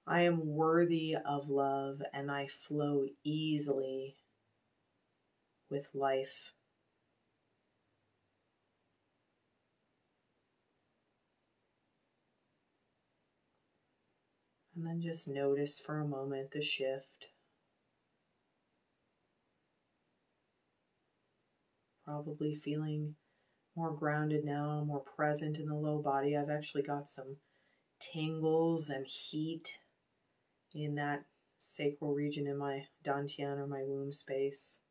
I 0.07 0.23
am 0.23 0.47
worthy 0.47 1.17
of 1.23 1.51
love 1.51 2.01
and 2.15 2.31
I 2.31 2.47
flow 2.47 3.09
easily 3.25 4.17
with 5.69 5.91
life. 5.95 6.55
And 14.79 14.87
then 14.87 15.01
just 15.01 15.27
notice 15.27 15.81
for 15.81 15.99
a 15.99 16.07
moment 16.07 16.53
the 16.53 16.63
shift. 16.63 17.31
Probably 22.05 22.55
feeling 22.55 23.17
more 23.75 23.91
grounded 23.91 24.45
now, 24.45 24.85
more 24.87 25.01
present 25.01 25.59
in 25.59 25.67
the 25.67 25.75
low 25.75 25.99
body. 25.99 26.37
I've 26.37 26.49
actually 26.49 26.85
got 26.85 27.09
some 27.09 27.39
tingles 27.99 28.89
and 28.89 29.05
heat 29.05 29.81
in 30.73 30.95
that 30.95 31.25
sacral 31.59 32.15
region 32.15 32.47
in 32.47 32.57
my 32.57 32.87
dantian 33.05 33.59
or 33.59 33.67
my 33.67 33.83
womb 33.83 34.13
space. 34.13 34.83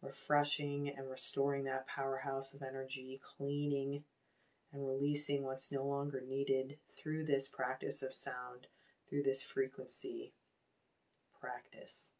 Refreshing 0.00 0.88
and 0.96 1.10
restoring 1.10 1.64
that 1.64 1.86
powerhouse 1.86 2.54
of 2.54 2.62
energy, 2.62 3.20
cleaning 3.36 4.04
and 4.72 4.88
releasing 4.88 5.42
what's 5.42 5.70
no 5.70 5.84
longer 5.84 6.22
needed 6.26 6.78
through 6.96 7.26
this 7.26 7.48
practice 7.48 8.02
of 8.02 8.14
sound 8.14 8.68
through 9.08 9.22
this 9.22 9.42
frequency 9.42 10.32
practice. 11.40 12.12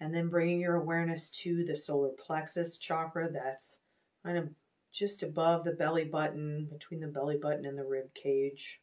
And 0.00 0.14
then 0.14 0.28
bringing 0.28 0.60
your 0.60 0.76
awareness 0.76 1.30
to 1.42 1.64
the 1.64 1.76
solar 1.76 2.10
plexus 2.10 2.76
chakra 2.76 3.30
that's 3.30 3.80
kind 4.24 4.36
of 4.36 4.50
just 4.92 5.22
above 5.22 5.64
the 5.64 5.72
belly 5.72 6.04
button, 6.04 6.68
between 6.70 7.00
the 7.00 7.06
belly 7.06 7.36
button 7.36 7.64
and 7.64 7.78
the 7.78 7.84
rib 7.84 8.14
cage. 8.14 8.80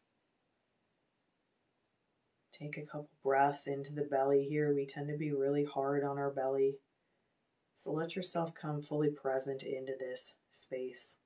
Take 2.51 2.77
a 2.77 2.85
couple 2.85 3.09
breaths 3.23 3.67
into 3.67 3.93
the 3.93 4.03
belly 4.03 4.45
here. 4.47 4.73
We 4.73 4.85
tend 4.85 5.07
to 5.09 5.17
be 5.17 5.31
really 5.31 5.65
hard 5.65 6.03
on 6.03 6.17
our 6.17 6.29
belly. 6.29 6.77
So 7.75 7.91
let 7.91 8.15
yourself 8.15 8.53
come 8.53 8.81
fully 8.81 9.09
present 9.09 9.63
into 9.63 9.93
this 9.99 10.35
space. 10.51 11.17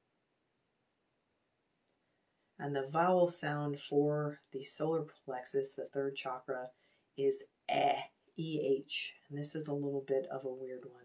And 2.60 2.76
the 2.76 2.88
vowel 2.88 3.28
sound 3.28 3.80
for 3.80 4.40
the 4.52 4.64
solar 4.64 5.06
plexus, 5.26 5.74
the 5.74 5.86
third 5.86 6.16
chakra, 6.16 6.70
is 7.16 7.44
eh, 7.70 8.00
E-H. 8.36 9.14
And 9.30 9.38
this 9.38 9.56
is 9.56 9.68
a 9.68 9.74
little 9.74 10.04
bit 10.08 10.26
of 10.32 10.44
a 10.44 10.50
weird 10.50 10.86
one. 10.86 11.04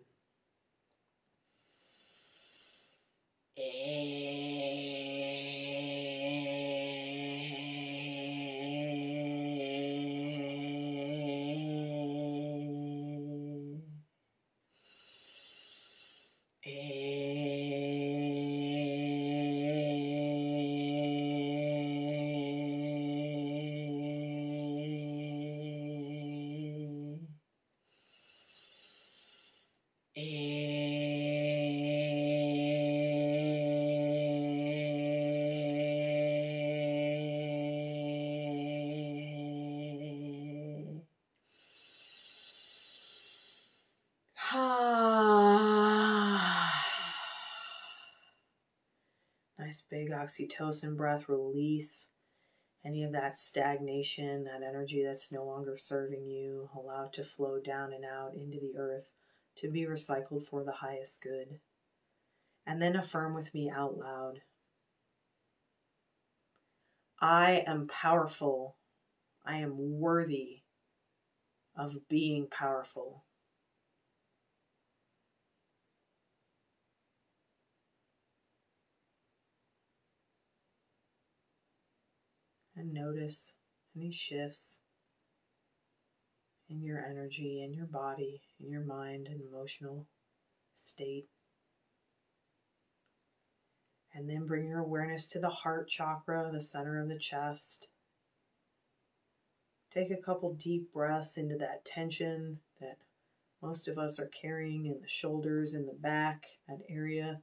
nice 3.59 5.92
oxytocin 50.23 50.97
breath, 50.97 51.29
release 51.29 52.09
any 52.85 53.05
of 53.05 53.13
that 53.13 53.37
stagnation, 53.37 54.45
that 54.45 54.63
energy 54.63 55.05
that's 55.05 55.33
no 55.33 55.45
longer 55.45 55.77
serving 55.77 56.27
you. 56.27 56.69
Allow 56.77 57.07
it 57.07 57.13
to 57.15 57.25
flow 57.25 57.61
down 57.61 57.93
and 57.93 58.05
out 58.05 58.35
into 58.35 58.59
the 58.59 58.77
earth 58.77 59.13
to 59.57 59.71
be 59.71 59.83
recycled 59.83 60.45
for 60.45 60.65
the 60.65 60.73
highest 60.73 61.23
good. 61.23 61.61
And 62.67 62.81
then 62.81 62.97
affirm 62.97 63.35
with 63.35 63.55
me 63.55 63.71
out 63.71 63.99
loud 63.99 64.43
I 67.23 67.63
am 67.69 67.87
powerful. 67.87 68.75
I 69.47 69.59
am 69.59 70.01
worthy 70.01 70.63
of 71.77 72.09
being 72.09 72.49
powerful. 72.49 73.23
And 82.83 82.93
notice 82.93 83.55
any 83.97 84.11
shifts 84.11 84.81
in 86.69 86.83
your 86.83 87.05
energy, 87.05 87.63
in 87.63 87.73
your 87.73 87.87
body, 87.87 88.43
in 88.61 88.69
your 88.69 88.85
mind 88.85 89.29
and 89.29 89.41
emotional 89.41 90.07
state. 90.75 91.27
And 94.15 94.29
then 94.29 94.47
bring 94.47 94.67
your 94.67 94.81
awareness 94.81 95.29
to 95.29 95.39
the 95.39 95.49
heart 95.49 95.89
chakra, 95.89 96.51
the 96.53 96.61
center 96.61 97.01
of 97.01 97.09
the 97.09 97.19
chest. 97.19 97.87
Take 99.95 100.11
a 100.11 100.17
couple 100.17 100.55
deep 100.55 100.93
breaths 100.93 101.37
into 101.37 101.57
that 101.59 101.85
tension 101.85 102.59
that 102.81 102.99
most 103.63 103.87
of 103.87 103.97
us 103.97 104.19
are 104.19 104.31
carrying 104.41 104.87
in 104.87 105.01
the 105.01 105.09
shoulders, 105.09 105.75
in 105.75 105.87
the 105.87 105.95
back, 105.95 106.47
that 106.69 106.81
area 106.89 107.41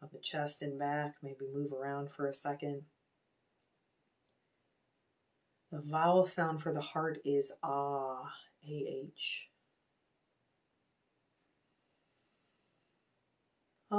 of 0.00 0.12
the 0.12 0.20
chest 0.20 0.62
and 0.62 0.78
back. 0.78 1.14
Maybe 1.22 1.46
move 1.52 1.72
around 1.72 2.10
for 2.10 2.28
a 2.28 2.34
second. 2.34 2.82
The 5.76 5.82
vowel 5.82 6.24
sound 6.24 6.62
for 6.62 6.72
the 6.72 6.80
heart 6.80 7.18
is 7.22 7.52
ah, 7.62 8.32
A-H. 8.66 9.50
Big 13.90 13.98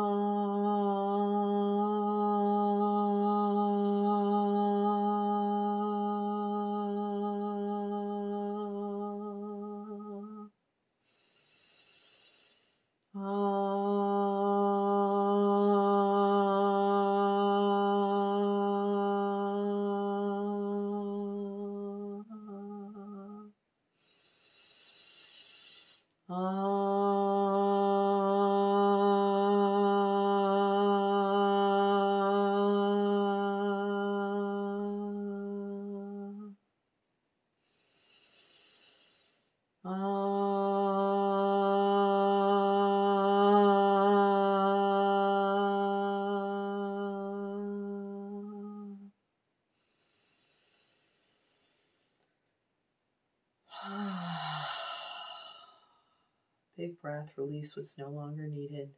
breath, 57.28 57.38
release 57.38 57.75
what's 57.75 57.97
no 57.97 58.09
longer 58.09 58.47
needed. 58.47 58.89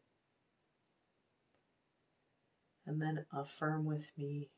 And 2.86 3.02
then 3.02 3.26
affirm 3.32 3.86
with 3.86 4.12
me 4.18 4.50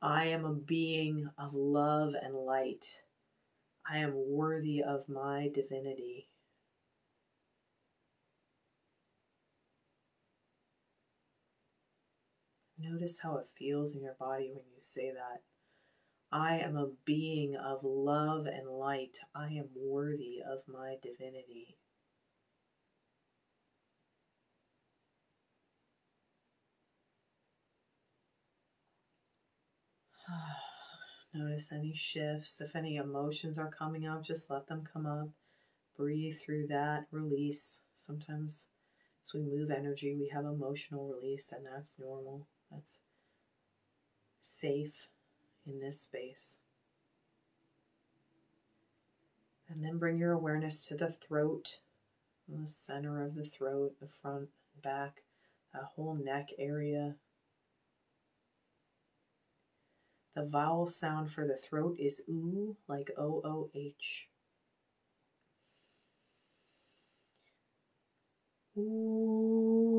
I 0.00 0.26
am 0.26 0.44
a 0.44 0.54
being 0.54 1.28
of 1.36 1.54
love 1.54 2.14
and 2.20 2.34
light. 2.34 2.84
I 3.90 3.98
am 3.98 4.12
worthy 4.14 4.82
of 4.82 5.08
my 5.08 5.50
divinity. 5.52 6.28
Notice 12.80 13.18
how 13.20 13.38
it 13.38 13.46
feels 13.58 13.96
in 13.96 14.02
your 14.02 14.14
body 14.20 14.52
when 14.54 14.64
you 14.72 14.80
say 14.80 15.10
that. 15.10 15.42
I 16.30 16.58
am 16.58 16.76
a 16.76 16.90
being 17.04 17.56
of 17.56 17.82
love 17.82 18.46
and 18.46 18.68
light. 18.68 19.18
I 19.34 19.48
am 19.48 19.66
worthy 19.74 20.38
of 20.48 20.60
my 20.68 20.94
divinity. 21.02 21.76
Notice 31.34 31.72
any 31.72 31.92
shifts. 31.94 32.60
If 32.60 32.76
any 32.76 32.96
emotions 32.96 33.58
are 33.58 33.70
coming 33.70 34.06
up, 34.06 34.22
just 34.22 34.50
let 34.50 34.66
them 34.66 34.84
come 34.90 35.06
up. 35.06 35.28
Breathe 35.96 36.36
through 36.36 36.68
that, 36.68 37.06
release. 37.10 37.80
Sometimes 37.94 38.68
as 39.24 39.34
we 39.34 39.40
move 39.40 39.70
energy, 39.70 40.14
we 40.14 40.28
have 40.28 40.44
emotional 40.44 41.06
release, 41.08 41.52
and 41.52 41.66
that's 41.66 41.98
normal. 41.98 42.46
That's 42.70 43.00
safe 44.40 45.08
in 45.66 45.80
this 45.80 46.00
space. 46.00 46.60
And 49.68 49.84
then 49.84 49.98
bring 49.98 50.18
your 50.18 50.32
awareness 50.32 50.86
to 50.86 50.96
the 50.96 51.10
throat, 51.10 51.78
the 52.48 52.66
center 52.66 53.22
of 53.22 53.34
the 53.34 53.44
throat, 53.44 53.96
the 54.00 54.08
front, 54.08 54.48
back, 54.82 55.22
that 55.74 55.82
whole 55.94 56.14
neck 56.14 56.48
area. 56.58 57.16
The 60.38 60.44
vowel 60.46 60.86
sound 60.86 61.32
for 61.32 61.48
the 61.48 61.56
throat 61.56 61.98
is 61.98 62.22
oo, 62.28 62.76
like 62.86 63.10
O 63.18 63.40
O 63.44 63.70
H. 63.74 64.28
Ooh. 68.78 69.97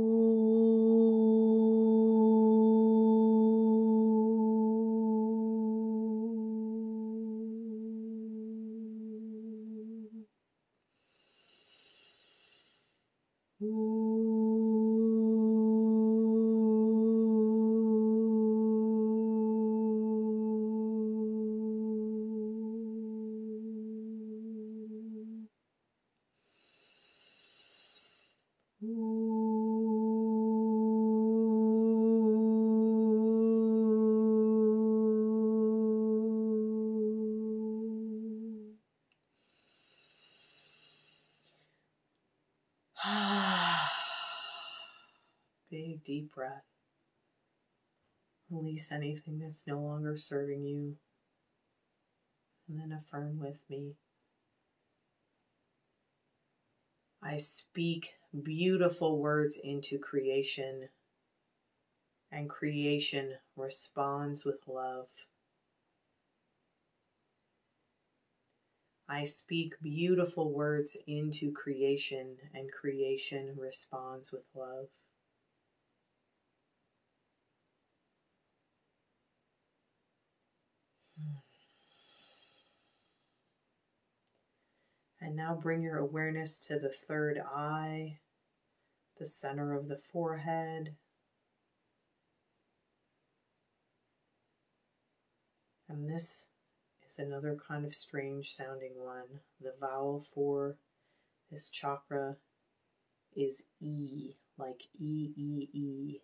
Release 48.80 48.92
anything 48.94 49.40
that's 49.40 49.68
no 49.68 49.78
longer 49.78 50.16
serving 50.16 50.64
you. 50.64 50.96
And 52.70 52.80
then 52.80 52.94
affirm 52.94 53.38
with 53.38 53.62
me. 53.70 53.96
I 57.22 57.36
speak 57.36 58.12
beautiful 58.42 59.20
words 59.20 59.60
into 59.62 60.00
creation, 60.00 60.88
and 62.32 62.50
creation 62.50 63.34
responds 63.58 64.46
with 64.46 64.66
love. 64.66 65.10
I 69.10 69.26
speak 69.26 69.74
beautiful 69.82 70.54
words 70.54 70.96
into 71.06 71.52
creation, 71.52 72.38
and 72.54 72.72
creation 72.72 73.58
responds 73.58 74.32
with 74.32 74.46
love. 74.56 74.88
And 85.22 85.36
now 85.36 85.54
bring 85.54 85.82
your 85.82 85.98
awareness 85.98 86.60
to 86.62 86.80
the 86.80 86.90
third 86.90 87.40
eye, 87.40 88.20
the 89.18 89.26
center 89.26 89.74
of 89.74 89.90
the 89.90 89.98
forehead. 89.98 90.96
And 95.90 96.10
this 96.10 96.48
is 97.06 97.20
another 97.20 97.58
kind 97.68 97.86
of 97.86 97.94
strange 97.94 98.54
sounding 98.54 98.94
one. 98.96 99.42
The 99.60 99.74
vowel 99.80 100.22
for 100.22 100.78
this 101.52 101.70
chakra 101.70 102.38
is 103.36 103.64
E, 103.82 104.36
like 104.58 104.84
E, 105.00 105.32
E, 105.36 105.70
E. 105.74 106.20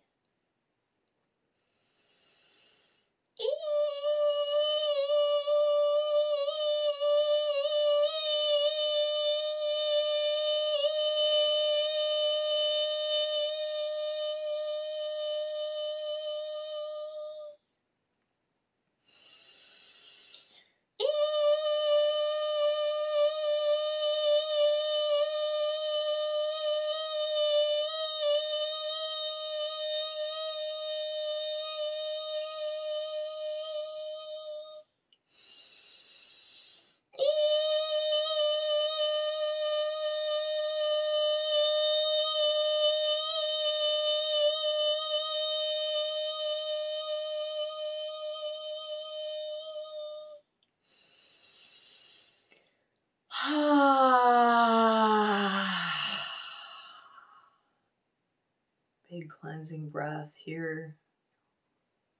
Big 59.18 59.30
cleansing 59.30 59.88
breath 59.88 60.34
here, 60.44 60.94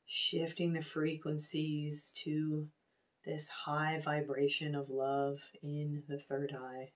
shifting 0.06 0.72
the 0.72 0.80
frequencies 0.80 2.10
to 2.14 2.68
this 3.26 3.50
high 3.50 4.00
vibration 4.02 4.74
of 4.74 4.88
love 4.88 5.50
in 5.62 6.04
the 6.08 6.18
third 6.18 6.56
eye. 6.58 6.92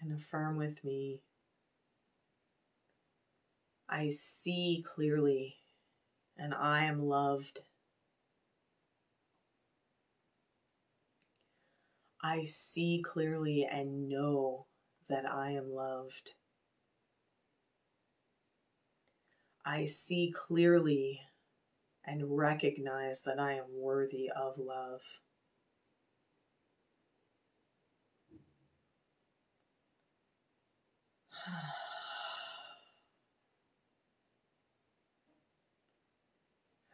And 0.00 0.10
affirm 0.10 0.56
with 0.56 0.82
me 0.84 1.20
I 3.90 4.08
see 4.08 4.82
clearly 4.94 5.56
and 6.38 6.54
I 6.54 6.84
am 6.84 7.02
loved. 7.02 7.58
I 12.22 12.44
see 12.44 13.02
clearly 13.04 13.68
and 13.70 14.08
know 14.08 14.64
that 15.10 15.30
I 15.30 15.50
am 15.50 15.74
loved. 15.74 16.32
I 19.64 19.86
see 19.86 20.32
clearly 20.34 21.22
and 22.04 22.36
recognize 22.36 23.22
that 23.22 23.40
I 23.40 23.54
am 23.54 23.64
worthy 23.72 24.30
of 24.30 24.58
love. 24.58 25.02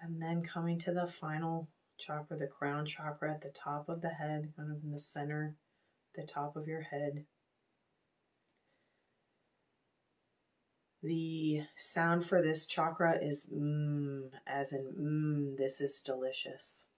And 0.02 0.20
then 0.20 0.42
coming 0.42 0.78
to 0.80 0.92
the 0.92 1.06
final 1.06 1.68
chakra, 1.98 2.36
the 2.36 2.46
crown 2.46 2.86
chakra 2.86 3.32
at 3.32 3.42
the 3.42 3.50
top 3.50 3.88
of 3.88 4.00
the 4.00 4.08
head, 4.08 4.50
kind 4.56 4.72
of 4.72 4.82
in 4.82 4.90
the 4.90 4.98
center, 4.98 5.56
the 6.14 6.24
top 6.24 6.56
of 6.56 6.66
your 6.66 6.80
head. 6.80 7.26
The 11.02 11.62
sound 11.76 12.26
for 12.26 12.42
this 12.42 12.66
chakra 12.66 13.16
is 13.16 13.46
mmm, 13.46 14.30
as 14.46 14.72
in 14.72 14.84
mmm, 14.84 15.56
this 15.56 15.80
is 15.80 16.02
delicious. 16.02 16.88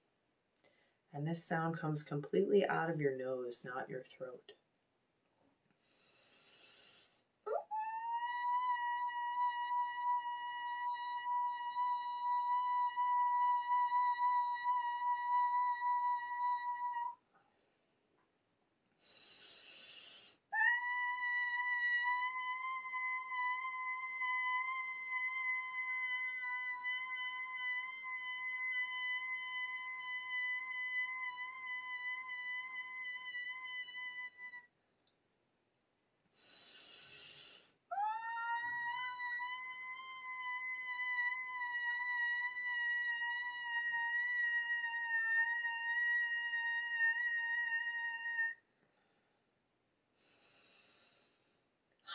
And 1.13 1.27
this 1.27 1.45
sound 1.45 1.79
comes 1.79 2.03
completely 2.03 2.67
out 2.67 2.91
of 2.91 3.01
your 3.01 3.17
nose, 3.17 3.65
not 3.65 3.89
your 3.89 4.03
throat. 4.03 4.53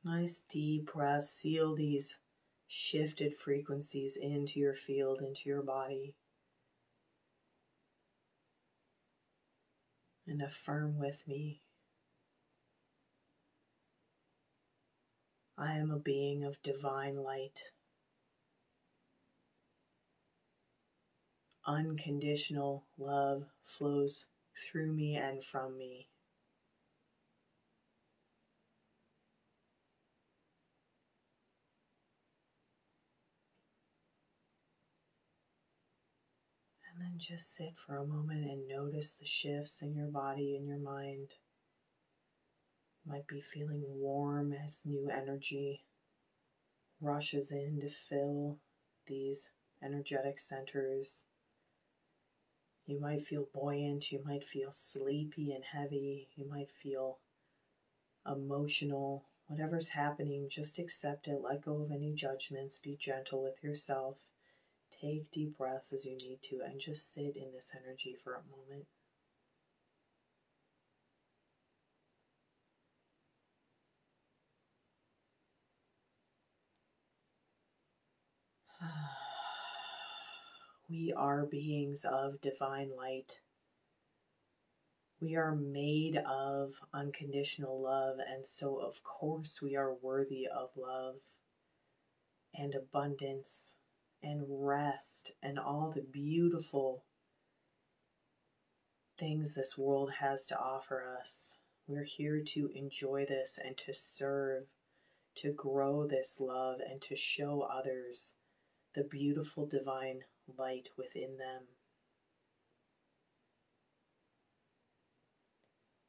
nice 0.04 0.44
deep 0.48 0.92
breath. 0.92 1.24
Seal 1.24 1.74
these 1.74 2.20
shifted 2.68 3.34
frequencies 3.34 4.16
into 4.16 4.60
your 4.60 4.74
field, 4.74 5.22
into 5.22 5.48
your 5.48 5.62
body. 5.62 6.14
And 10.28 10.40
affirm 10.40 11.00
with 11.00 11.26
me. 11.26 11.62
I 15.58 15.72
am 15.78 15.90
a 15.90 15.98
being 15.98 16.44
of 16.44 16.62
divine 16.62 17.16
light. 17.16 17.58
Unconditional 21.64 22.84
love 22.98 23.44
flows 23.62 24.26
through 24.56 24.92
me 24.92 25.16
and 25.16 25.44
from 25.44 25.78
me. 25.78 26.08
And 36.90 37.00
then 37.00 37.14
just 37.16 37.54
sit 37.54 37.78
for 37.78 37.96
a 37.96 38.06
moment 38.06 38.44
and 38.44 38.66
notice 38.66 39.14
the 39.14 39.24
shifts 39.24 39.82
in 39.82 39.94
your 39.94 40.08
body 40.08 40.56
and 40.56 40.66
your 40.66 40.78
mind. 40.78 41.30
You 43.04 43.12
might 43.12 43.28
be 43.28 43.40
feeling 43.40 43.84
warm 43.86 44.52
as 44.52 44.82
new 44.84 45.08
energy 45.08 45.84
rushes 47.00 47.52
in 47.52 47.80
to 47.80 47.88
fill 47.88 48.58
these 49.06 49.50
energetic 49.82 50.38
centers. 50.38 51.24
You 52.86 52.98
might 52.98 53.22
feel 53.22 53.48
buoyant, 53.52 54.10
you 54.10 54.22
might 54.24 54.44
feel 54.44 54.72
sleepy 54.72 55.52
and 55.52 55.64
heavy, 55.64 56.28
you 56.34 56.48
might 56.48 56.70
feel 56.70 57.20
emotional. 58.26 59.24
Whatever's 59.46 59.90
happening, 59.90 60.48
just 60.48 60.78
accept 60.78 61.28
it, 61.28 61.40
let 61.42 61.62
go 61.62 61.80
of 61.80 61.92
any 61.92 62.12
judgments, 62.12 62.78
be 62.78 62.96
gentle 62.96 63.42
with 63.42 63.62
yourself. 63.62 64.30
Take 64.90 65.30
deep 65.30 65.56
breaths 65.56 65.92
as 65.92 66.04
you 66.04 66.16
need 66.16 66.42
to, 66.42 66.60
and 66.60 66.80
just 66.80 67.12
sit 67.12 67.36
in 67.36 67.52
this 67.52 67.74
energy 67.74 68.14
for 68.14 68.34
a 68.34 68.42
moment. 68.50 68.86
We 80.92 81.10
are 81.16 81.46
beings 81.46 82.04
of 82.04 82.42
divine 82.42 82.94
light. 82.94 83.40
We 85.22 85.36
are 85.36 85.56
made 85.56 86.18
of 86.18 86.80
unconditional 86.92 87.80
love, 87.80 88.18
and 88.18 88.44
so, 88.44 88.76
of 88.76 89.02
course, 89.02 89.62
we 89.62 89.74
are 89.74 89.94
worthy 89.94 90.46
of 90.46 90.76
love 90.76 91.16
and 92.52 92.74
abundance 92.74 93.76
and 94.22 94.44
rest 94.46 95.32
and 95.42 95.58
all 95.58 95.90
the 95.94 96.02
beautiful 96.02 97.04
things 99.16 99.54
this 99.54 99.78
world 99.78 100.12
has 100.20 100.44
to 100.48 100.58
offer 100.58 101.06
us. 101.18 101.56
We're 101.86 102.04
here 102.04 102.42
to 102.48 102.70
enjoy 102.74 103.24
this 103.24 103.58
and 103.64 103.78
to 103.78 103.94
serve, 103.94 104.64
to 105.36 105.54
grow 105.54 106.06
this 106.06 106.38
love, 106.38 106.80
and 106.86 107.00
to 107.00 107.16
show 107.16 107.62
others 107.62 108.34
the 108.92 109.04
beautiful 109.04 109.64
divine 109.64 110.24
light 110.58 110.88
within 110.96 111.38
them. 111.38 111.62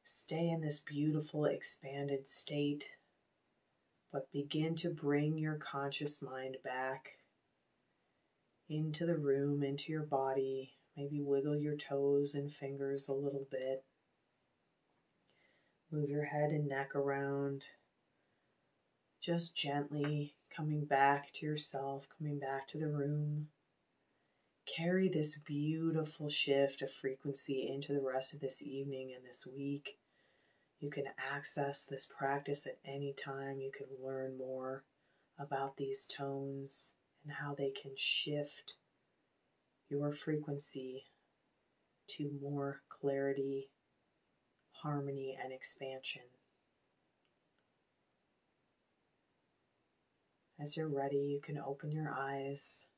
Stay 0.02 0.48
in 0.48 0.60
this 0.60 0.78
beautiful 0.78 1.44
expanded 1.44 2.26
state, 2.26 2.86
but 4.12 4.32
begin 4.32 4.74
to 4.76 4.88
bring 4.90 5.38
your 5.38 5.56
conscious 5.56 6.22
mind 6.22 6.56
back 6.64 7.18
into 8.68 9.06
the 9.06 9.16
room, 9.16 9.62
into 9.62 9.92
your 9.92 10.02
body. 10.02 10.74
Maybe 10.96 11.20
wiggle 11.20 11.58
your 11.58 11.76
toes 11.76 12.34
and 12.34 12.52
fingers 12.52 13.08
a 13.08 13.12
little 13.12 13.46
bit. 13.50 13.84
Move 15.90 16.08
your 16.08 16.24
head 16.24 16.50
and 16.50 16.68
neck 16.68 16.94
around. 16.94 17.64
Just 19.20 19.56
gently 19.56 20.34
coming 20.54 20.84
back 20.84 21.32
to 21.34 21.46
yourself, 21.46 22.08
coming 22.18 22.38
back 22.38 22.68
to 22.68 22.78
the 22.78 22.88
room 22.88 23.48
carry 24.66 25.08
this 25.08 25.38
beautiful 25.38 26.28
shift 26.28 26.82
of 26.82 26.90
frequency 26.90 27.68
into 27.68 27.92
the 27.92 28.00
rest 28.00 28.34
of 28.34 28.40
this 28.40 28.62
evening 28.62 29.12
and 29.14 29.24
this 29.24 29.46
week. 29.46 29.98
You 30.80 30.90
can 30.90 31.04
access 31.18 31.84
this 31.84 32.06
practice 32.06 32.66
at 32.66 32.78
any 32.84 33.12
time. 33.12 33.60
You 33.60 33.70
can 33.76 33.86
learn 34.04 34.36
more 34.36 34.84
about 35.38 35.76
these 35.76 36.06
tones 36.06 36.94
and 37.24 37.32
how 37.32 37.54
they 37.54 37.70
can 37.70 37.92
shift 37.96 38.76
your 39.88 40.12
frequency 40.12 41.04
to 42.06 42.30
more 42.42 42.82
clarity, 42.88 43.70
harmony, 44.72 45.36
and 45.42 45.52
expansion. 45.52 46.22
As 50.60 50.76
you're 50.76 50.88
ready, 50.88 51.16
you 51.16 51.40
can 51.40 51.58
open 51.58 51.90
your 51.90 52.12
eyes 52.14 52.88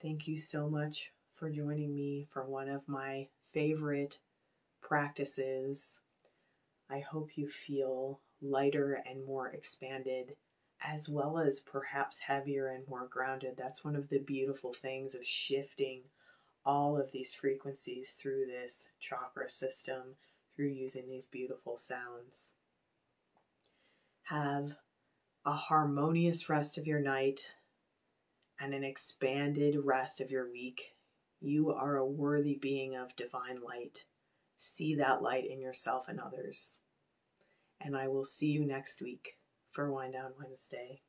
Thank 0.00 0.28
you 0.28 0.38
so 0.38 0.68
much 0.68 1.12
for 1.32 1.50
joining 1.50 1.94
me 1.94 2.26
for 2.30 2.44
one 2.44 2.68
of 2.68 2.86
my 2.86 3.28
favorite 3.52 4.18
practices. 4.82 6.02
I 6.90 7.00
hope 7.00 7.36
you 7.36 7.48
feel 7.48 8.20
lighter 8.42 9.02
and 9.08 9.24
more 9.24 9.48
expanded, 9.48 10.36
as 10.82 11.08
well 11.08 11.38
as 11.38 11.60
perhaps 11.60 12.20
heavier 12.20 12.68
and 12.68 12.86
more 12.86 13.06
grounded. 13.06 13.56
That's 13.56 13.84
one 13.84 13.96
of 13.96 14.10
the 14.10 14.18
beautiful 14.18 14.74
things 14.74 15.14
of 15.14 15.24
shifting 15.24 16.02
all 16.64 16.98
of 17.00 17.12
these 17.12 17.32
frequencies 17.32 18.12
through 18.12 18.46
this 18.46 18.90
chakra 19.00 19.48
system 19.48 20.16
through 20.54 20.68
using 20.68 21.08
these 21.08 21.26
beautiful 21.26 21.78
sounds. 21.78 22.54
Have 24.24 24.76
a 25.44 25.52
harmonious 25.52 26.48
rest 26.50 26.76
of 26.76 26.86
your 26.86 27.00
night 27.00 27.54
and 28.60 28.74
an 28.74 28.84
expanded 28.84 29.76
rest 29.84 30.20
of 30.20 30.30
your 30.30 30.50
week. 30.50 30.94
You 31.40 31.72
are 31.72 31.96
a 31.96 32.06
worthy 32.06 32.58
being 32.60 32.96
of 32.96 33.16
divine 33.16 33.60
light. 33.66 34.04
See 34.56 34.94
that 34.94 35.22
light 35.22 35.44
in 35.48 35.60
yourself 35.60 36.08
and 36.08 36.18
others. 36.18 36.80
And 37.80 37.96
I 37.96 38.08
will 38.08 38.24
see 38.24 38.48
you 38.48 38.64
next 38.64 39.02
week 39.02 39.38
for 39.70 39.92
Wind 39.92 40.14
Down 40.14 40.32
Wednesday. 40.38 41.02